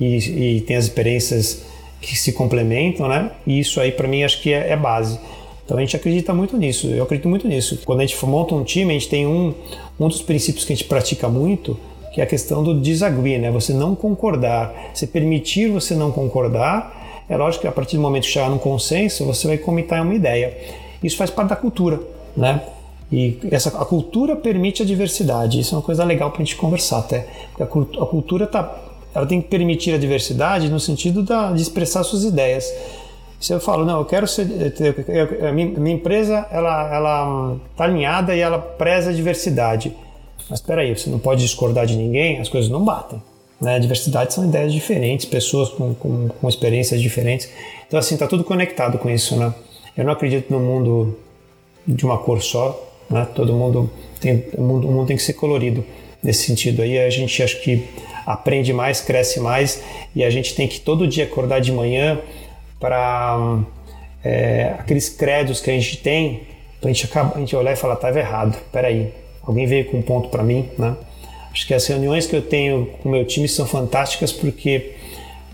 E, 0.01 0.57
e 0.57 0.61
tem 0.63 0.77
as 0.77 0.85
experiências 0.85 1.63
que 2.01 2.19
se 2.19 2.33
complementam, 2.33 3.07
né? 3.07 3.31
E 3.47 3.61
isso 3.61 3.81
aí 3.81 3.93
para 3.93 4.09
mim 4.09 4.25
acho 4.25 4.43
que 4.43 4.53
é, 4.53 4.71
é, 4.71 4.77
base. 4.77 5.21
Então 5.65 5.77
a 5.77 5.81
gente 5.81 5.95
acredita 5.95 6.35
muito 6.35 6.57
nisso. 6.57 6.89
Eu 6.89 7.05
acredito 7.05 7.29
muito 7.29 7.47
nisso. 7.47 7.79
Quando 7.85 8.01
a 8.01 8.07
gente 8.07 8.27
monta 8.27 8.55
um 8.55 8.65
time, 8.65 8.91
a 8.91 8.95
gente 8.95 9.09
tem 9.09 9.25
um 9.27 9.55
um 10.01 10.09
dos 10.09 10.23
princípios 10.23 10.65
que 10.65 10.73
a 10.73 10.77
gente 10.77 10.89
pratica 10.89 11.29
muito, 11.29 11.79
que 12.19 12.23
é 12.23 12.25
a 12.25 12.27
questão 12.27 12.65
do 12.65 12.81
disagree, 12.81 13.39
né? 13.39 13.49
Você 13.53 13.73
não 13.73 13.95
concordar, 13.95 14.91
se 14.93 15.07
permitir 15.07 15.69
você 15.69 15.95
não 15.95 16.11
concordar. 16.11 17.23
É 17.29 17.37
lógico 17.37 17.63
que 17.63 17.69
a 17.69 17.71
partir 17.71 17.95
do 17.95 18.03
momento 18.03 18.25
que 18.25 18.31
chegar 18.31 18.51
num 18.51 18.59
consenso, 18.59 19.25
você 19.25 19.47
vai 19.47 19.57
comitar 19.57 20.03
uma 20.03 20.13
ideia. 20.13 20.53
Isso 21.01 21.17
faz 21.17 21.31
parte 21.31 21.51
da 21.51 21.55
cultura, 21.55 22.01
né? 22.37 22.61
E 23.13 23.39
essa, 23.53 23.69
a 23.69 23.85
cultura 23.85 24.35
permite 24.35 24.83
a 24.83 24.85
diversidade. 24.85 25.61
Isso 25.61 25.77
é 25.77 25.79
uma 25.79 25.85
coisa 25.85 26.03
legal 26.03 26.33
para 26.33 26.43
a 26.43 26.45
gente 26.45 26.57
conversar 26.57 26.99
até. 26.99 27.25
Porque 27.53 27.63
a, 27.63 28.03
a 28.03 28.07
cultura 28.07 28.49
tá, 28.49 28.77
ela 29.15 29.25
tem 29.25 29.41
que 29.41 29.47
permitir 29.47 29.95
a 29.95 29.99
diversidade 29.99 30.69
no 30.69 30.81
sentido 30.81 31.23
da, 31.23 31.53
de 31.53 31.63
expressar 31.63 32.03
suas 32.03 32.25
ideias. 32.25 32.69
Se 33.39 33.53
eu 33.53 33.61
falo, 33.61 33.85
não, 33.85 34.01
eu 34.01 34.05
quero 34.05 34.27
ser. 34.27 34.45
a 35.49 35.53
minha, 35.53 35.95
empresa 35.95 36.49
ela 36.51 36.93
ela 36.93 37.57
está 37.71 37.85
alinhada 37.85 38.35
e 38.35 38.41
ela 38.41 38.59
preza 38.59 39.11
a 39.11 39.13
diversidade. 39.13 39.95
Mas 40.49 40.61
espera 40.61 40.83
aí, 40.83 40.97
você 40.97 41.11
não 41.11 41.19
pode 41.19 41.43
discordar 41.43 41.87
de 41.87 41.97
ninguém, 41.97 42.41
as 42.41 42.49
coisas 42.49 42.71
não 42.71 42.85
batem. 42.85 43.23
Né? 43.61 43.79
Diversidade 43.79 44.33
são 44.33 44.45
ideias 44.45 44.73
diferentes, 44.73 45.27
pessoas 45.27 45.69
com, 45.69 45.95
com, 45.95 46.29
com 46.29 46.49
experiências 46.49 47.01
diferentes. 47.01 47.49
Então, 47.87 47.99
assim, 47.99 48.15
está 48.15 48.27
tudo 48.27 48.45
conectado 48.45 48.99
com 48.99 49.11
isso, 49.11 49.37
né? 49.37 49.53
Eu 49.97 50.05
não 50.05 50.13
acredito 50.13 50.51
no 50.53 50.61
mundo 50.61 51.19
de 51.87 52.05
uma 52.05 52.19
cor 52.19 52.41
só, 52.41 52.81
né? 53.11 53.27
Todo 53.35 53.53
mundo 53.53 53.91
tem, 54.21 54.45
o 54.57 54.63
mundo, 54.63 54.89
o 54.89 54.93
mundo 54.93 55.07
tem 55.09 55.17
que 55.17 55.23
ser 55.23 55.33
colorido 55.33 55.85
nesse 56.23 56.47
sentido. 56.47 56.83
Aí 56.83 56.99
a 56.99 57.11
gente 57.11 57.43
acho 57.43 57.61
que 57.61 57.85
aprende 58.25 58.73
mais, 58.73 59.01
cresce 59.01 59.41
mais 59.41 59.83
e 60.15 60.23
a 60.23 60.31
gente 60.31 60.55
tem 60.55 60.69
que 60.69 60.81
todo 60.81 61.07
dia 61.07 61.25
acordar 61.25 61.61
de 61.61 61.73
manhã 61.73 62.21
para 62.79 63.59
é, 64.23 64.75
aqueles 64.79 65.09
créditos 65.09 65.61
que 65.61 65.71
a 65.71 65.73
gente 65.73 65.97
tem, 65.97 66.43
para 66.81 66.91
a 66.91 67.39
gente 67.39 67.57
olhar 67.57 67.73
e 67.73 67.77
falar, 67.77 67.95
estava 67.95 68.19
errado, 68.19 68.57
peraí, 68.71 69.13
alguém 69.51 69.67
veio 69.67 69.87
com 69.87 69.99
um 69.99 70.03
ponto 70.03 70.29
para 70.29 70.43
mim, 70.43 70.69
né? 70.79 70.97
Acho 71.53 71.67
que 71.67 71.75
as 71.75 71.87
reuniões 71.87 72.27
que 72.27 72.37
eu 72.37 72.43
tenho 72.43 72.87
com 73.03 73.09
o 73.09 73.13
meu 73.13 73.25
time 73.25 73.49
são 73.49 73.67
fantásticas 73.67 74.33
porque 74.33 74.93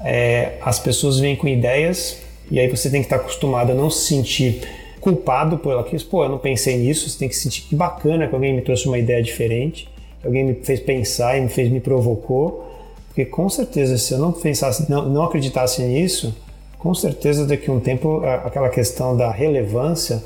é, 0.04 0.54
as 0.60 0.78
pessoas 0.78 1.18
vêm 1.18 1.34
com 1.34 1.48
ideias 1.48 2.20
e 2.50 2.60
aí 2.60 2.68
você 2.68 2.90
tem 2.90 3.00
que 3.00 3.06
estar 3.06 3.16
acostumado 3.16 3.72
a 3.72 3.74
não 3.74 3.88
se 3.88 4.08
sentir 4.08 4.60
culpado 5.00 5.58
por 5.58 5.72
ela. 5.72 5.86
Pô, 6.10 6.24
eu 6.24 6.28
não 6.28 6.38
pensei 6.38 6.76
nisso, 6.76 7.08
você 7.08 7.18
tem 7.18 7.28
que 7.28 7.36
sentir 7.36 7.62
que 7.62 7.74
bacana 7.74 8.26
que 8.26 8.34
alguém 8.34 8.52
me 8.52 8.60
trouxe 8.60 8.86
uma 8.86 8.98
ideia 8.98 9.22
diferente 9.22 9.88
alguém 10.24 10.44
me 10.44 10.54
fez 10.54 10.80
pensar 10.80 11.36
e 11.36 11.42
me 11.42 11.48
fez 11.48 11.70
me 11.70 11.80
provocou, 11.80 12.70
porque 13.08 13.24
com 13.24 13.48
certeza 13.48 13.98
se 13.98 14.12
eu 14.12 14.18
não 14.18 14.32
pensasse, 14.32 14.90
não, 14.90 15.08
não 15.08 15.24
acreditasse 15.24 15.82
nisso, 15.82 16.34
com 16.78 16.94
certeza 16.94 17.46
daqui 17.46 17.70
a 17.70 17.72
um 17.72 17.80
tempo 17.80 18.22
aquela 18.24 18.68
questão 18.68 19.16
da 19.16 19.30
relevância 19.30 20.22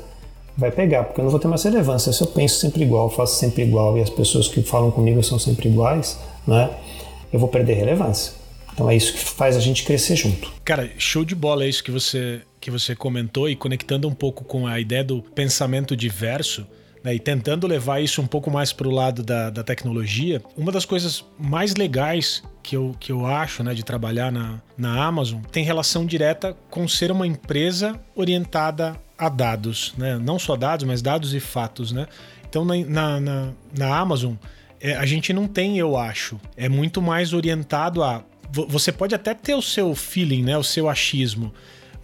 vai 0.59 0.71
pegar, 0.71 1.05
porque 1.05 1.21
eu 1.21 1.23
não 1.23 1.31
vou 1.31 1.39
ter 1.39 1.47
mais 1.47 1.63
relevância. 1.63 2.11
Se 2.11 2.21
eu 2.21 2.27
penso 2.27 2.59
sempre 2.59 2.83
igual, 2.83 3.09
faço 3.09 3.39
sempre 3.39 3.63
igual 3.63 3.97
e 3.97 4.01
as 4.01 4.09
pessoas 4.09 4.47
que 4.47 4.61
falam 4.61 4.91
comigo 4.91 5.23
são 5.23 5.39
sempre 5.39 5.69
iguais, 5.69 6.19
né? 6.45 6.69
Eu 7.31 7.39
vou 7.39 7.47
perder 7.47 7.75
relevância. 7.75 8.33
Então 8.73 8.89
é 8.89 8.95
isso 8.95 9.13
que 9.13 9.19
faz 9.19 9.55
a 9.55 9.59
gente 9.59 9.83
crescer 9.83 10.15
junto. 10.15 10.51
Cara, 10.63 10.89
show 10.97 11.25
de 11.25 11.35
bola 11.35 11.63
é 11.63 11.69
isso 11.69 11.83
que 11.83 11.91
você 11.91 12.41
que 12.61 12.69
você 12.69 12.93
comentou 12.93 13.49
e 13.49 13.55
conectando 13.55 14.05
um 14.05 14.13
pouco 14.13 14.43
com 14.43 14.67
a 14.67 14.77
ideia 14.81 15.01
do 15.01 15.21
pensamento 15.21 15.95
diverso 15.95 16.67
né, 17.01 17.15
e 17.15 17.19
tentando 17.19 17.65
levar 17.65 18.01
isso 18.01 18.21
um 18.21 18.27
pouco 18.27 18.51
mais 18.51 18.73
para 18.73 18.85
o 18.85 18.91
lado 18.91 19.23
da, 19.23 19.49
da 19.49 19.63
tecnologia, 19.63 20.41
uma 20.57 20.69
das 20.69 20.83
coisas 20.83 21.23
mais 21.37 21.75
legais 21.75 22.43
que 22.61 22.75
eu, 22.75 22.93
que 22.99 23.13
eu 23.13 23.25
acho 23.25 23.63
né, 23.63 23.73
de 23.73 23.83
trabalhar 23.83 24.29
na, 24.29 24.61
na 24.77 25.05
Amazon 25.05 25.41
tem 25.51 25.63
relação 25.63 26.05
direta 26.05 26.55
com 26.69 26.85
ser 26.85 27.11
uma 27.11 27.25
empresa 27.25 27.97
orientada 28.13 28.99
a 29.19 29.27
dados, 29.27 29.93
né? 29.97 30.17
não 30.17 30.39
só 30.39 30.55
dados, 30.55 30.85
mas 30.85 31.01
dados 31.01 31.33
e 31.33 31.39
fatos. 31.41 31.91
Né? 31.91 32.07
Então, 32.49 32.63
na, 32.63 33.19
na, 33.19 33.49
na 33.77 33.97
Amazon, 33.97 34.35
é, 34.79 34.95
a 34.95 35.05
gente 35.05 35.33
não 35.33 35.47
tem, 35.47 35.77
eu 35.77 35.97
acho, 35.97 36.39
é 36.55 36.69
muito 36.69 37.01
mais 37.01 37.33
orientado 37.33 38.01
a. 38.01 38.23
Você 38.51 38.91
pode 38.91 39.13
até 39.13 39.35
ter 39.35 39.53
o 39.53 39.61
seu 39.61 39.93
feeling, 39.93 40.41
né, 40.41 40.57
o 40.57 40.63
seu 40.63 40.89
achismo, 40.89 41.53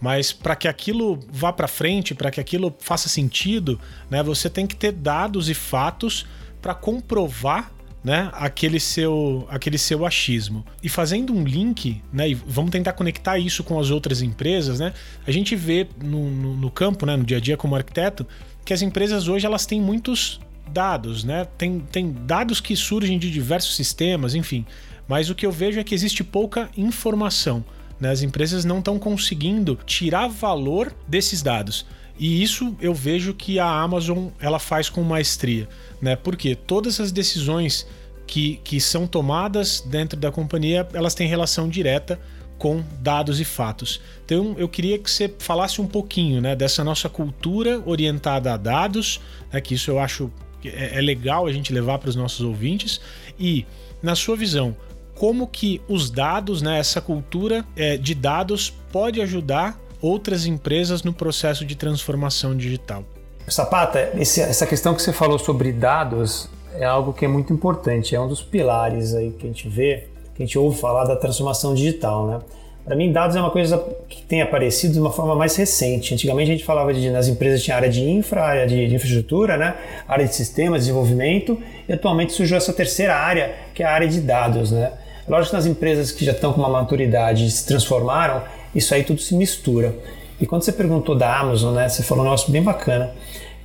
mas 0.00 0.32
para 0.32 0.54
que 0.54 0.68
aquilo 0.68 1.18
vá 1.28 1.52
para 1.52 1.66
frente, 1.66 2.14
para 2.14 2.30
que 2.30 2.38
aquilo 2.38 2.72
faça 2.78 3.08
sentido, 3.08 3.80
né, 4.08 4.22
você 4.22 4.48
tem 4.48 4.64
que 4.64 4.76
ter 4.76 4.92
dados 4.92 5.48
e 5.48 5.54
fatos 5.54 6.24
para 6.62 6.72
comprovar 6.72 7.72
né, 8.06 8.30
aquele 8.34 8.78
seu 8.78 9.48
aquele 9.50 9.76
seu 9.76 10.06
achismo. 10.06 10.64
E 10.80 10.88
fazendo 10.88 11.32
um 11.32 11.42
link, 11.42 12.00
né, 12.12 12.30
e 12.30 12.34
vamos 12.34 12.70
tentar 12.70 12.92
conectar 12.92 13.36
isso 13.36 13.64
com 13.64 13.80
as 13.80 13.90
outras 13.90 14.22
empresas, 14.22 14.78
né? 14.78 14.92
A 15.26 15.32
gente 15.32 15.56
vê 15.56 15.88
no, 16.00 16.30
no, 16.30 16.56
no 16.56 16.70
campo, 16.70 17.04
né, 17.04 17.16
no 17.16 17.24
dia 17.24 17.38
a 17.38 17.40
dia 17.40 17.56
como 17.56 17.74
arquiteto, 17.74 18.24
que 18.64 18.72
as 18.72 18.80
empresas 18.80 19.26
hoje 19.26 19.44
elas 19.44 19.66
têm 19.66 19.80
muitos 19.80 20.38
dados, 20.68 21.24
né? 21.24 21.48
Tem, 21.58 21.80
tem 21.80 22.12
dados 22.12 22.60
que 22.60 22.76
surgem 22.76 23.18
de 23.18 23.28
diversos 23.28 23.74
sistemas, 23.74 24.36
enfim. 24.36 24.64
Mas 25.08 25.28
o 25.28 25.34
que 25.34 25.44
eu 25.44 25.50
vejo 25.50 25.80
é 25.80 25.82
que 25.82 25.94
existe 25.94 26.22
pouca 26.22 26.70
informação. 26.76 27.64
Né? 27.98 28.12
As 28.12 28.22
empresas 28.22 28.64
não 28.64 28.78
estão 28.78 29.00
conseguindo 29.00 29.76
tirar 29.84 30.28
valor 30.28 30.94
desses 31.08 31.42
dados. 31.42 31.84
E 32.18 32.42
isso 32.42 32.76
eu 32.80 32.94
vejo 32.94 33.34
que 33.34 33.58
a 33.58 33.68
Amazon 33.68 34.28
ela 34.40 34.58
faz 34.58 34.88
com 34.88 35.02
maestria, 35.02 35.68
né? 36.00 36.16
Porque 36.16 36.54
todas 36.54 37.00
as 37.00 37.12
decisões 37.12 37.86
que, 38.26 38.60
que 38.64 38.80
são 38.80 39.06
tomadas 39.06 39.80
dentro 39.80 40.18
da 40.18 40.32
companhia, 40.32 40.86
elas 40.92 41.14
têm 41.14 41.28
relação 41.28 41.68
direta 41.68 42.18
com 42.58 42.82
dados 43.00 43.38
e 43.40 43.44
fatos. 43.44 44.00
Então 44.24 44.54
eu 44.58 44.68
queria 44.68 44.98
que 44.98 45.10
você 45.10 45.32
falasse 45.38 45.80
um 45.80 45.86
pouquinho, 45.86 46.40
né, 46.40 46.56
dessa 46.56 46.82
nossa 46.82 47.08
cultura 47.08 47.82
orientada 47.84 48.52
a 48.52 48.56
dados, 48.56 49.20
né, 49.52 49.60
que 49.60 49.74
isso 49.74 49.90
eu 49.90 49.98
acho 49.98 50.30
que 50.60 50.68
é, 50.68 50.98
é 50.98 51.00
legal 51.00 51.46
a 51.46 51.52
gente 51.52 51.72
levar 51.72 51.98
para 51.98 52.08
os 52.08 52.16
nossos 52.16 52.40
ouvintes 52.40 53.00
e 53.38 53.66
na 54.02 54.14
sua 54.14 54.36
visão, 54.36 54.74
como 55.14 55.46
que 55.46 55.80
os 55.88 56.10
dados, 56.10 56.62
né, 56.62 56.78
essa 56.78 57.00
cultura 57.00 57.64
é, 57.76 57.96
de 57.96 58.14
dados 58.14 58.72
pode 58.90 59.20
ajudar 59.20 59.78
outras 60.06 60.46
empresas 60.46 61.02
no 61.02 61.12
processo 61.12 61.64
de 61.64 61.76
transformação 61.76 62.56
digital. 62.56 63.04
Sapata, 63.48 64.10
esse, 64.16 64.40
essa 64.40 64.66
questão 64.66 64.94
que 64.94 65.02
você 65.02 65.12
falou 65.12 65.38
sobre 65.38 65.72
dados 65.72 66.48
é 66.74 66.84
algo 66.84 67.12
que 67.12 67.24
é 67.24 67.28
muito 67.28 67.52
importante, 67.52 68.14
é 68.14 68.20
um 68.20 68.28
dos 68.28 68.42
pilares 68.42 69.14
aí 69.14 69.30
que 69.30 69.46
a 69.46 69.48
gente 69.48 69.68
vê, 69.68 70.08
que 70.34 70.42
a 70.42 70.46
gente 70.46 70.58
ouve 70.58 70.78
falar 70.78 71.04
da 71.04 71.16
transformação 71.16 71.74
digital, 71.74 72.26
né? 72.26 72.38
Para 72.84 72.94
mim, 72.94 73.10
dados 73.10 73.34
é 73.34 73.40
uma 73.40 73.50
coisa 73.50 73.84
que 74.08 74.22
tem 74.22 74.40
aparecido 74.40 74.92
de 74.92 75.00
uma 75.00 75.10
forma 75.10 75.34
mais 75.34 75.56
recente. 75.56 76.14
Antigamente 76.14 76.52
a 76.52 76.54
gente 76.54 76.64
falava 76.64 76.94
de 76.94 77.10
nas 77.10 77.26
empresas 77.26 77.60
tinha 77.60 77.74
área 77.74 77.88
de 77.88 78.08
infra, 78.08 78.44
área 78.44 78.64
de, 78.64 78.86
de 78.86 78.94
infraestrutura, 78.94 79.56
né? 79.56 79.74
área 80.06 80.24
de 80.24 80.32
sistemas, 80.32 80.82
desenvolvimento, 80.82 81.60
e 81.88 81.92
atualmente 81.92 82.32
surgiu 82.32 82.56
essa 82.56 82.72
terceira 82.72 83.16
área, 83.16 83.56
que 83.74 83.82
é 83.82 83.86
a 83.86 83.90
área 83.90 84.06
de 84.06 84.20
dados, 84.20 84.70
né? 84.70 84.92
Lógico 85.28 85.50
que 85.50 85.56
nas 85.56 85.66
empresas 85.66 86.12
que 86.12 86.24
já 86.24 86.30
estão 86.30 86.52
com 86.52 86.60
uma 86.60 86.68
maturidade 86.68 87.50
se 87.50 87.66
transformaram, 87.66 88.42
isso 88.76 88.94
aí 88.94 89.02
tudo 89.02 89.20
se 89.20 89.34
mistura. 89.34 89.96
E 90.40 90.46
quando 90.46 90.62
você 90.62 90.72
perguntou 90.72 91.16
da 91.16 91.38
Amazon, 91.38 91.74
né, 91.74 91.88
você 91.88 92.02
falou 92.02 92.22
um 92.22 92.26
negócio 92.26 92.52
bem 92.52 92.62
bacana, 92.62 93.14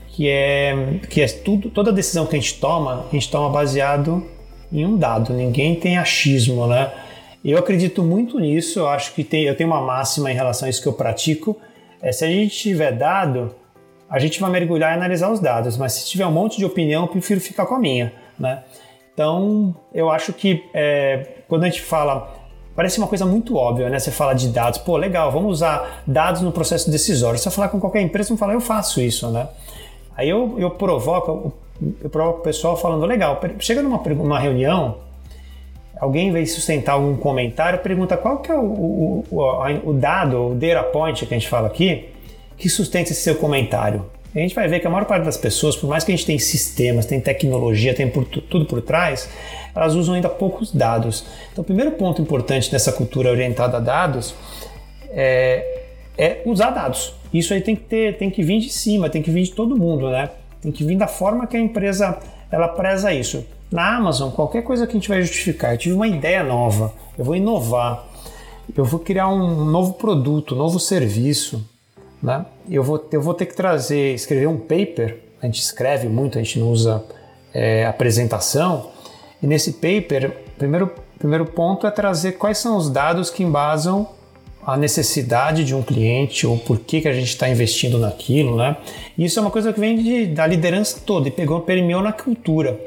que 0.08 0.28
é 0.30 1.00
que 1.10 1.22
é 1.22 1.28
tudo, 1.28 1.70
toda 1.70 1.92
decisão 1.92 2.26
que 2.26 2.36
a 2.36 2.40
gente 2.40 2.60
toma, 2.60 3.06
a 3.10 3.14
gente 3.14 3.30
toma 3.30 3.50
baseado 3.50 4.26
em 4.72 4.86
um 4.86 4.98
dado, 4.98 5.34
ninguém 5.34 5.76
tem 5.76 5.98
achismo, 5.98 6.66
né? 6.66 6.92
Eu 7.44 7.58
acredito 7.58 8.04
muito 8.04 8.40
nisso, 8.40 8.80
eu 8.80 8.88
acho 8.88 9.14
que 9.14 9.24
tem, 9.24 9.44
eu 9.44 9.56
tenho 9.56 9.70
uma 9.70 9.82
máxima 9.82 10.32
em 10.32 10.36
relação 10.36 10.68
a 10.68 10.70
isso 10.70 10.82
que 10.82 10.88
eu 10.88 10.94
pratico. 10.94 11.60
É, 12.02 12.12
se 12.12 12.24
a 12.24 12.28
gente 12.28 12.56
tiver 12.56 12.92
dado, 12.92 13.54
a 14.10 14.20
gente 14.20 14.40
vai 14.40 14.50
mergulhar 14.50 14.92
e 14.92 14.96
analisar 14.96 15.32
os 15.32 15.40
dados, 15.40 15.76
mas 15.76 15.94
se 15.94 16.10
tiver 16.10 16.26
um 16.26 16.32
monte 16.32 16.58
de 16.58 16.66
opinião, 16.66 17.04
eu 17.04 17.08
prefiro 17.08 17.42
ficar 17.42 17.66
com 17.66 17.76
a 17.76 17.80
minha, 17.80 18.14
né? 18.40 18.64
Então, 19.14 19.76
eu 19.94 20.10
acho 20.10 20.32
que 20.32 20.64
é, 20.74 21.44
quando 21.48 21.64
a 21.64 21.66
gente 21.66 21.82
fala, 21.82 22.41
parece 22.76 22.98
uma 22.98 23.08
coisa 23.08 23.26
muito 23.26 23.56
óbvia, 23.56 23.90
né? 23.90 24.00
Você 24.00 24.12
fala 24.12 24.34
de 24.34 24.48
dados, 24.50 24.80
pô, 24.80 24.98
legal, 24.98 25.32
vamos 25.32 25.52
usar 25.52 26.04
dados 26.06 26.42
no 26.42 26.52
processo 26.52 26.90
decisório. 26.90 27.38
Você 27.38 27.50
falar 27.52 27.70
com 27.70 27.80
qualquer 27.80 28.02
empresa, 28.02 28.30
você 28.30 28.38
fala, 28.38 28.54
eu 28.54 28.62
faço 28.62 29.02
isso, 29.02 29.30
né? 29.30 29.48
Aí 30.16 30.30
eu, 30.30 30.56
eu 30.58 30.72
provoco, 30.72 31.54
eu 32.02 32.10
provoco 32.10 32.40
o 32.40 32.44
pessoal 32.44 32.78
falando, 32.78 33.06
legal, 33.06 33.40
chega 33.60 33.82
numa, 33.82 33.98
numa 33.98 34.40
reunião, 34.40 34.98
alguém 36.00 36.32
vem 36.32 36.46
sustentar 36.46 36.94
algum 36.94 37.16
comentário, 37.16 37.80
pergunta 37.80 38.18
qual 38.18 38.40
que 38.40 38.52
é 38.52 38.56
o, 38.56 38.64
o, 38.64 39.26
o, 39.32 39.90
o 39.90 39.94
dado, 39.94 40.52
o 40.52 40.56
data 40.56 40.84
point 40.84 41.26
que 41.26 41.34
a 41.34 41.38
gente 41.38 41.50
fala 41.50 41.68
aqui, 41.68 42.10
que 42.58 42.70
sustenta 42.70 43.12
esse 43.12 43.22
seu 43.22 43.36
comentário. 43.36 44.06
A 44.34 44.40
gente 44.40 44.56
vai 44.56 44.68
ver 44.68 44.80
que 44.80 44.88
a 44.88 44.90
maior 44.90 45.06
parte 45.06 45.26
das 45.26 45.36
pessoas, 45.36 45.76
por 45.76 45.90
mais 45.90 46.06
que 46.06 46.12
a 46.12 46.16
gente 46.16 46.26
tenha 46.26 46.40
sistemas, 46.40 47.06
tem 47.06 47.20
tecnologia, 47.20 47.94
tem 47.94 48.10
por, 48.10 48.24
tudo 48.24 48.66
por 48.66 48.82
trás, 48.82 49.30
elas 49.76 49.94
usam 49.94 50.16
ainda 50.16 50.30
poucos 50.30 50.72
dados. 50.72 51.26
Então, 51.52 51.62
o 51.62 51.66
primeiro 51.66 51.92
ponto 51.92 52.22
importante 52.22 52.72
nessa 52.72 52.94
cultura 52.94 53.30
orientada 53.30 53.78
a 53.78 53.80
dados 53.80 54.34
é, 55.10 55.82
é 56.18 56.42
usar 56.46 56.72
dados. 56.72 57.14
Isso 57.34 57.54
aí 57.54 57.60
tem 57.60 57.76
que 57.76 57.84
ter, 57.84 58.18
tem 58.18 58.30
que 58.30 58.42
vir 58.42 58.60
de 58.60 58.70
cima, 58.70 59.10
tem 59.10 59.22
que 59.22 59.32
vir 59.32 59.44
de 59.44 59.52
todo 59.52 59.78
mundo, 59.78 60.10
né? 60.10 60.30
Tem 60.62 60.72
que 60.72 60.84
vir 60.84 60.96
da 60.98 61.08
forma 61.08 61.46
que 61.46 61.58
a 61.58 61.60
empresa 61.60 62.18
ela 62.50 62.70
preza 62.70 63.14
isso. 63.14 63.46
Na 63.70 63.98
Amazon, 63.98 64.32
qualquer 64.32 64.64
coisa 64.64 64.86
que 64.86 64.92
a 64.92 65.00
gente 65.00 65.10
vai 65.10 65.22
justificar, 65.22 65.74
eu 65.74 65.78
tive 65.78 65.96
uma 65.96 66.08
ideia 66.08 66.44
nova, 66.44 66.94
eu 67.18 67.24
vou 67.24 67.36
inovar, 67.36 68.06
eu 68.76 68.84
vou 68.84 69.00
criar 69.00 69.30
um 69.30 69.66
novo 69.66 69.94
produto, 69.94 70.56
um 70.56 70.58
novo 70.58 70.78
serviço, 70.80 71.66
né? 72.22 72.46
Eu, 72.70 72.84
vou, 72.84 73.08
eu 73.12 73.22
vou 73.22 73.34
ter 73.34 73.46
que 73.46 73.56
trazer, 73.56 74.14
escrever 74.14 74.48
um 74.48 74.58
paper, 74.58 75.18
a 75.42 75.46
gente 75.46 75.60
escreve 75.62 76.08
muito, 76.08 76.38
a 76.38 76.44
gente 76.44 76.60
não 76.60 76.70
usa 76.70 77.04
é, 77.54 77.86
apresentação, 77.86 78.92
e 79.42 79.48
nesse 79.48 79.74
paper, 79.74 80.32
primeiro, 80.58 80.92
primeiro 81.18 81.46
ponto 81.46 81.88
é 81.88 81.92
trazer 81.92 82.34
quais 82.34 82.58
são 82.58 82.78
os 82.78 82.90
dados 82.90 83.30
que 83.30 83.44
embasam 83.44 84.08
a 84.66 84.78
necessidade 84.78 85.64
de 85.64 85.74
um 85.74 85.82
cliente 85.82 86.46
ou 86.46 86.58
por 86.58 86.80
que, 86.80 87.02
que 87.02 87.08
a 87.08 87.14
gente 87.14 87.30
está 87.30 87.50
investindo 87.50 87.98
naquilo, 87.98 88.58
né? 88.58 88.78
Isso 89.18 89.40
é 89.40 89.42
uma 89.42 89.50
coisa 89.50 89.74
que 89.74 89.80
vem 89.80 89.98
de, 89.98 90.28
da 90.28 90.46
liderança 90.46 91.00
toda 91.04 91.28
e 91.28 91.32
pegou, 91.32 91.62
permeou 91.62 92.02
na 92.02 92.14
cultura. 92.14 92.80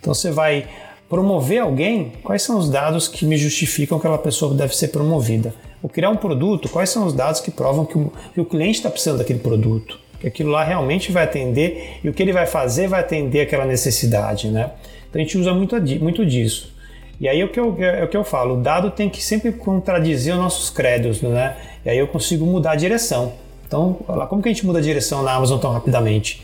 Então 0.00 0.14
você 0.14 0.30
vai 0.30 0.66
promover 1.08 1.60
alguém, 1.60 2.12
quais 2.22 2.42
são 2.42 2.58
os 2.58 2.68
dados 2.68 3.08
que 3.08 3.24
me 3.24 3.36
justificam 3.36 3.98
que 3.98 4.06
aquela 4.06 4.18
pessoa 4.18 4.54
deve 4.54 4.76
ser 4.76 4.88
promovida? 4.88 5.54
Ou 5.82 5.88
criar 5.88 6.10
um 6.10 6.16
produto, 6.16 6.68
quais 6.68 6.90
são 6.90 7.06
os 7.06 7.12
dados 7.12 7.40
que 7.40 7.50
provam 7.50 7.86
que 7.86 7.96
o, 7.96 8.12
que 8.34 8.40
o 8.40 8.44
cliente 8.44 8.78
está 8.78 8.90
precisando 8.90 9.18
daquele 9.18 9.38
produto? 9.38 9.98
Que 10.20 10.26
aquilo 10.26 10.50
lá 10.50 10.64
realmente 10.64 11.10
vai 11.12 11.24
atender 11.24 11.98
e 12.02 12.08
o 12.08 12.12
que 12.12 12.22
ele 12.22 12.32
vai 12.32 12.46
fazer 12.46 12.88
vai 12.88 13.00
atender 13.00 13.40
aquela 13.40 13.64
necessidade, 13.64 14.48
né? 14.48 14.72
Então 15.08 15.20
a 15.20 15.24
gente 15.24 15.38
usa 15.38 15.54
muito, 15.54 15.76
muito 16.00 16.26
disso. 16.26 16.74
E 17.20 17.28
aí 17.28 17.40
é 17.40 17.44
o 17.44 17.48
que 17.48 17.58
eu, 17.58 17.76
é 17.78 18.04
o 18.04 18.08
que 18.08 18.16
eu 18.16 18.24
falo, 18.24 18.58
o 18.58 18.62
dado 18.62 18.90
tem 18.90 19.08
que 19.08 19.22
sempre 19.22 19.52
contradizer 19.52 20.34
os 20.34 20.40
nossos 20.40 20.70
créditos, 20.70 21.22
né? 21.22 21.56
E 21.84 21.90
aí 21.90 21.98
eu 21.98 22.06
consigo 22.06 22.44
mudar 22.44 22.72
a 22.72 22.76
direção. 22.76 23.32
Então, 23.66 23.94
como 24.28 24.42
que 24.42 24.48
a 24.48 24.52
gente 24.52 24.64
muda 24.64 24.78
a 24.78 24.82
direção 24.82 25.22
na 25.22 25.32
Amazon 25.32 25.58
tão 25.58 25.72
rapidamente? 25.72 26.42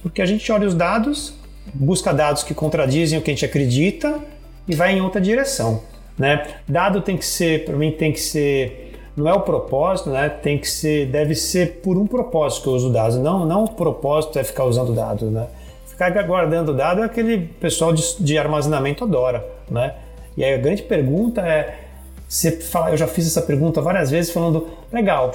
Porque 0.00 0.22
a 0.22 0.26
gente 0.26 0.50
olha 0.50 0.66
os 0.66 0.74
dados, 0.74 1.34
busca 1.72 2.12
dados 2.12 2.42
que 2.42 2.54
contradizem 2.54 3.18
o 3.18 3.22
que 3.22 3.30
a 3.30 3.34
gente 3.34 3.44
acredita 3.44 4.18
e 4.66 4.74
vai 4.74 4.96
em 4.96 5.00
outra 5.00 5.20
direção, 5.20 5.82
né? 6.18 6.46
Dado 6.68 7.00
tem 7.00 7.16
que 7.16 7.24
ser, 7.24 7.64
para 7.64 7.76
mim 7.76 7.90
tem 7.92 8.12
que 8.12 8.20
ser, 8.20 8.98
não 9.16 9.28
é 9.28 9.32
o 9.32 9.40
propósito, 9.40 10.10
né? 10.10 10.28
Tem 10.28 10.58
que 10.58 10.68
ser, 10.68 11.06
deve 11.06 11.34
ser 11.34 11.80
por 11.82 11.96
um 11.96 12.06
propósito 12.06 12.62
que 12.62 12.68
eu 12.68 12.74
uso 12.74 12.90
dados, 12.90 13.16
não, 13.16 13.46
não 13.46 13.64
o 13.64 13.68
propósito 13.68 14.38
é 14.38 14.44
ficar 14.44 14.64
usando 14.64 14.92
dados, 14.94 15.30
né? 15.30 15.46
Ficar 15.86 16.10
guardando 16.22 16.74
dados 16.74 17.02
é 17.02 17.06
aquele 17.06 17.38
pessoal 17.60 17.92
de, 17.92 18.02
de 18.18 18.38
armazenamento 18.38 19.04
adora, 19.04 19.46
né? 19.70 19.94
E 20.36 20.44
aí 20.44 20.54
a 20.54 20.58
grande 20.58 20.82
pergunta 20.82 21.42
é, 21.42 21.78
você 22.26 22.52
fala, 22.52 22.90
eu 22.90 22.96
já 22.96 23.06
fiz 23.06 23.26
essa 23.26 23.42
pergunta 23.42 23.80
várias 23.80 24.10
vezes 24.10 24.32
falando, 24.32 24.66
legal, 24.90 25.32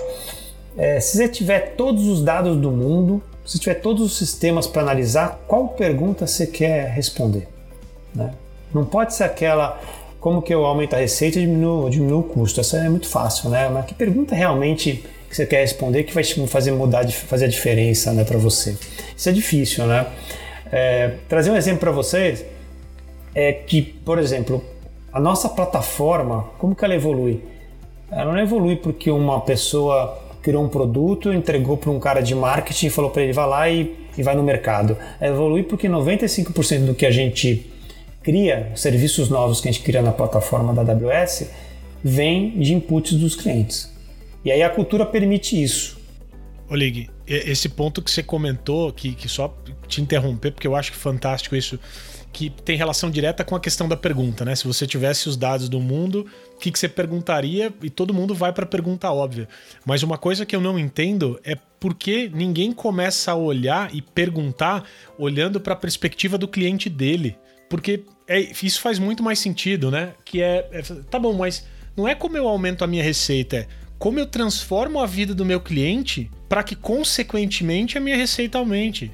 é, 0.76 1.00
se 1.00 1.18
você 1.18 1.28
tiver 1.28 1.76
todos 1.76 2.08
os 2.08 2.24
dados 2.24 2.58
do 2.58 2.72
mundo, 2.72 3.22
se 3.48 3.58
tiver 3.58 3.76
todos 3.76 4.04
os 4.04 4.18
sistemas 4.18 4.68
para 4.68 4.82
analisar, 4.82 5.40
qual 5.48 5.70
pergunta 5.70 6.28
você 6.28 6.46
quer 6.46 6.90
responder? 6.90 7.48
Né? 8.14 8.34
Não 8.74 8.84
pode 8.84 9.16
ser 9.16 9.24
aquela 9.24 9.80
como 10.20 10.42
que 10.42 10.54
eu 10.54 10.66
aumento 10.66 10.96
a 10.96 11.00
receita 11.00 11.40
e 11.40 11.44
diminuo, 11.44 11.90
diminuo 11.90 12.20
o 12.20 12.24
custo. 12.24 12.60
Essa 12.60 12.78
é 12.78 12.90
muito 12.90 13.08
fácil, 13.08 13.50
né? 13.50 13.70
Mas 13.70 13.86
que 13.86 13.94
pergunta 13.94 14.36
realmente 14.36 15.02
que 15.30 15.36
você 15.36 15.46
quer 15.46 15.62
responder 15.62 16.04
que 16.04 16.14
vai 16.14 16.24
fazer 16.48 16.72
mudar, 16.72 17.10
fazer 17.10 17.46
a 17.46 17.48
diferença 17.48 18.12
né, 18.12 18.26
para 18.26 18.38
você? 18.38 18.78
Isso 19.16 19.30
é 19.30 19.32
difícil, 19.32 19.86
né? 19.86 20.06
É, 20.70 21.14
trazer 21.30 21.50
um 21.50 21.56
exemplo 21.56 21.80
para 21.80 21.92
vocês 21.92 22.44
é 23.34 23.54
que, 23.54 23.82
por 23.82 24.20
exemplo, 24.20 24.62
a 25.14 25.22
nossa 25.22 25.48
plataforma, 25.48 26.50
como 26.58 26.76
que 26.76 26.84
ela 26.84 26.96
evolui? 26.96 27.42
Ela 28.12 28.34
não 28.34 28.40
evolui 28.40 28.76
porque 28.76 29.10
uma 29.10 29.40
pessoa 29.40 30.27
criou 30.42 30.64
um 30.64 30.70
produto, 30.70 31.34
entregou 31.34 31.78
para 31.78 31.92
um 31.92 32.00
cara 32.00 32.22
de 32.22 32.34
marketing 32.34 32.88
e 32.88 32.90
falou 32.90 33.12
para 33.12 33.24
ele, 33.24 33.34
vai 33.34 33.48
lá 33.48 33.70
e, 33.70 33.96
e 34.18 34.24
vai 34.24 34.36
no 34.36 34.44
mercado. 34.44 34.98
Ela 35.20 35.34
evolui 35.34 35.64
porque 35.64 35.88
95% 35.88 36.86
do 36.86 36.96
que 36.96 37.06
a 37.06 37.12
gente 37.12 37.72
cria, 38.24 38.72
serviços 38.76 39.30
novos 39.30 39.62
que 39.62 39.70
a 39.70 39.72
gente 39.72 39.84
cria 39.84 40.02
na 40.02 40.12
plataforma 40.12 40.74
da 40.74 40.82
AWS, 40.82 41.50
vem 42.04 42.60
de 42.60 42.74
inputs 42.74 43.14
dos 43.14 43.36
clientes. 43.36 43.92
E 44.44 44.52
aí 44.52 44.62
a 44.62 44.70
cultura 44.70 45.06
permite 45.06 45.62
isso. 45.62 45.98
Olig, 46.70 47.10
esse 47.26 47.70
ponto 47.70 48.02
que 48.02 48.12
você 48.12 48.22
comentou, 48.22 48.92
que, 48.92 49.14
que 49.14 49.30
só 49.30 49.56
te 49.88 50.02
interromper, 50.02 50.52
porque 50.52 50.68
eu 50.68 50.76
acho 50.76 50.92
que 50.92 50.98
fantástico 50.98 51.56
isso 51.56 51.80
que 52.32 52.50
tem 52.50 52.78
relação 52.78 53.10
direta 53.10 53.44
com 53.44 53.56
a 53.56 53.60
questão 53.60 53.88
da 53.88 53.98
pergunta, 53.98 54.46
né? 54.46 54.56
Se 54.56 54.68
você 54.68 54.86
tivesse 54.86 55.28
os 55.28 55.36
dados 55.36 55.70
do 55.70 55.80
mundo, 55.80 56.26
o 56.58 56.60
que, 56.60 56.72
que 56.72 56.80
você 56.80 56.90
perguntaria? 56.90 57.72
E 57.84 57.90
todo 57.90 58.16
mundo 58.16 58.34
vai 58.34 58.52
para 58.52 58.64
a 58.64 58.68
pergunta 58.68 59.12
óbvia. 59.12 59.48
Mas 59.86 60.02
uma 60.02 60.18
coisa 60.18 60.44
que 60.44 60.56
eu 60.56 60.60
não 60.60 60.80
entendo 60.80 61.40
é 61.44 61.56
por 61.80 61.94
que 61.94 62.30
ninguém 62.34 62.72
começa 62.72 63.32
a 63.32 63.36
olhar 63.36 63.94
e 63.94 64.02
perguntar 64.02 64.84
olhando 65.20 65.60
para 65.62 65.74
a 65.74 65.78
perspectiva 65.78 66.36
do 66.36 66.48
cliente 66.48 66.90
dele. 66.90 67.38
Porque 67.70 68.04
é, 68.28 68.40
isso 68.40 68.82
faz 68.82 68.98
muito 68.98 69.22
mais 69.22 69.38
sentido, 69.38 69.92
né? 69.92 70.14
Que 70.26 70.42
é, 70.42 70.68
é. 70.72 70.82
Tá 70.82 71.20
bom, 71.20 71.34
mas 71.34 71.64
não 71.96 72.08
é 72.08 72.16
como 72.16 72.36
eu 72.36 72.48
aumento 72.48 72.84
a 72.84 72.88
minha 72.88 73.04
receita, 73.04 73.58
é 73.58 73.68
como 74.00 74.18
eu 74.18 74.26
transformo 74.26 75.00
a 75.00 75.06
vida 75.06 75.36
do 75.36 75.46
meu 75.46 75.60
cliente 75.60 76.32
para 76.50 76.64
que, 76.64 76.76
consequentemente, 76.76 78.00
a 78.00 78.02
minha 78.02 78.18
receita 78.18 78.58
aumente. 78.58 79.12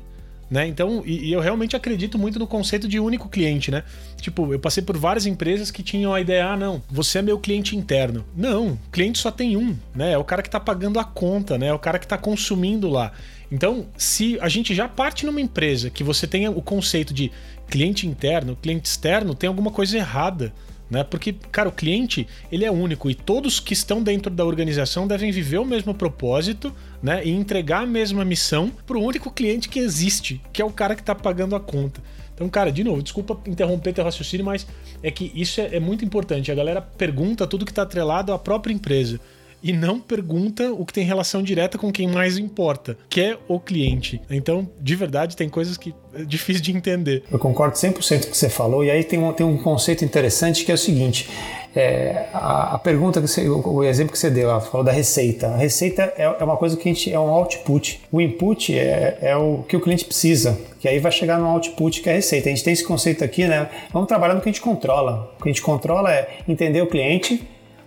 Né? 0.53 0.67
Então, 0.67 1.01
e, 1.03 1.29
e, 1.29 1.33
eu 1.33 1.39
realmente 1.39 1.75
acredito 1.75 2.15
muito 2.15 2.37
no 2.37 2.45
conceito 2.45 2.87
de 2.87 2.99
único 2.99 3.27
cliente, 3.27 3.71
né? 3.71 3.81
Tipo, 4.21 4.53
eu 4.53 4.59
passei 4.59 4.83
por 4.83 4.95
várias 4.95 5.25
empresas 5.25 5.71
que 5.71 5.81
tinham 5.81 6.13
a 6.13 6.21
ideia, 6.21 6.45
ah, 6.45 6.55
não, 6.55 6.79
você 6.91 7.17
é 7.17 7.21
meu 7.23 7.39
cliente 7.39 7.75
interno. 7.75 8.23
Não, 8.37 8.77
cliente 8.91 9.17
só 9.17 9.31
tem 9.31 9.57
um, 9.57 9.75
né? 9.95 10.11
É 10.11 10.17
o 10.19 10.23
cara 10.23 10.43
que 10.43 10.49
tá 10.51 10.59
pagando 10.59 10.99
a 10.99 11.03
conta, 11.03 11.57
né? 11.57 11.69
É 11.69 11.73
o 11.73 11.79
cara 11.79 11.97
que 11.97 12.05
tá 12.05 12.19
consumindo 12.19 12.87
lá. 12.87 13.13
Então, 13.51 13.87
se 13.97 14.37
a 14.41 14.47
gente 14.47 14.75
já 14.75 14.87
parte 14.87 15.25
numa 15.25 15.41
empresa 15.41 15.89
que 15.89 16.03
você 16.03 16.27
tenha 16.27 16.51
o 16.51 16.61
conceito 16.61 17.15
de 17.15 17.31
cliente 17.67 18.05
interno, 18.05 18.55
cliente 18.55 18.87
externo, 18.87 19.33
tem 19.33 19.47
alguma 19.47 19.71
coisa 19.71 19.97
errada 19.97 20.53
né? 20.93 21.03
Porque, 21.03 21.33
cara, 21.51 21.67
o 21.67 21.71
cliente, 21.71 22.27
ele 22.51 22.63
é 22.63 22.71
único 22.71 23.09
e 23.09 23.15
todos 23.15 23.59
que 23.59 23.73
estão 23.73 24.01
dentro 24.01 24.31
da 24.31 24.45
organização 24.45 25.07
devem 25.07 25.31
viver 25.31 25.57
o 25.57 25.65
mesmo 25.65 25.93
propósito, 25.93 26.73
né? 27.01 27.25
E 27.25 27.31
entregar 27.31 27.81
a 27.81 27.85
mesma 27.85 28.23
missão 28.23 28.71
para 28.85 28.97
o 28.97 29.03
único 29.03 29.31
cliente 29.31 29.67
que 29.67 29.79
existe, 29.79 30.39
que 30.53 30.61
é 30.61 30.65
o 30.65 30.69
cara 30.69 30.93
que 30.95 31.01
está 31.01 31.15
pagando 31.15 31.55
a 31.55 31.59
conta. 31.59 31.99
Então, 32.35 32.47
cara, 32.47 32.71
de 32.71 32.83
novo, 32.83 33.01
desculpa 33.01 33.37
interromper 33.49 33.91
teu 33.93 34.03
raciocínio, 34.03 34.45
mas 34.45 34.67
é 35.01 35.09
que 35.09 35.31
isso 35.33 35.59
é, 35.59 35.75
é 35.75 35.79
muito 35.79 36.05
importante. 36.05 36.51
A 36.51 36.55
galera 36.55 36.81
pergunta 36.81 37.47
tudo 37.47 37.65
que 37.65 37.71
está 37.71 37.81
atrelado 37.81 38.31
à 38.31 38.37
própria 38.37 38.73
empresa 38.73 39.19
e 39.63 39.71
não 39.71 39.99
pergunta 39.99 40.71
o 40.73 40.85
que 40.85 40.93
tem 40.93 41.05
relação 41.05 41.41
direta 41.41 41.77
com 41.77 41.91
quem 41.91 42.07
mais 42.07 42.37
importa, 42.37 42.97
que 43.09 43.21
é 43.21 43.37
o 43.47 43.59
cliente. 43.59 44.21
Então, 44.29 44.69
de 44.79 44.95
verdade, 44.95 45.37
tem 45.37 45.47
coisas 45.47 45.77
que 45.77 45.95
é 46.13 46.23
difícil 46.23 46.61
de 46.61 46.75
entender. 46.75 47.23
Eu 47.31 47.39
concordo 47.39 47.75
100% 47.75 47.93
com 47.93 48.27
o 48.27 48.31
que 48.31 48.37
você 48.37 48.49
falou, 48.49 48.83
e 48.83 48.91
aí 48.91 49.03
tem 49.03 49.17
um, 49.17 49.31
tem 49.31 49.45
um 49.45 49.57
conceito 49.57 50.03
interessante 50.03 50.65
que 50.65 50.71
é 50.71 50.75
o 50.75 50.77
seguinte: 50.77 51.29
é, 51.75 52.27
a, 52.33 52.75
a, 52.75 52.77
pergunta 52.77 53.19
que 53.19 53.27
você, 53.27 53.49
o, 53.49 53.67
o, 53.67 53.83
exemplo 53.83 54.11
que 54.11 54.19
você 54.19 54.29
deu, 54.29 54.59
falou 54.61 54.83
da 54.83 54.91
receita. 54.91 55.47
A 55.47 55.57
receita 55.57 56.13
é, 56.15 56.23
é, 56.23 56.43
uma 56.43 56.57
coisa 56.57 56.77
que 56.77 56.87
a 56.87 56.93
gente 56.93 57.11
é 57.11 57.19
um 57.19 57.29
output. 57.29 58.01
O 58.11 58.21
input 58.21 58.77
é, 58.77 59.17
é, 59.21 59.35
o 59.35 59.63
que 59.67 59.75
o 59.75 59.81
cliente 59.81 60.05
precisa, 60.05 60.59
que 60.79 60.87
aí 60.87 60.99
vai 60.99 61.11
chegar 61.11 61.39
no 61.39 61.47
output 61.47 62.01
que 62.01 62.09
é 62.09 62.11
a 62.11 62.15
receita. 62.15 62.49
A 62.49 62.51
gente 62.51 62.63
tem 62.63 62.73
esse 62.73 62.85
conceito 62.85 63.23
aqui, 63.23 63.47
né? 63.47 63.69
Vamos 63.91 64.07
trabalhar 64.07 64.35
no 64.35 64.41
que 64.41 64.49
a 64.49 64.51
gente 64.51 64.61
controla. 64.61 65.33
O 65.39 65.43
que 65.43 65.49
a 65.49 65.51
gente 65.51 65.61
controla 65.61 66.13
é 66.13 66.37
entender 66.47 66.81
o 66.81 66.87
cliente, 66.87 67.43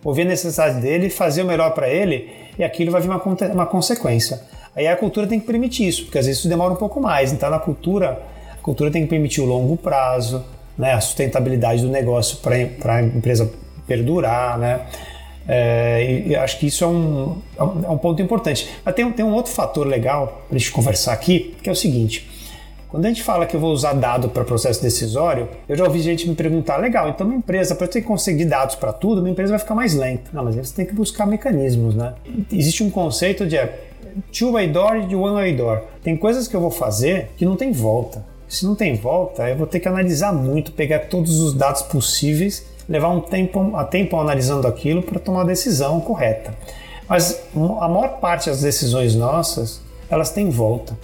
ouvir 0.09 0.23
a 0.23 0.27
necessidade 0.27 0.81
dele, 0.81 1.11
fazer 1.11 1.42
o 1.42 1.47
melhor 1.47 1.71
para 1.71 1.88
ele 1.88 2.31
e 2.57 2.62
aquilo 2.62 2.92
vai 2.92 3.01
vir 3.01 3.11
uma, 3.11 3.21
uma 3.53 3.66
consequência. 3.66 4.40
Aí 4.75 4.87
a 4.87 4.97
cultura 4.97 5.27
tem 5.27 5.40
que 5.40 5.47
permitir 5.47 5.88
isso, 5.88 6.05
porque 6.05 6.19
às 6.19 6.27
vezes 6.27 6.38
isso 6.38 6.49
demora 6.49 6.73
um 6.73 6.77
pouco 6.77 7.01
mais. 7.01 7.33
Então 7.33 7.51
na 7.51 7.59
cultura, 7.59 8.23
a 8.53 8.62
cultura 8.62 8.88
tem 8.88 9.03
que 9.03 9.09
permitir 9.09 9.40
o 9.40 9.45
longo 9.45 9.77
prazo, 9.77 10.45
né, 10.79 10.92
a 10.92 11.01
sustentabilidade 11.01 11.83
do 11.83 11.88
negócio 11.88 12.38
para 12.38 12.95
a 12.95 13.03
empresa 13.03 13.51
perdurar, 13.87 14.59
né? 14.59 14.81
É, 15.49 16.23
e, 16.27 16.37
acho 16.37 16.59
que 16.59 16.66
isso 16.66 16.83
é 16.85 16.87
um, 16.87 17.38
é 17.57 17.62
um 17.62 17.95
é 17.95 17.99
ponto 17.99 18.21
importante. 18.21 18.69
Mas 18.85 18.95
tem, 18.95 19.11
tem 19.12 19.25
um 19.25 19.33
outro 19.33 19.53
fator 19.53 19.87
legal 19.87 20.45
para 20.49 20.57
a 20.57 20.59
gente 20.59 20.73
conversar 20.73 21.12
aqui, 21.12 21.55
que 21.62 21.69
é 21.69 21.73
o 21.73 21.77
seguinte: 21.77 22.29
quando 22.88 23.05
a 23.05 23.09
gente 23.09 23.22
fala 23.22 23.46
que 23.46 23.55
eu 23.57 23.61
vou 23.61 23.72
usar 23.72 23.92
dado 23.94 24.29
para 24.29 24.44
processo 24.44 24.83
decisório, 24.83 25.49
eu 25.68 25.77
já 25.77 25.85
ouvi 25.85 26.01
gente 26.01 26.29
me 26.29 26.35
perguntar: 26.35 26.77
legal, 26.77 27.09
então 27.09 27.27
minha 27.27 27.38
empresa, 27.38 27.75
para 27.75 27.88
ter 27.88 28.01
que 28.01 28.07
conseguir 28.07 28.44
dados 28.44 28.75
para 28.75 28.92
tudo, 28.92 29.20
minha 29.20 29.33
empresa 29.33 29.51
vai 29.51 29.59
ficar 29.59 29.75
mais 29.75 29.94
lenta. 29.94 30.31
Não, 30.33 30.44
mas 30.44 30.55
você 30.55 30.75
tem 30.75 30.87
que 30.87 30.94
buscar 30.94 31.27
mecanismos, 31.27 31.94
né? 31.94 32.14
Existe 32.53 32.83
um 32.83 32.90
conceito 32.90 33.46
de 33.46 33.57
é, 33.57 33.79
two-way 34.33 34.68
door 34.68 34.96
e 34.96 35.14
one-way 35.14 35.57
door. 35.57 35.83
Tem 36.03 36.16
coisas 36.16 36.46
que 36.46 36.55
eu 36.55 36.61
vou 36.61 36.70
fazer 36.70 37.31
que 37.37 37.44
não 37.44 37.57
tem 37.57 37.72
volta. 37.72 38.25
Se 38.49 38.64
não 38.64 38.77
tem 38.77 38.94
volta, 38.94 39.49
eu 39.49 39.57
vou 39.57 39.66
ter 39.66 39.81
que 39.81 39.88
analisar 39.88 40.33
muito, 40.33 40.70
pegar 40.70 41.01
todos 41.01 41.40
os 41.40 41.53
dados 41.53 41.83
possíveis 41.83 42.64
levar 42.88 43.09
um 43.09 43.20
tempo, 43.20 43.77
a 43.77 43.85
tempo 43.85 44.18
analisando 44.18 44.66
aquilo 44.66 45.03
para 45.03 45.18
tomar 45.18 45.42
a 45.42 45.44
decisão 45.44 46.01
correta. 46.01 46.55
Mas 47.09 47.42
a 47.55 47.88
maior 47.88 48.18
parte 48.20 48.49
das 48.49 48.61
decisões 48.61 49.14
nossas, 49.14 49.81
elas 50.11 50.31
têm 50.31 50.51
volta. 50.51 50.96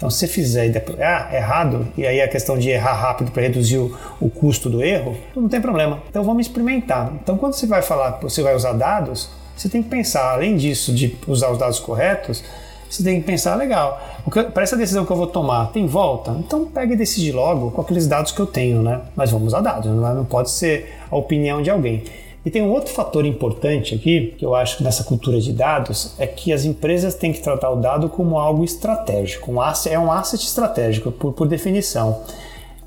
Então, 0.00 0.08
se 0.08 0.20
você 0.20 0.26
fizer 0.26 0.68
e 0.68 0.70
depois, 0.70 0.98
ah, 0.98 1.28
errado, 1.30 1.86
e 1.94 2.06
aí 2.06 2.22
a 2.22 2.26
questão 2.26 2.56
de 2.56 2.70
errar 2.70 2.94
rápido 2.94 3.30
para 3.32 3.42
reduzir 3.42 3.76
o, 3.76 3.94
o, 4.18 4.30
custo 4.30 4.70
do 4.70 4.82
erro, 4.82 5.14
não 5.36 5.46
tem 5.46 5.60
problema. 5.60 6.02
Então, 6.08 6.24
vamos 6.24 6.46
experimentar. 6.46 7.12
Então, 7.22 7.36
quando 7.36 7.52
você 7.52 7.66
vai 7.66 7.82
falar 7.82 8.12
você 8.12 8.42
vai 8.42 8.56
usar 8.56 8.72
dados, 8.72 9.28
você 9.54 9.68
tem 9.68 9.82
que 9.82 9.90
pensar, 9.90 10.32
além 10.32 10.56
disso, 10.56 10.94
de 10.94 11.14
usar 11.28 11.50
os 11.50 11.58
dados 11.58 11.78
corretos, 11.78 12.42
você 12.88 13.04
tem 13.04 13.20
que 13.20 13.26
pensar, 13.26 13.56
legal, 13.56 14.00
para 14.54 14.62
essa 14.62 14.74
decisão 14.74 15.04
que 15.04 15.12
eu 15.12 15.16
vou 15.16 15.26
tomar, 15.26 15.70
tem 15.70 15.86
volta? 15.86 16.30
Então 16.38 16.64
pega 16.64 16.94
e 16.94 16.96
decide 16.96 17.30
logo 17.30 17.70
com 17.70 17.82
aqueles 17.82 18.06
dados 18.06 18.32
que 18.32 18.40
eu 18.40 18.46
tenho, 18.46 18.82
né? 18.82 19.02
Mas 19.14 19.30
vamos 19.30 19.48
usar 19.48 19.60
dados, 19.60 19.94
não 19.94 20.24
pode 20.24 20.50
ser 20.50 20.98
a 21.10 21.14
opinião 21.14 21.60
de 21.60 21.68
alguém. 21.68 22.04
E 22.44 22.50
tem 22.50 22.62
um 22.62 22.70
outro 22.70 22.92
fator 22.92 23.26
importante 23.26 23.94
aqui, 23.94 24.34
que 24.38 24.44
eu 24.44 24.54
acho 24.54 24.82
nessa 24.82 25.04
cultura 25.04 25.38
de 25.40 25.52
dados, 25.52 26.14
é 26.18 26.26
que 26.26 26.52
as 26.52 26.64
empresas 26.64 27.14
têm 27.14 27.32
que 27.32 27.40
tratar 27.40 27.70
o 27.70 27.76
dado 27.76 28.08
como 28.08 28.38
algo 28.38 28.64
estratégico. 28.64 29.52
Um 29.52 29.60
asset, 29.60 29.94
é 29.94 29.98
um 29.98 30.10
asset 30.10 30.42
estratégico, 30.42 31.12
por, 31.12 31.34
por 31.34 31.46
definição. 31.46 32.22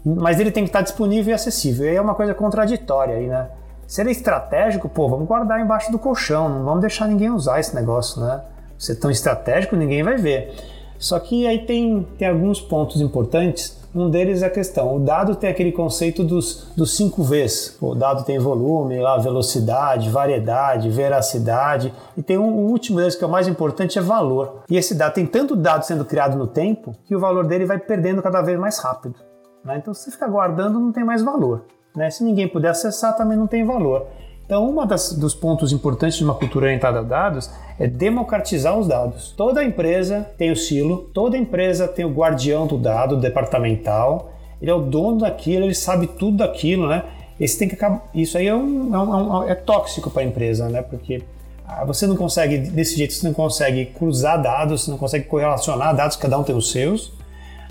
Mas 0.04 0.39
ele 0.39 0.52
tem 0.52 0.63
que 0.63 0.70
estar 0.70 0.82
disponível 0.82 1.32
e 1.32 1.36
acessível. 1.36 1.86
E 1.86 1.89
aí 1.89 1.96
é 1.96 2.02
uma 2.02 2.16
coisa 2.16 2.34
contraditória 2.34 3.16
aí, 3.16 3.28
né? 3.28 3.48
Se 3.86 4.02
ele 4.02 4.10
é 4.10 4.12
estratégico, 4.12 4.89
pô, 4.89 5.08
vamos 5.08 5.28
guardar 5.28 5.60
embaixo 5.62 5.92
do 5.92 6.00
colchão, 6.00 6.50
não 6.50 6.66
vamos 6.66 6.82
deixar 6.82 7.08
ninguém 7.08 7.30
usar 7.30 7.60
esse 7.60 7.76
negócio, 7.76 8.22
né? 8.22 8.42
Ser 8.80 8.96
tão 8.96 9.12
estratégico, 9.12 9.76
ninguém 9.76 10.02
vai 10.02 10.18
ver. 10.18 10.52
Só 10.98 11.20
que 11.20 11.46
aí 11.46 11.60
tem, 11.60 12.08
tem 12.18 12.28
alguns 12.28 12.60
pontos 12.60 13.02
importantes. 13.02 13.83
Um 13.96 14.10
deles 14.10 14.42
é 14.42 14.48
a 14.48 14.50
questão: 14.50 14.96
o 14.96 15.00
dado 15.00 15.36
tem 15.36 15.50
aquele 15.50 15.72
conceito 15.72 16.24
dos, 16.24 16.72
dos 16.76 16.96
cinco 16.98 17.22
Vs. 17.22 17.78
O 17.80 17.94
dado 17.94 18.24
tem 18.24 18.40
volume, 18.40 19.00
lá, 19.00 19.18
velocidade, 19.18 20.10
variedade, 20.10 20.90
veracidade. 20.90 21.94
E 22.18 22.24
tem 22.24 22.38
um, 22.38 22.48
um 22.48 22.66
último 22.72 22.98
deles 22.98 23.16
que 23.16 23.24
é 23.24 23.28
o 23.28 23.30
mais 23.30 23.48
importante: 23.48 24.00
é 24.00 24.02
valor. 24.02 24.64
E 24.70 24.78
esse 24.78 24.96
dado 24.96 25.14
tem 25.14 25.26
tanto 25.26 25.56
dado 25.56 25.84
sendo 25.84 26.06
criado 26.06 26.38
no 26.38 26.48
tempo 26.48 26.96
que 27.06 27.16
o 27.16 27.20
valor 27.20 27.46
dele 27.46 27.66
vai 27.66 27.78
perdendo 27.78 28.22
cada 28.22 28.42
vez 28.42 28.60
mais 28.60 28.80
rápido. 28.80 29.16
Né? 29.64 29.78
Então, 29.78 29.94
se 29.94 30.06
você 30.06 30.12
ficar 30.12 30.28
guardando, 30.28 30.80
não 30.80 30.92
tem 30.92 31.04
mais 31.04 31.22
valor. 31.22 31.66
Né? 31.96 32.10
Se 32.10 32.24
ninguém 32.24 32.48
puder 32.48 32.70
acessar, 32.70 33.16
também 33.16 33.38
não 33.38 33.46
tem 33.48 33.64
valor. 33.64 34.08
Então, 34.46 34.70
um 34.70 34.86
dos 35.20 35.34
pontos 35.34 35.72
importantes 35.72 36.18
de 36.18 36.24
uma 36.24 36.36
cultura 36.36 36.66
orientada 36.66 37.00
a 37.00 37.02
dados 37.02 37.50
é 37.80 37.88
democratizar 37.88 38.78
os 38.78 38.88
dados. 38.88 39.34
Toda 39.38 39.64
empresa 39.64 40.28
tem 40.38 40.52
o 40.52 40.56
silo, 40.56 41.10
toda 41.14 41.38
empresa 41.38 41.88
tem 41.88 42.04
o 42.04 42.10
guardião 42.10 42.68
do 42.68 42.78
dado 42.78 43.16
departamental, 43.18 44.34
ele 44.62 44.70
é 44.70 44.74
o 44.74 44.82
dono 44.82 45.20
daquilo, 45.20 45.66
ele 45.66 45.74
sabe 45.74 46.08
tudo 46.08 46.38
daquilo, 46.38 46.88
né? 46.88 47.04
Esse 47.40 47.58
tem 47.58 47.68
que 47.68 47.76
acabar. 47.76 48.06
Isso 48.14 48.38
aí 48.38 48.48
é, 48.48 48.56
um, 48.56 48.94
é, 48.94 49.00
um, 49.00 49.44
é 49.44 49.56
tóxico 49.56 50.10
para 50.10 50.22
a 50.22 50.26
empresa, 50.26 50.70
né? 50.70 50.82
Porque 50.82 51.24
ah, 51.66 51.84
você 51.86 52.06
não 52.06 52.16
consegue, 52.16 52.58
desse 52.58 52.98
jeito, 52.98 53.14
você 53.14 53.26
não 53.26 53.34
consegue 53.34 53.86
cruzar 53.88 54.42
dados, 54.42 54.84
você 54.84 54.92
não 54.92 54.98
consegue 54.98 55.26
correlacionar 55.26 55.96
dados, 55.96 56.18
cada 56.18 56.38
um 56.38 56.44
tem 56.44 56.56
os 56.56 56.72
seus, 56.72 57.12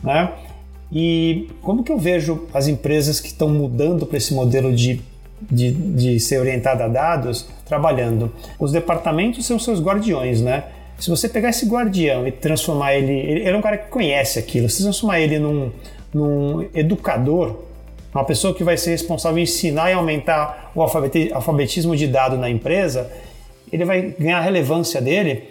né? 0.02 0.32
E 0.90 1.48
como 1.62 1.82
que 1.82 1.92
eu 1.92 1.98
vejo 1.98 2.46
as 2.52 2.66
empresas 2.66 3.20
que 3.20 3.28
estão 3.28 3.48
mudando 3.48 4.04
para 4.04 4.18
esse 4.18 4.34
modelo 4.34 4.74
de 4.74 5.00
de, 5.50 5.72
de 5.72 6.20
ser 6.20 6.38
orientada 6.38 6.84
a 6.84 6.88
dados 6.88 7.48
trabalhando. 7.66 8.32
Os 8.58 8.72
departamentos 8.72 9.46
são 9.46 9.58
seus 9.58 9.80
guardiões, 9.80 10.40
né? 10.40 10.64
Se 10.98 11.10
você 11.10 11.28
pegar 11.28 11.50
esse 11.50 11.66
guardião 11.66 12.26
e 12.26 12.30
transformar 12.30 12.94
ele, 12.94 13.12
ele 13.12 13.48
é 13.48 13.56
um 13.56 13.62
cara 13.62 13.76
que 13.76 13.88
conhece 13.88 14.38
aquilo, 14.38 14.68
se 14.68 14.82
transformar 14.82 15.20
ele 15.20 15.38
num, 15.38 15.72
num 16.14 16.68
educador, 16.74 17.56
uma 18.14 18.24
pessoa 18.24 18.54
que 18.54 18.62
vai 18.62 18.76
ser 18.76 18.90
responsável 18.90 19.38
em 19.38 19.42
ensinar 19.42 19.90
e 19.90 19.94
aumentar 19.94 20.70
o 20.74 20.82
alfabetismo 20.82 21.96
de 21.96 22.06
dado 22.06 22.36
na 22.36 22.48
empresa, 22.48 23.10
ele 23.72 23.84
vai 23.84 24.14
ganhar 24.18 24.38
a 24.38 24.42
relevância 24.42 25.00
dele, 25.00 25.44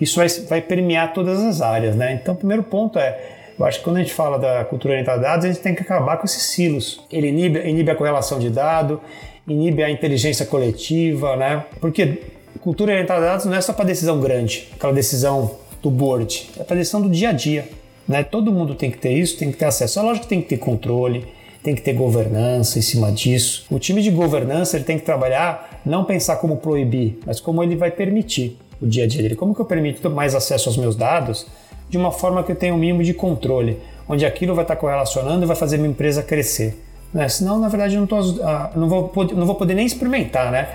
isso 0.00 0.16
vai, 0.16 0.28
vai 0.48 0.62
permear 0.62 1.12
todas 1.12 1.42
as 1.42 1.60
áreas, 1.60 1.96
né? 1.96 2.14
Então, 2.14 2.34
o 2.34 2.36
primeiro 2.36 2.62
ponto 2.62 2.98
é, 2.98 3.18
eu 3.58 3.64
acho 3.64 3.78
que 3.78 3.84
quando 3.84 3.96
a 3.96 4.00
gente 4.00 4.12
fala 4.12 4.38
da 4.38 4.64
cultura 4.64 4.94
orientada 4.94 5.18
a 5.18 5.30
dados, 5.30 5.44
a 5.44 5.48
gente 5.48 5.60
tem 5.60 5.74
que 5.74 5.82
acabar 5.82 6.16
com 6.16 6.24
esses 6.24 6.42
silos. 6.42 7.00
Ele 7.10 7.28
inibe, 7.28 7.58
inibe 7.68 7.90
a 7.90 7.94
correlação 7.94 8.38
de 8.38 8.50
dado, 8.50 9.00
inibe 9.46 9.82
a 9.82 9.90
inteligência 9.90 10.46
coletiva, 10.46 11.36
né? 11.36 11.64
Porque 11.80 12.22
cultura 12.60 12.92
orientada 12.92 13.26
a 13.26 13.30
dados 13.30 13.46
não 13.46 13.54
é 13.54 13.60
só 13.60 13.72
para 13.72 13.84
decisão 13.84 14.20
grande, 14.20 14.68
aquela 14.74 14.92
decisão 14.92 15.58
do 15.82 15.90
board, 15.90 16.50
é 16.58 16.64
para 16.64 16.76
decisão 16.76 17.02
do 17.02 17.10
dia 17.10 17.28
a 17.28 17.32
dia, 17.32 17.68
né? 18.08 18.22
Todo 18.22 18.50
mundo 18.50 18.74
tem 18.74 18.90
que 18.90 18.98
ter 18.98 19.12
isso, 19.12 19.36
tem 19.36 19.50
que 19.50 19.58
ter 19.58 19.66
acesso. 19.66 19.98
É 19.98 20.02
lógico 20.02 20.24
que 20.24 20.28
tem 20.28 20.40
que 20.40 20.48
ter 20.48 20.56
controle, 20.56 21.26
tem 21.62 21.74
que 21.74 21.82
ter 21.82 21.94
governança 21.94 22.78
em 22.78 22.82
cima 22.82 23.10
disso. 23.10 23.66
O 23.70 23.78
time 23.78 24.02
de 24.02 24.10
governança 24.10 24.76
ele 24.76 24.84
tem 24.84 24.98
que 24.98 25.04
trabalhar, 25.04 25.80
não 25.84 26.04
pensar 26.04 26.36
como 26.36 26.56
proibir, 26.58 27.18
mas 27.26 27.40
como 27.40 27.62
ele 27.62 27.76
vai 27.76 27.90
permitir 27.90 28.58
o 28.80 28.86
dia 28.86 29.04
a 29.04 29.06
dia 29.06 29.22
dele. 29.22 29.34
Como 29.34 29.54
que 29.54 29.60
eu 29.60 29.64
permito 29.64 30.10
mais 30.10 30.34
acesso 30.34 30.68
aos 30.68 30.76
meus 30.76 30.96
dados 30.96 31.46
de 31.88 31.96
uma 31.96 32.10
forma 32.10 32.42
que 32.42 32.52
eu 32.52 32.56
tenha 32.56 32.74
um 32.74 32.78
mínimo 32.78 33.02
de 33.02 33.14
controle, 33.14 33.78
onde 34.08 34.26
aquilo 34.26 34.54
vai 34.54 34.64
estar 34.64 34.76
correlacionando 34.76 35.44
e 35.44 35.46
vai 35.46 35.56
fazer 35.56 35.76
minha 35.76 35.90
empresa 35.90 36.22
crescer. 36.22 36.76
Né? 37.14 37.28
Senão, 37.28 37.60
na 37.60 37.68
verdade, 37.68 37.94
eu 37.94 38.00
não, 38.00 38.08
tô, 38.08 38.18
ah, 38.42 38.72
não, 38.74 38.88
vou, 38.88 39.12
não 39.34 39.46
vou 39.46 39.54
poder 39.54 39.74
nem 39.74 39.86
experimentar, 39.86 40.50
né? 40.50 40.68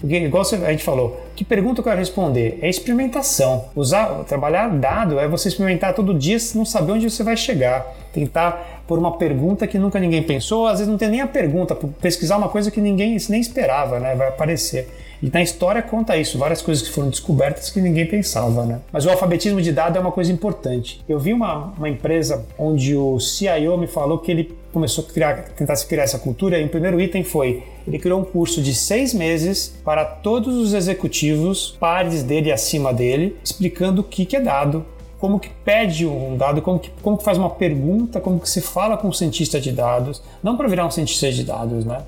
Porque, 0.00 0.16
igual 0.16 0.42
a 0.42 0.70
gente 0.72 0.82
falou, 0.82 1.20
que 1.36 1.44
pergunta 1.44 1.78
eu 1.80 1.84
quero 1.84 1.96
responder? 1.96 2.58
É 2.60 2.68
experimentação. 2.68 3.66
Usar, 3.76 4.24
trabalhar 4.24 4.68
dado 4.68 5.20
é 5.20 5.28
você 5.28 5.46
experimentar 5.46 5.94
todo 5.94 6.12
dia, 6.12 6.36
não 6.56 6.64
saber 6.64 6.92
onde 6.92 7.08
você 7.08 7.22
vai 7.22 7.36
chegar. 7.36 7.86
Tentar 8.12 8.82
por 8.88 8.98
uma 8.98 9.16
pergunta 9.16 9.64
que 9.64 9.78
nunca 9.78 10.00
ninguém 10.00 10.22
pensou, 10.22 10.66
às 10.66 10.80
vezes 10.80 10.88
não 10.88 10.98
tem 10.98 11.08
nem 11.08 11.20
a 11.20 11.26
pergunta, 11.26 11.76
pesquisar 12.00 12.36
uma 12.36 12.48
coisa 12.48 12.68
que 12.68 12.80
ninguém 12.80 13.16
nem 13.28 13.40
esperava, 13.40 14.00
né? 14.00 14.16
Vai 14.16 14.26
aparecer. 14.26 14.88
E 15.22 15.30
na 15.30 15.40
história 15.40 15.80
conta 15.80 16.16
isso, 16.16 16.36
várias 16.36 16.60
coisas 16.60 16.86
que 16.86 16.92
foram 16.92 17.08
descobertas 17.08 17.70
que 17.70 17.80
ninguém 17.80 18.06
pensava, 18.06 18.66
né? 18.66 18.80
Mas 18.90 19.06
o 19.06 19.10
alfabetismo 19.10 19.62
de 19.62 19.70
dado 19.70 19.96
é 19.96 20.00
uma 20.00 20.10
coisa 20.10 20.32
importante. 20.32 21.00
Eu 21.08 21.20
vi 21.20 21.32
uma, 21.32 21.72
uma 21.78 21.88
empresa 21.88 22.44
onde 22.58 22.96
o 22.96 23.20
CIO 23.20 23.78
me 23.78 23.86
falou 23.86 24.18
que 24.18 24.32
ele 24.32 24.61
começou 24.72 25.04
a 25.04 25.12
criar, 25.12 25.42
tentar 25.50 25.76
se 25.76 25.86
criar 25.86 26.04
essa 26.04 26.18
cultura 26.18 26.58
e 26.58 26.64
o 26.64 26.68
primeiro 26.68 27.00
item 27.00 27.22
foi 27.22 27.62
ele 27.86 27.98
criou 27.98 28.20
um 28.20 28.24
curso 28.24 28.62
de 28.62 28.74
seis 28.74 29.12
meses 29.12 29.74
para 29.84 30.04
todos 30.04 30.56
os 30.56 30.72
executivos, 30.72 31.76
pares 31.80 32.22
dele 32.22 32.48
e 32.48 32.52
acima 32.52 32.92
dele, 32.92 33.36
explicando 33.42 34.02
o 34.02 34.04
que, 34.04 34.24
que 34.24 34.36
é 34.36 34.40
dado, 34.40 34.84
como 35.18 35.38
que 35.38 35.50
pede 35.64 36.06
um 36.06 36.36
dado, 36.36 36.62
como 36.62 36.78
que, 36.78 36.90
como 37.02 37.18
que 37.18 37.24
faz 37.24 37.38
uma 37.38 37.50
pergunta, 37.50 38.20
como 38.20 38.40
que 38.40 38.48
se 38.48 38.60
fala 38.60 38.96
com 38.96 39.08
um 39.08 39.12
cientista 39.12 39.60
de 39.60 39.72
dados, 39.72 40.22
não 40.42 40.56
para 40.56 40.68
virar 40.68 40.86
um 40.86 40.90
cientista 40.90 41.30
de 41.30 41.44
dados, 41.44 41.84
né? 41.84 42.02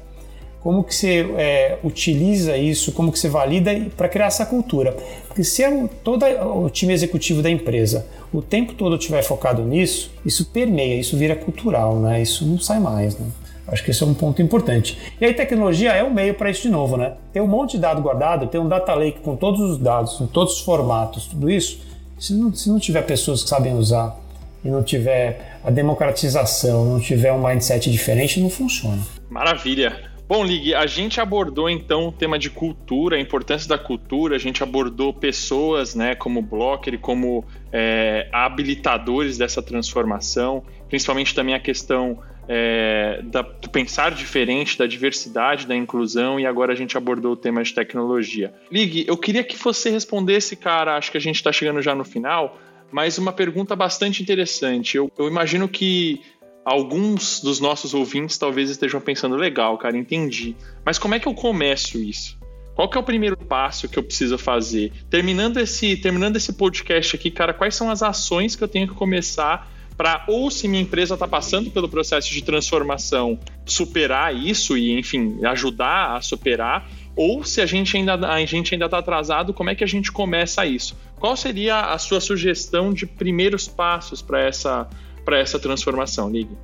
Como 0.65 0.83
que 0.83 0.95
você 0.95 1.31
é, 1.37 1.79
utiliza 1.85 2.57
isso, 2.57 2.91
como 2.91 3.13
que 3.13 3.19
você 3.19 3.29
valida 3.29 3.71
para 3.97 4.09
criar 4.09 4.27
essa 4.27 4.47
cultura. 4.47 4.97
Porque 5.29 5.45
se 5.45 5.63
é 5.63 5.87
todo 6.03 6.25
o 6.25 6.71
time 6.71 6.95
executivo 6.95 7.43
da 7.43 7.51
empresa 7.51 8.07
o 8.33 8.43
tempo 8.43 8.73
todo 8.73 8.97
estiver 8.97 9.23
focado 9.23 9.63
nisso, 9.63 10.11
isso 10.27 10.47
permeia, 10.47 10.99
isso 10.99 11.17
vira 11.17 11.37
cultural, 11.37 12.01
né? 12.01 12.21
Isso 12.21 12.45
não 12.45 12.59
sai 12.59 12.81
mais, 12.81 13.17
né? 13.17 13.27
Acho 13.69 13.85
que 13.85 13.93
esse 13.93 14.03
é 14.03 14.07
um 14.07 14.13
ponto 14.13 14.43
importante. 14.43 14.99
E 15.21 15.25
aí 15.25 15.33
tecnologia 15.33 15.93
é 15.93 16.03
um 16.03 16.13
meio 16.13 16.35
para 16.35 16.51
isso 16.51 16.63
de 16.63 16.69
novo, 16.69 16.97
né? 16.97 17.13
Tem 17.33 17.41
um 17.41 17.47
monte 17.47 17.73
de 17.73 17.79
dado 17.79 18.03
guardado, 18.03 18.49
tem 18.49 18.61
um 18.61 18.67
data 18.67 18.93
lake 18.93 19.21
com 19.21 19.37
todos 19.37 19.61
os 19.61 19.79
dados, 19.79 20.15
com 20.15 20.27
todos 20.27 20.55
os 20.55 20.61
formatos, 20.63 21.27
tudo 21.27 21.49
isso. 21.49 21.79
Se 22.19 22.35
não, 22.35 22.53
se 22.53 22.69
não 22.69 22.81
tiver 22.81 23.03
pessoas 23.03 23.45
que 23.45 23.49
sabem 23.49 23.75
usar 23.75 24.19
e 24.65 24.69
não 24.69 24.83
tiver 24.83 25.59
a 25.63 25.71
democratização, 25.71 26.85
não 26.85 26.99
tiver 26.99 27.33
um 27.33 27.47
mindset 27.47 27.89
diferente, 27.91 28.41
não 28.41 28.51
funciona. 28.51 29.01
Maravilha. 29.31 30.14
Bom, 30.27 30.43
Lig, 30.43 30.75
a 30.75 30.87
gente 30.87 31.21
abordou 31.21 31.69
então 31.69 32.09
o 32.09 32.13
tema 32.13 32.39
de 32.39 32.49
cultura, 32.49 33.17
a 33.17 33.21
importância 33.21 33.69
da 33.69 33.77
cultura, 33.77 34.37
a 34.37 34.39
gente 34.39 34.63
abordou 34.63 35.13
pessoas 35.13 35.95
né, 35.95 36.15
como 36.15 36.41
blocker, 36.41 36.99
como 36.99 37.45
é, 37.71 38.27
habilitadores 38.33 39.37
dessa 39.37 39.63
transformação, 39.63 40.65
principalmente 40.89 41.35
também 41.35 41.55
a 41.55 41.61
questão 41.61 42.19
é, 42.49 43.21
da, 43.25 43.43
do 43.43 43.69
pensar 43.69 44.13
diferente, 44.13 44.79
da 44.79 44.87
diversidade, 44.87 45.67
da 45.67 45.77
inclusão, 45.77 46.41
e 46.41 46.47
agora 46.47 46.73
a 46.73 46.77
gente 46.77 46.97
abordou 46.97 47.33
o 47.33 47.37
tema 47.37 47.63
de 47.63 47.75
tecnologia. 47.75 48.55
Lig, 48.71 49.05
eu 49.07 49.19
queria 49.19 49.45
que 49.45 49.57
você 49.57 49.91
respondesse, 49.91 50.57
cara, 50.57 50.97
acho 50.97 51.11
que 51.11 51.19
a 51.19 51.21
gente 51.21 51.37
está 51.37 51.53
chegando 51.53 51.83
já 51.83 51.95
no 51.95 52.05
final, 52.05 52.59
mas 52.91 53.19
uma 53.19 53.33
pergunta 53.33 53.75
bastante 53.75 54.23
interessante. 54.23 54.97
Eu, 54.97 55.11
eu 55.19 55.27
imagino 55.27 55.69
que 55.69 56.23
alguns 56.65 57.41
dos 57.41 57.61
nossos 57.61 57.93
ouvintes 57.93 58.39
talvez 58.39 58.71
estejam 58.71 59.01
pensando, 59.01 59.37
legal, 59.37 59.77
cara, 59.77 59.97
entendi. 59.97 60.57
Mas 60.85 60.99
como 60.99 61.15
é 61.15 61.21
que 61.21 61.29
eu 61.29 61.35
começo 61.35 61.99
isso? 61.99 62.39
Qual 62.75 62.89
que 62.89 62.97
é 62.97 63.01
o 63.01 63.05
primeiro 63.05 63.37
passo 63.37 63.89
que 63.89 63.99
eu 63.99 64.03
preciso 64.03 64.37
fazer? 64.37 64.93
Terminando 65.09 65.59
esse, 65.59 65.97
terminando 65.97 66.37
esse 66.37 66.53
podcast 66.55 67.15
aqui, 67.15 67.31
cara, 67.31 67.55
quais 67.55 67.75
são 67.75 67.89
as 67.89 68.03
ações 68.03 68.57
que 68.57 68.65
eu 68.65 68.69
tenho 68.69 68.89
que 68.89 68.95
começar 68.95 69.71
para 69.97 70.25
ou 70.27 70.51
se 70.51 70.67
minha 70.67 70.83
empresa 70.83 71.15
está 71.15 71.29
passando 71.29 71.71
pelo 71.71 71.89
processo 71.89 72.33
de 72.33 72.43
transformação, 72.43 73.39
superar 73.65 74.35
isso 74.35 74.77
e, 74.77 74.99
enfim, 74.99 75.39
ajudar 75.45 76.17
a 76.17 76.21
superar, 76.21 76.91
ou 77.15 77.45
se 77.45 77.61
a 77.61 77.67
gente 77.67 77.97
ainda 77.97 78.15
a 78.15 78.45
gente 78.45 78.75
ainda 78.75 78.87
está 78.87 78.99
atrasado, 78.99 79.55
como 79.55 79.71
é 79.71 79.75
que 79.77 79.85
a 79.85 79.87
gente 79.87 80.11
começa 80.11 80.67
isso? 80.67 80.97
Qual 81.17 81.37
seria 81.37 81.81
a 81.81 81.99
sua 81.99 82.21
sugestão 82.21 82.93
de 82.93 83.07
primeiros 83.07 83.69
passos 83.69 84.21
para 84.21 84.41
essa 84.41 84.89
para 85.25 85.39
essa 85.39 85.59
transformação, 85.59 86.29
Ligue? 86.29 86.57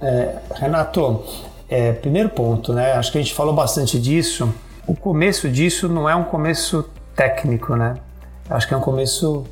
É, 0.00 0.36
Renato, 0.54 1.24
é, 1.68 1.92
primeiro 1.92 2.28
ponto, 2.28 2.72
né? 2.72 2.92
Acho 2.92 3.12
que 3.12 3.18
a 3.18 3.20
gente 3.20 3.34
falou 3.34 3.54
bastante 3.54 3.98
disso. 3.98 4.52
O 4.86 4.94
começo 4.94 5.48
disso 5.48 5.88
não 5.88 6.08
é 6.08 6.14
um 6.14 6.24
começo 6.24 6.88
técnico, 7.14 7.76
né? 7.76 7.96
Acho 8.48 8.66
que 8.66 8.74
é 8.74 8.76
um 8.76 8.80
começo 8.80 9.44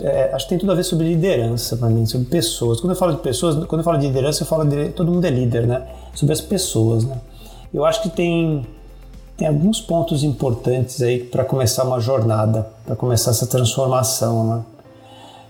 é, 0.00 0.30
acho 0.32 0.46
que 0.46 0.50
tem 0.50 0.58
tudo 0.58 0.72
a 0.72 0.74
ver 0.74 0.84
sobre 0.84 1.08
liderança 1.08 1.76
para 1.76 1.88
mim, 1.88 2.06
sobre 2.06 2.28
pessoas. 2.28 2.80
Quando 2.80 2.92
eu 2.92 2.96
falo 2.96 3.12
de 3.12 3.18
pessoas, 3.20 3.64
quando 3.66 3.80
eu 3.80 3.84
falo 3.84 3.98
de 3.98 4.06
liderança, 4.06 4.42
eu 4.42 4.46
falo 4.46 4.64
de 4.64 4.90
todo 4.90 5.10
mundo 5.10 5.24
é 5.24 5.30
líder, 5.30 5.66
né? 5.66 5.86
Sobre 6.14 6.32
as 6.32 6.40
pessoas, 6.40 7.04
né? 7.04 7.20
Eu 7.74 7.84
acho 7.84 8.02
que 8.02 8.08
tem 8.08 8.66
tem 9.36 9.46
alguns 9.46 9.82
pontos 9.82 10.22
importantes 10.22 11.02
aí 11.02 11.18
para 11.18 11.44
começar 11.44 11.84
uma 11.84 12.00
jornada, 12.00 12.66
para 12.86 12.96
começar 12.96 13.32
essa 13.32 13.46
transformação, 13.46 14.56
né? 14.56 14.64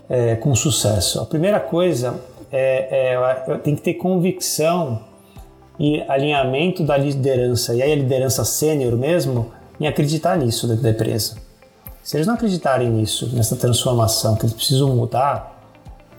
É, 0.09 0.35
com 0.37 0.55
sucesso. 0.55 1.19
A 1.19 1.25
primeira 1.25 1.59
coisa 1.59 2.19
é, 2.51 3.13
é 3.13 3.57
tem 3.57 3.75
que 3.75 3.81
ter 3.81 3.95
convicção 3.95 5.01
e 5.79 6.01
alinhamento 6.07 6.83
da 6.83 6.97
liderança 6.97 7.75
e 7.75 7.81
aí 7.81 7.91
a 7.91 7.95
liderança 7.95 8.43
sênior 8.45 8.95
mesmo 8.95 9.51
em 9.79 9.87
acreditar 9.87 10.37
nisso 10.37 10.67
dentro 10.67 10.83
da 10.83 10.89
empresa. 10.89 11.35
Se 12.01 12.15
eles 12.15 12.25
não 12.25 12.35
acreditarem 12.35 12.89
nisso, 12.89 13.29
nessa 13.35 13.55
transformação 13.55 14.35
que 14.35 14.43
eles 14.43 14.53
precisam 14.53 14.95
mudar, 14.95 15.57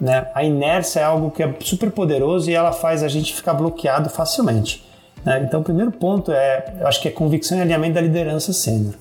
né, 0.00 0.28
a 0.34 0.44
inércia 0.44 1.00
é 1.00 1.04
algo 1.04 1.30
que 1.30 1.42
é 1.42 1.54
super 1.60 1.90
poderoso 1.90 2.50
e 2.50 2.54
ela 2.54 2.72
faz 2.72 3.02
a 3.02 3.08
gente 3.08 3.34
ficar 3.34 3.54
bloqueado 3.54 4.08
facilmente. 4.10 4.86
Né? 5.24 5.42
Então, 5.44 5.60
o 5.60 5.64
primeiro 5.64 5.90
ponto 5.90 6.30
é, 6.30 6.74
eu 6.78 6.86
acho 6.86 7.00
que 7.00 7.08
é 7.08 7.10
convicção 7.10 7.58
e 7.58 7.62
alinhamento 7.62 7.94
da 7.94 8.00
liderança 8.00 8.52
sênior. 8.52 8.94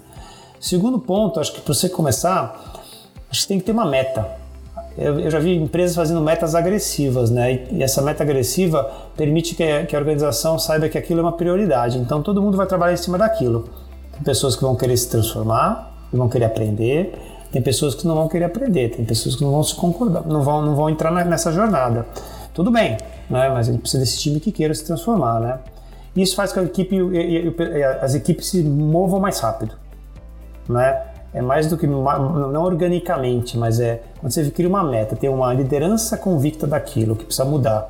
Segundo 0.60 0.98
ponto, 0.98 1.40
acho 1.40 1.54
que 1.54 1.62
para 1.62 1.74
você 1.74 1.88
começar, 1.88 2.82
acho 3.30 3.42
que 3.42 3.48
tem 3.48 3.60
que 3.60 3.66
ter 3.66 3.74
uma 3.74 3.86
meta. 3.86 4.28
Eu, 4.98 5.20
eu, 5.20 5.30
já 5.30 5.40
vi 5.40 5.56
empresas 5.56 5.96
fazendo 5.96 6.22
metas 6.22 6.56
agressivas, 6.56 7.30
né? 7.30 7.54
E, 7.54 7.78
e 7.78 7.84
essa 7.84 8.02
meta 8.02 8.24
agressiva 8.24 8.90
permite 9.16 9.54
que 9.54 9.86
que 9.86 9.96
a 9.96 10.00
organização 10.00 10.58
saiba 10.58 10.90
que 10.90 10.98
aquilo 10.98 11.20
é 11.20 11.24
uma 11.24 11.34
prioridade. 11.34 11.98
Então, 11.98 12.24
todo 12.24 12.42
mundo 12.42 12.58
vai 12.58 12.66
trabalhar 12.66 12.94
em 12.94 12.98
cima 12.98 13.18
daquilo. 13.18 13.70
Tem 14.14 14.24
pessoas 14.24 14.56
que 14.56 14.62
vão 14.64 14.76
querer 14.76 14.98
se 14.98 15.10
transformar, 15.10 15.94
e 16.12 16.18
vão 16.18 16.30
querer 16.30 16.46
aprender, 16.46 17.14
tem 17.52 17.62
pessoas 17.62 17.96
que 17.96 18.08
não 18.08 18.16
vão 18.16 18.28
querer 18.28 18.46
aprender, 18.46 18.90
tem 18.90 19.06
pessoas 19.06 19.36
que 19.36 19.44
não 19.44 19.52
vão 19.52 19.64
se 19.64 19.76
concordar, 19.76 20.26
não 20.26 20.42
vão, 20.42 20.62
não 20.62 20.76
vão 20.76 20.90
entrar 20.90 21.12
nessa 21.26 21.52
jornada. 21.52 22.06
Tudo 22.54 22.72
bem, 22.72 22.98
né? 23.30 23.50
mas 23.50 23.70
a 23.70 23.72
gente 23.72 23.82
precisa 23.82 24.04
desse 24.04 24.18
time 24.18 24.40
que 24.40 24.52
queira 24.52 24.74
se 24.74 24.84
transformar. 24.86 25.40
Né? 25.40 25.60
Isso 26.16 26.36
faz 26.36 26.52
com 26.52 26.68
que 26.68 26.82
a 26.82 26.84
equipe, 26.84 26.98
as 28.02 28.16
equipes 28.16 28.48
se 28.48 28.64
movam 28.64 29.20
mais 29.20 29.40
rápido. 29.40 29.76
Né? 30.68 31.02
É 31.34 31.42
mais 31.42 31.68
do 31.68 31.78
que, 31.78 31.86
não 31.86 32.64
organicamente, 32.64 33.58
mas 33.58 33.80
é 33.80 34.02
quando 34.20 34.32
você 34.32 34.50
cria 34.50 34.68
uma 34.68 34.84
meta, 34.84 35.16
tem 35.16 35.30
uma 35.30 35.54
liderança 35.54 36.18
convicta 36.18 36.66
daquilo 36.66 37.16
que 37.16 37.26
precisa 37.26 37.46
mudar. 37.46 37.90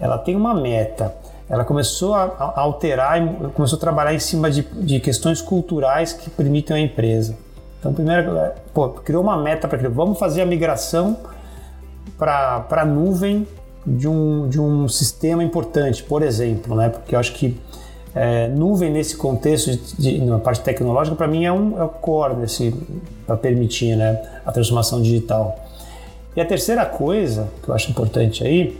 Ela 0.00 0.18
tem 0.18 0.36
uma 0.36 0.54
meta, 0.54 1.14
ela 1.48 1.64
começou 1.64 2.14
a, 2.14 2.52
alterar, 2.56 3.20
começou 3.54 3.78
a 3.78 3.80
trabalhar 3.80 4.14
em 4.14 4.18
cima 4.18 4.50
de, 4.50 4.62
de 4.62 5.00
questões 5.00 5.40
culturais 5.40 6.12
que 6.12 6.30
permitem 6.30 6.76
a 6.76 6.80
empresa. 6.80 7.36
Então, 7.80 7.92
primeiro, 7.92 8.36
é, 8.36 8.54
pô, 8.74 8.88
criou 8.90 9.22
uma 9.22 9.36
meta 9.36 9.66
para 9.66 9.78
criar, 9.78 9.90
vamos 9.90 10.18
fazer 10.18 10.42
a 10.42 10.46
migração 10.46 11.16
para 12.18 12.66
a 12.70 12.84
nuvem 12.84 13.46
de 13.86 14.06
um, 14.08 14.48
de 14.48 14.60
um 14.60 14.88
sistema 14.88 15.42
importante, 15.42 16.02
por 16.02 16.22
exemplo, 16.22 16.76
né? 16.76 16.88
Porque 16.88 17.14
eu 17.14 17.18
acho 17.18 17.32
que 17.32 17.58
é, 18.20 18.48
nuvem 18.48 18.90
nesse 18.90 19.16
contexto 19.16 19.70
de, 19.70 20.18
de 20.18 20.24
na 20.24 20.40
parte 20.40 20.60
tecnológica 20.62 21.14
para 21.14 21.28
mim 21.28 21.44
é 21.44 21.52
um 21.52 21.78
é 21.78 21.84
o 21.84 21.88
core 21.88 22.34
para 23.24 23.36
permitir 23.36 23.94
né, 23.94 24.20
a 24.44 24.50
transformação 24.50 25.00
digital. 25.00 25.56
E 26.34 26.40
a 26.40 26.44
terceira 26.44 26.84
coisa 26.84 27.48
que 27.62 27.68
eu 27.68 27.74
acho 27.74 27.90
importante 27.90 28.44
aí 28.44 28.76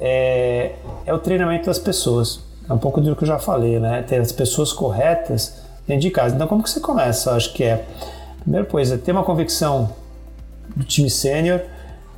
é, 0.00 0.72
é 1.06 1.14
o 1.14 1.18
treinamento 1.18 1.66
das 1.66 1.78
pessoas. 1.78 2.40
É 2.68 2.72
um 2.72 2.78
pouco 2.78 3.00
do 3.00 3.14
que 3.14 3.22
eu 3.22 3.28
já 3.28 3.38
falei, 3.38 3.78
né? 3.78 4.02
Ter 4.02 4.20
as 4.20 4.32
pessoas 4.32 4.72
corretas 4.72 5.62
dentro 5.86 6.02
de 6.02 6.10
casa. 6.10 6.34
Então, 6.34 6.46
como 6.46 6.62
que 6.62 6.70
você 6.70 6.80
começa? 6.80 7.30
Eu 7.30 7.34
acho 7.36 7.52
que 7.52 7.64
é, 7.64 7.84
primeira 8.40 8.66
coisa, 8.66 8.98
ter 8.98 9.12
uma 9.12 9.24
convicção 9.24 9.90
do 10.74 10.84
time 10.84 11.10
sênior, 11.10 11.60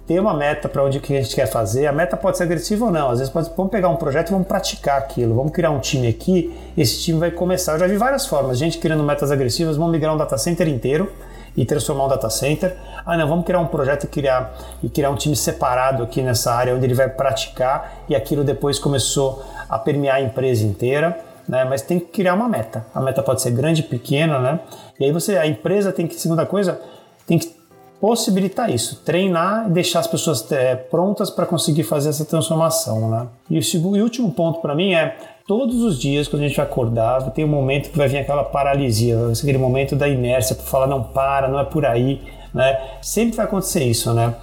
ter 0.06 0.18
uma 0.20 0.34
meta 0.34 0.68
para 0.68 0.82
onde 0.82 0.98
que 1.00 1.16
a 1.16 1.22
gente 1.22 1.34
quer 1.34 1.46
fazer. 1.46 1.86
A 1.86 1.92
meta 1.92 2.16
pode 2.16 2.36
ser 2.36 2.44
agressiva 2.44 2.86
ou 2.86 2.90
não. 2.90 3.10
Às 3.10 3.18
vezes 3.18 3.32
pode, 3.32 3.50
vamos 3.56 3.70
pegar 3.70 3.88
um 3.88 3.96
projeto 3.96 4.28
e 4.28 4.32
vamos 4.32 4.46
praticar 4.46 4.98
aquilo. 4.98 5.34
Vamos 5.34 5.52
criar 5.52 5.70
um 5.70 5.78
time 5.78 6.08
aqui. 6.08 6.52
Esse 6.76 7.00
time 7.02 7.18
vai 7.18 7.30
começar. 7.30 7.74
Eu 7.74 7.78
já 7.78 7.86
vi 7.86 7.96
várias 7.96 8.26
formas. 8.26 8.58
Gente 8.58 8.78
criando 8.78 9.02
metas 9.02 9.30
agressivas, 9.30 9.76
vamos 9.76 9.92
migrar 9.92 10.14
um 10.14 10.16
data 10.18 10.36
center 10.36 10.68
inteiro 10.68 11.10
e 11.56 11.64
transformar 11.64 12.06
um 12.06 12.08
data 12.08 12.28
center. 12.30 12.74
Ah, 13.04 13.16
não, 13.16 13.28
vamos 13.28 13.44
criar 13.44 13.60
um 13.60 13.66
projeto 13.66 14.04
e 14.04 14.06
criar, 14.06 14.54
e 14.82 14.88
criar 14.88 15.10
um 15.10 15.16
time 15.16 15.36
separado 15.36 16.02
aqui 16.02 16.22
nessa 16.22 16.52
área 16.52 16.74
onde 16.74 16.84
ele 16.84 16.94
vai 16.94 17.08
praticar 17.08 18.04
e 18.08 18.16
aquilo 18.16 18.42
depois 18.42 18.78
começou 18.78 19.44
a 19.68 19.78
permear 19.78 20.16
a 20.16 20.20
empresa 20.20 20.64
inteira. 20.64 21.18
Né? 21.48 21.64
Mas 21.64 21.82
tem 21.82 21.98
que 21.98 22.06
criar 22.06 22.34
uma 22.34 22.48
meta. 22.48 22.86
A 22.94 23.00
meta 23.00 23.22
pode 23.22 23.42
ser 23.42 23.50
grande, 23.50 23.82
pequena, 23.82 24.38
né? 24.38 24.60
E 24.98 25.04
aí 25.04 25.12
você, 25.12 25.36
a 25.36 25.46
empresa 25.46 25.92
tem 25.92 26.06
que, 26.06 26.14
segunda 26.14 26.46
coisa, 26.46 26.80
tem 27.26 27.38
que 27.38 27.46
possibilitar 28.02 28.68
isso, 28.68 29.00
treinar 29.04 29.68
e 29.68 29.70
deixar 29.70 30.00
as 30.00 30.08
pessoas 30.08 30.50
é, 30.50 30.74
prontas 30.74 31.30
para 31.30 31.46
conseguir 31.46 31.84
fazer 31.84 32.08
essa 32.08 32.24
transformação, 32.24 33.08
né? 33.08 33.28
E 33.48 33.56
o, 33.56 33.62
segundo, 33.62 33.96
e 33.96 34.02
último 34.02 34.32
ponto 34.32 34.60
para 34.60 34.74
mim 34.74 34.92
é 34.92 35.16
todos 35.46 35.80
os 35.84 36.00
dias, 36.00 36.26
quando 36.26 36.42
a 36.42 36.48
gente 36.48 36.60
acordar, 36.60 37.30
tem 37.30 37.44
um 37.44 37.48
momento 37.48 37.90
que 37.90 37.96
vai 37.96 38.08
vir 38.08 38.18
aquela 38.18 38.42
paralisia, 38.42 39.16
aquele 39.40 39.56
momento 39.56 39.94
da 39.94 40.08
inércia 40.08 40.56
para 40.56 40.64
falar 40.64 40.88
não 40.88 41.00
para, 41.00 41.46
não 41.46 41.60
é 41.60 41.64
por 41.64 41.86
aí, 41.86 42.20
né? 42.52 42.76
Sempre 43.00 43.36
vai 43.36 43.46
acontecer 43.46 43.84
isso, 43.84 44.12
né? 44.12 44.34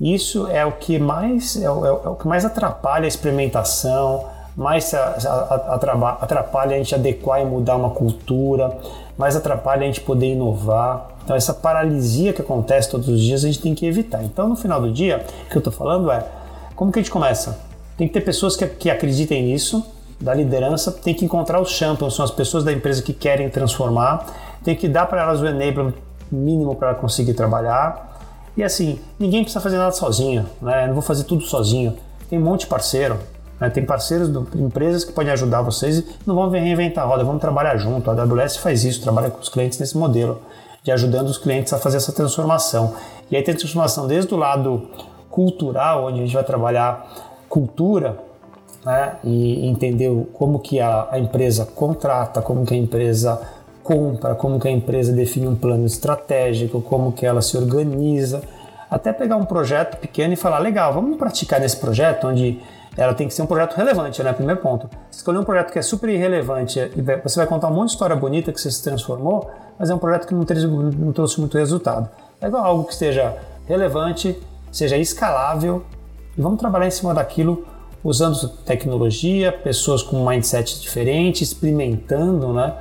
Isso 0.00 0.46
é 0.46 0.64
o 0.64 0.70
que 0.70 0.96
mais 1.00 1.60
é 1.60 1.68
o, 1.68 1.84
é 1.84 2.08
o 2.08 2.14
que 2.14 2.28
mais 2.28 2.44
atrapalha 2.44 3.06
a 3.06 3.08
experimentação, 3.08 4.24
mais 4.56 4.94
atrapalha 4.94 6.76
a 6.76 6.78
gente 6.78 6.94
adequar 6.94 7.42
e 7.42 7.44
mudar 7.44 7.74
uma 7.74 7.90
cultura, 7.90 8.78
mais 9.16 9.36
atrapalha 9.36 9.82
a 9.82 9.86
gente 9.86 10.00
poder 10.00 10.32
inovar. 10.32 11.10
Então 11.24 11.36
essa 11.36 11.54
paralisia 11.54 12.32
que 12.32 12.42
acontece 12.42 12.90
todos 12.90 13.08
os 13.08 13.20
dias 13.20 13.44
a 13.44 13.46
gente 13.46 13.60
tem 13.60 13.74
que 13.74 13.86
evitar. 13.86 14.22
Então 14.24 14.48
no 14.48 14.56
final 14.56 14.80
do 14.80 14.90
dia, 14.90 15.24
o 15.46 15.50
que 15.50 15.56
eu 15.56 15.60
estou 15.60 15.72
falando 15.72 16.10
é 16.10 16.26
como 16.74 16.90
que 16.90 16.98
a 16.98 17.02
gente 17.02 17.10
começa? 17.10 17.58
Tem 17.96 18.08
que 18.08 18.14
ter 18.14 18.22
pessoas 18.22 18.56
que, 18.56 18.66
que 18.66 18.90
acreditem 18.90 19.44
nisso, 19.44 19.84
da 20.20 20.32
liderança 20.32 20.90
tem 20.90 21.14
que 21.14 21.24
encontrar 21.24 21.60
os 21.60 21.70
champions, 21.70 22.14
são 22.14 22.24
as 22.24 22.30
pessoas 22.30 22.64
da 22.64 22.72
empresa 22.72 23.02
que 23.02 23.12
querem 23.12 23.48
transformar, 23.50 24.26
tem 24.64 24.74
que 24.74 24.88
dar 24.88 25.06
para 25.06 25.22
elas 25.22 25.40
o 25.40 25.46
enablement 25.46 25.94
mínimo 26.30 26.74
para 26.76 26.94
conseguir 26.94 27.34
trabalhar. 27.34 28.20
E 28.56 28.62
assim, 28.62 29.00
ninguém 29.18 29.42
precisa 29.42 29.60
fazer 29.60 29.78
nada 29.78 29.92
sozinho, 29.92 30.46
né? 30.60 30.84
Eu 30.84 30.86
não 30.88 30.94
vou 30.94 31.02
fazer 31.02 31.24
tudo 31.24 31.42
sozinho. 31.42 31.96
Tem 32.28 32.38
um 32.38 32.42
monte 32.42 32.60
de 32.60 32.66
parceiro, 32.66 33.18
né? 33.62 33.70
tem 33.70 33.84
parceiros, 33.84 34.28
do, 34.28 34.46
empresas 34.56 35.04
que 35.04 35.12
podem 35.12 35.32
ajudar 35.32 35.62
vocês 35.62 35.98
e 35.98 36.06
não 36.26 36.34
vão 36.34 36.50
reinventar 36.50 37.04
a 37.04 37.06
roda, 37.06 37.22
vamos 37.22 37.40
trabalhar 37.40 37.76
junto. 37.76 38.10
A 38.10 38.14
AWS 38.14 38.56
faz 38.56 38.84
isso, 38.84 39.00
trabalha 39.00 39.30
com 39.30 39.40
os 39.40 39.48
clientes 39.48 39.78
nesse 39.78 39.96
modelo, 39.96 40.40
de 40.82 40.90
ajudando 40.90 41.28
os 41.28 41.38
clientes 41.38 41.72
a 41.72 41.78
fazer 41.78 41.98
essa 41.98 42.12
transformação. 42.12 42.94
E 43.30 43.36
aí 43.36 43.42
tem 43.42 43.54
transformação 43.54 44.08
desde 44.08 44.34
o 44.34 44.36
lado 44.36 44.88
cultural, 45.30 46.06
onde 46.06 46.18
a 46.18 46.22
gente 46.24 46.34
vai 46.34 46.42
trabalhar 46.42 47.06
cultura, 47.48 48.18
né, 48.84 49.14
e 49.22 49.68
entender 49.68 50.10
como 50.32 50.58
que 50.58 50.80
a, 50.80 51.06
a, 51.12 51.18
empresa 51.20 51.64
contrata, 51.64 52.42
como 52.42 52.66
que 52.66 52.74
a 52.74 52.76
empresa 52.76 53.40
compra, 53.84 54.34
como 54.34 54.58
que 54.58 54.66
a 54.66 54.72
empresa 54.72 55.12
define 55.12 55.46
um 55.46 55.54
plano 55.54 55.86
estratégico, 55.86 56.80
como 56.80 57.12
que 57.12 57.24
ela 57.24 57.40
se 57.40 57.56
organiza, 57.56 58.42
até 58.90 59.12
pegar 59.12 59.36
um 59.36 59.44
projeto 59.44 59.98
pequeno 59.98 60.32
e 60.32 60.36
falar, 60.36 60.58
legal, 60.58 60.92
vamos 60.92 61.16
praticar 61.16 61.60
nesse 61.60 61.76
projeto 61.76 62.26
onde 62.26 62.60
ela 62.96 63.14
tem 63.14 63.26
que 63.26 63.34
ser 63.34 63.42
um 63.42 63.46
projeto 63.46 63.74
relevante, 63.74 64.22
né? 64.22 64.32
Primeiro 64.32 64.60
ponto. 64.60 64.88
Escolher 65.10 65.38
um 65.38 65.44
projeto 65.44 65.72
que 65.72 65.78
é 65.78 65.82
super 65.82 66.08
irrelevante 66.08 66.78
e 66.78 67.02
você 67.22 67.36
vai 67.36 67.46
contar 67.46 67.68
um 67.68 67.74
monte 67.74 67.88
de 67.88 67.92
história 67.92 68.14
bonita 68.14 68.52
que 68.52 68.60
você 68.60 68.70
se 68.70 68.82
transformou, 68.82 69.50
mas 69.78 69.90
é 69.90 69.94
um 69.94 69.98
projeto 69.98 70.26
que 70.26 70.34
não, 70.34 70.44
não 70.44 71.12
trouxe 71.12 71.40
muito 71.40 71.56
resultado. 71.56 72.08
É 72.40 72.46
igual 72.46 72.64
algo 72.64 72.84
que 72.84 72.94
seja 72.94 73.36
relevante, 73.66 74.38
seja 74.70 74.96
escalável 74.96 75.84
e 76.36 76.40
vamos 76.40 76.58
trabalhar 76.58 76.86
em 76.86 76.90
cima 76.90 77.14
daquilo 77.14 77.66
usando 78.04 78.48
tecnologia, 78.48 79.52
pessoas 79.52 80.02
com 80.02 80.26
mindset 80.28 80.80
diferente, 80.80 81.44
experimentando, 81.44 82.52
né? 82.52 82.74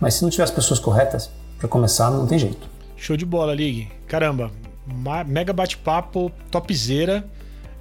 Mas 0.00 0.14
se 0.14 0.22
não 0.22 0.30
tiver 0.30 0.44
as 0.44 0.50
pessoas 0.50 0.80
corretas, 0.80 1.30
para 1.58 1.68
começar, 1.68 2.10
não 2.10 2.26
tem 2.26 2.38
jeito. 2.38 2.68
Show 2.96 3.16
de 3.16 3.24
bola, 3.24 3.54
Ligue. 3.54 3.88
Caramba, 4.06 4.50
mega 5.26 5.52
bate-papo, 5.52 6.30
topzera. 6.50 7.24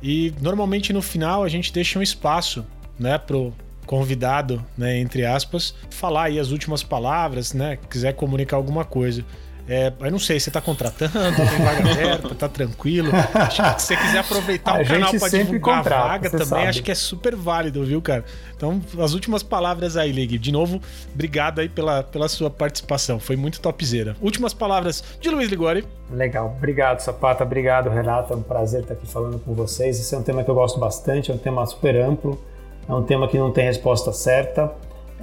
E 0.03 0.33
normalmente 0.41 0.91
no 0.91 1.01
final 1.01 1.43
a 1.43 1.47
gente 1.47 1.71
deixa 1.71 1.97
um 1.97 2.01
espaço, 2.01 2.65
né, 2.99 3.17
pro 3.17 3.53
convidado, 3.85 4.63
né, 4.77 4.99
entre 4.99 5.25
aspas, 5.25 5.73
falar 5.89 6.23
aí 6.23 6.39
as 6.39 6.51
últimas 6.51 6.83
palavras, 6.83 7.53
né, 7.53 7.77
quiser 7.89 8.13
comunicar 8.13 8.57
alguma 8.57 8.83
coisa. 8.83 9.25
É, 9.67 9.93
eu 10.01 10.11
não 10.11 10.19
sei, 10.19 10.39
você 10.39 10.49
está 10.49 10.59
contratando, 10.59 11.13
tem 11.13 11.63
vaga 11.63 11.79
aberta, 11.91 12.35
tá 12.35 12.49
tranquilo. 12.49 13.11
Acho 13.33 13.61
que 13.61 13.81
se 13.81 13.87
você 13.87 13.97
quiser 13.97 14.17
aproveitar 14.19 14.77
a 14.77 14.81
o 14.81 14.85
canal 14.85 15.13
para 15.13 15.29
divulgar 15.29 15.77
contrata, 15.77 15.95
a 15.95 16.07
vaga 16.07 16.29
também, 16.29 16.45
sabe. 16.45 16.67
acho 16.67 16.83
que 16.83 16.91
é 16.91 16.95
super 16.95 17.35
válido, 17.35 17.83
viu, 17.85 18.01
cara? 18.01 18.25
Então, 18.55 18.81
as 18.99 19.13
últimas 19.13 19.41
palavras 19.41 19.95
aí, 19.95 20.11
Lig. 20.11 20.37
De 20.37 20.51
novo, 20.51 20.81
obrigado 21.13 21.59
aí 21.59 21.69
pela, 21.69 22.03
pela 22.03 22.27
sua 22.27 22.49
participação. 22.49 23.19
Foi 23.19 23.37
muito 23.37 23.61
topzera. 23.61 24.15
Últimas 24.21 24.53
palavras 24.53 25.03
de 25.19 25.29
Luiz 25.29 25.49
Ligori. 25.49 25.85
Legal, 26.11 26.53
obrigado, 26.57 26.99
Sapata, 26.99 27.43
obrigado, 27.43 27.89
Renato. 27.89 28.33
É 28.33 28.35
um 28.35 28.43
prazer 28.43 28.81
estar 28.81 28.93
aqui 28.93 29.07
falando 29.07 29.39
com 29.39 29.53
vocês. 29.53 29.99
Esse 29.99 30.13
é 30.13 30.17
um 30.17 30.23
tema 30.23 30.43
que 30.43 30.49
eu 30.49 30.55
gosto 30.55 30.79
bastante, 30.79 31.31
é 31.31 31.33
um 31.33 31.37
tema 31.37 31.65
super 31.65 31.95
amplo, 31.95 32.39
é 32.87 32.93
um 32.93 33.03
tema 33.03 33.27
que 33.29 33.37
não 33.37 33.51
tem 33.51 33.65
resposta 33.65 34.11
certa. 34.11 34.71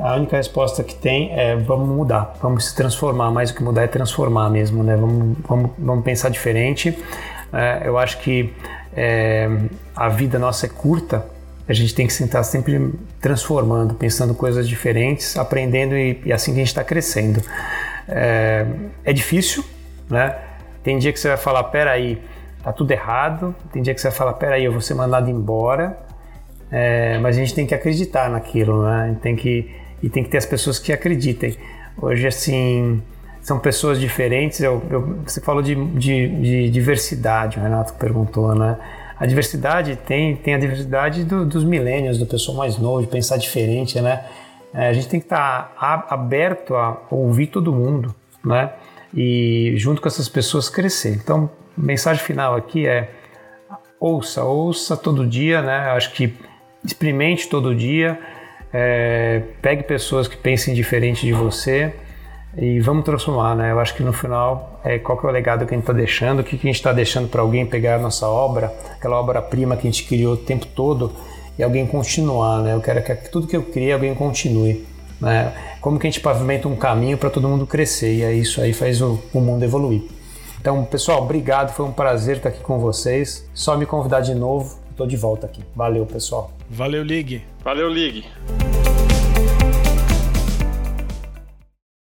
A 0.03 0.17
única 0.17 0.37
resposta 0.37 0.83
que 0.83 0.95
tem 0.95 1.31
é 1.39 1.57
vamos 1.57 1.89
mudar, 1.89 2.35
vamos 2.41 2.67
se 2.67 2.75
transformar. 2.75 3.31
Mais 3.31 3.51
do 3.51 3.57
que 3.57 3.63
mudar 3.63 3.83
é 3.83 3.87
transformar 3.87 4.49
mesmo, 4.49 4.83
né? 4.83 4.97
Vamos, 4.97 5.37
vamos, 5.47 5.71
vamos 5.79 6.05
pensar 6.05 6.31
diferente. 6.31 6.99
É, 7.53 7.83
eu 7.85 7.99
acho 7.99 8.19
que 8.19 8.53
é, 8.97 9.49
a 9.95 10.09
vida 10.09 10.39
nossa 10.39 10.67
é 10.67 10.69
curta, 10.69 11.27
a 11.69 11.73
gente 11.73 11.95
tem 11.95 12.07
que 12.07 12.13
sentar 12.13 12.45
sempre 12.45 12.93
transformando, 13.21 13.95
pensando 13.95 14.35
coisas 14.35 14.69
diferentes, 14.69 15.37
aprendendo 15.37 15.97
e, 15.97 16.21
e 16.25 16.33
assim 16.33 16.53
que 16.53 16.59
a 16.59 16.61
gente 16.61 16.69
está 16.69 16.83
crescendo. 16.83 17.41
É, 18.09 18.67
é 19.05 19.13
difícil, 19.13 19.65
né? 20.09 20.37
Tem 20.83 20.99
dia 20.99 21.13
que 21.13 21.21
você 21.21 21.29
vai 21.29 21.37
falar, 21.37 21.65
peraí, 21.65 22.21
tá 22.63 22.73
tudo 22.73 22.91
errado. 22.91 23.55
Tem 23.73 23.83
dia 23.83 23.95
que 23.95 24.01
você 24.01 24.09
vai 24.09 24.17
falar, 24.17 24.33
peraí, 24.33 24.65
eu 24.65 24.73
vou 24.73 24.81
ser 24.81 24.95
mandado 24.95 25.31
embora. 25.31 25.97
É, 26.73 27.19
mas 27.19 27.37
a 27.37 27.41
gente 27.41 27.55
tem 27.55 27.67
que 27.67 27.75
acreditar 27.75 28.31
naquilo, 28.31 28.85
né? 28.85 29.03
A 29.03 29.07
gente 29.09 29.21
tem 29.21 29.37
que, 29.37 29.71
e 30.03 30.09
tem 30.09 30.23
que 30.23 30.31
ter 30.31 30.39
as 30.39 30.47
pessoas 30.47 30.79
que 30.79 30.93
acreditem. 30.93 31.57
Hoje, 32.01 32.27
assim, 32.27 33.03
são 33.43 33.59
pessoas 33.59 33.99
diferentes. 33.99 34.61
Eu, 34.61 34.83
eu, 34.91 35.19
você 35.25 35.41
falou 35.41 35.63
de, 35.63 35.75
de, 35.75 36.29
de, 36.29 36.71
diversidade, 36.71 37.59
o 37.59 37.63
Renato 37.63 37.95
perguntou, 37.95 38.55
né? 38.55 38.77
A 39.19 39.27
diversidade 39.27 39.97
tem, 40.07 40.37
tem 40.37 40.55
a 40.55 40.59
diversidade 40.59 41.25
do, 41.25 41.45
dos 41.45 41.63
milênios, 41.63 42.19
do 42.19 42.25
pessoal 42.25 42.57
mais 42.57 42.79
novo, 42.79 43.03
de 43.03 43.09
pensar 43.09 43.37
diferente, 43.37 44.01
né? 44.01 44.25
É, 44.73 44.89
a 44.89 44.93
gente 44.93 45.09
tem 45.09 45.21
que 45.21 45.27
estar 45.27 45.75
tá 45.79 46.07
aberto 46.09 46.75
a 46.75 47.03
ouvir 47.11 47.49
todo 47.49 47.73
mundo, 47.73 48.15
né? 48.45 48.73
E 49.15 49.75
junto 49.77 50.01
com 50.01 50.09
essas 50.09 50.29
pessoas 50.29 50.69
crescer. 50.69 51.15
Então, 51.15 51.51
mensagem 51.77 52.25
final 52.25 52.55
aqui 52.55 52.87
é 52.87 53.11
ouça, 53.99 54.43
ouça 54.43 54.97
todo 54.97 55.27
dia, 55.27 55.61
né? 55.61 55.91
Acho 55.91 56.13
que 56.13 56.35
experimente 56.85 57.49
todo 57.49 57.75
dia, 57.75 58.19
é, 58.73 59.43
pegue 59.61 59.83
pessoas 59.83 60.29
que 60.29 60.37
pensem 60.37 60.75
diferente 60.75 61.27
de 61.27 61.33
você 61.33 61.93
e 62.57 62.81
vamos 62.81 63.05
transformar, 63.05 63.55
né? 63.55 63.71
Eu 63.71 63.79
acho 63.79 63.95
que 63.95 64.03
no 64.03 64.13
final, 64.13 64.81
é, 64.85 64.99
qual 64.99 65.19
que 65.19 65.27
é 65.27 65.29
o 65.29 65.33
legado 65.33 65.67
que 65.67 65.75
a 65.75 65.77
gente 65.77 65.85
está 65.85 65.93
deixando, 65.93 66.41
o 66.41 66.45
que, 66.45 66.59
que 66.59 66.67
a 66.67 66.71
gente 66.71 66.77
está 66.77 66.93
deixando 66.93 67.29
para 67.29 67.43
alguém 67.43 67.65
pegar 67.65 67.97
a 67.97 67.99
nossa 67.99 68.27
obra, 68.27 68.73
aquela 68.93 69.19
obra-prima 69.19 69.77
que 69.77 69.87
a 69.87 69.91
gente 69.91 70.05
criou 70.05 70.35
o 70.35 70.37
tempo 70.37 70.67
todo 70.67 71.13
e 71.59 71.63
alguém 71.63 71.87
continuar, 71.87 72.63
né? 72.63 72.75
Eu 72.75 72.81
quero 72.81 73.03
que 73.03 73.15
tudo 73.31 73.47
que 73.47 73.57
eu 73.57 73.63
criei 73.63 73.93
alguém 73.93 74.15
continue. 74.15 74.85
Né? 75.21 75.53
Como 75.81 75.99
que 75.99 76.07
a 76.07 76.11
gente 76.11 76.21
pavimenta 76.21 76.67
um 76.67 76.77
caminho 76.77 77.19
para 77.19 77.29
todo 77.29 77.47
mundo 77.47 77.67
crescer 77.67 78.15
e 78.15 78.23
é 78.23 78.33
isso 78.33 78.61
aí 78.61 78.73
faz 78.73 79.03
o, 79.03 79.21
o 79.35 79.41
mundo 79.41 79.63
evoluir. 79.63 80.03
Então, 80.61 80.85
pessoal, 80.85 81.23
obrigado, 81.23 81.73
foi 81.73 81.87
um 81.87 81.93
prazer 81.93 82.37
estar 82.37 82.49
aqui 82.49 82.61
com 82.61 82.79
vocês. 82.79 83.49
Só 83.55 83.77
me 83.77 83.87
convidar 83.87 84.21
de 84.21 84.35
novo, 84.35 84.79
estou 85.01 85.07
de 85.07 85.17
volta 85.17 85.47
aqui. 85.47 85.63
Valeu, 85.75 86.05
pessoal. 86.05 86.53
Valeu, 86.69 87.03
Lig. 87.03 87.43
Valeu, 87.65 87.89
Lig. 87.89 88.25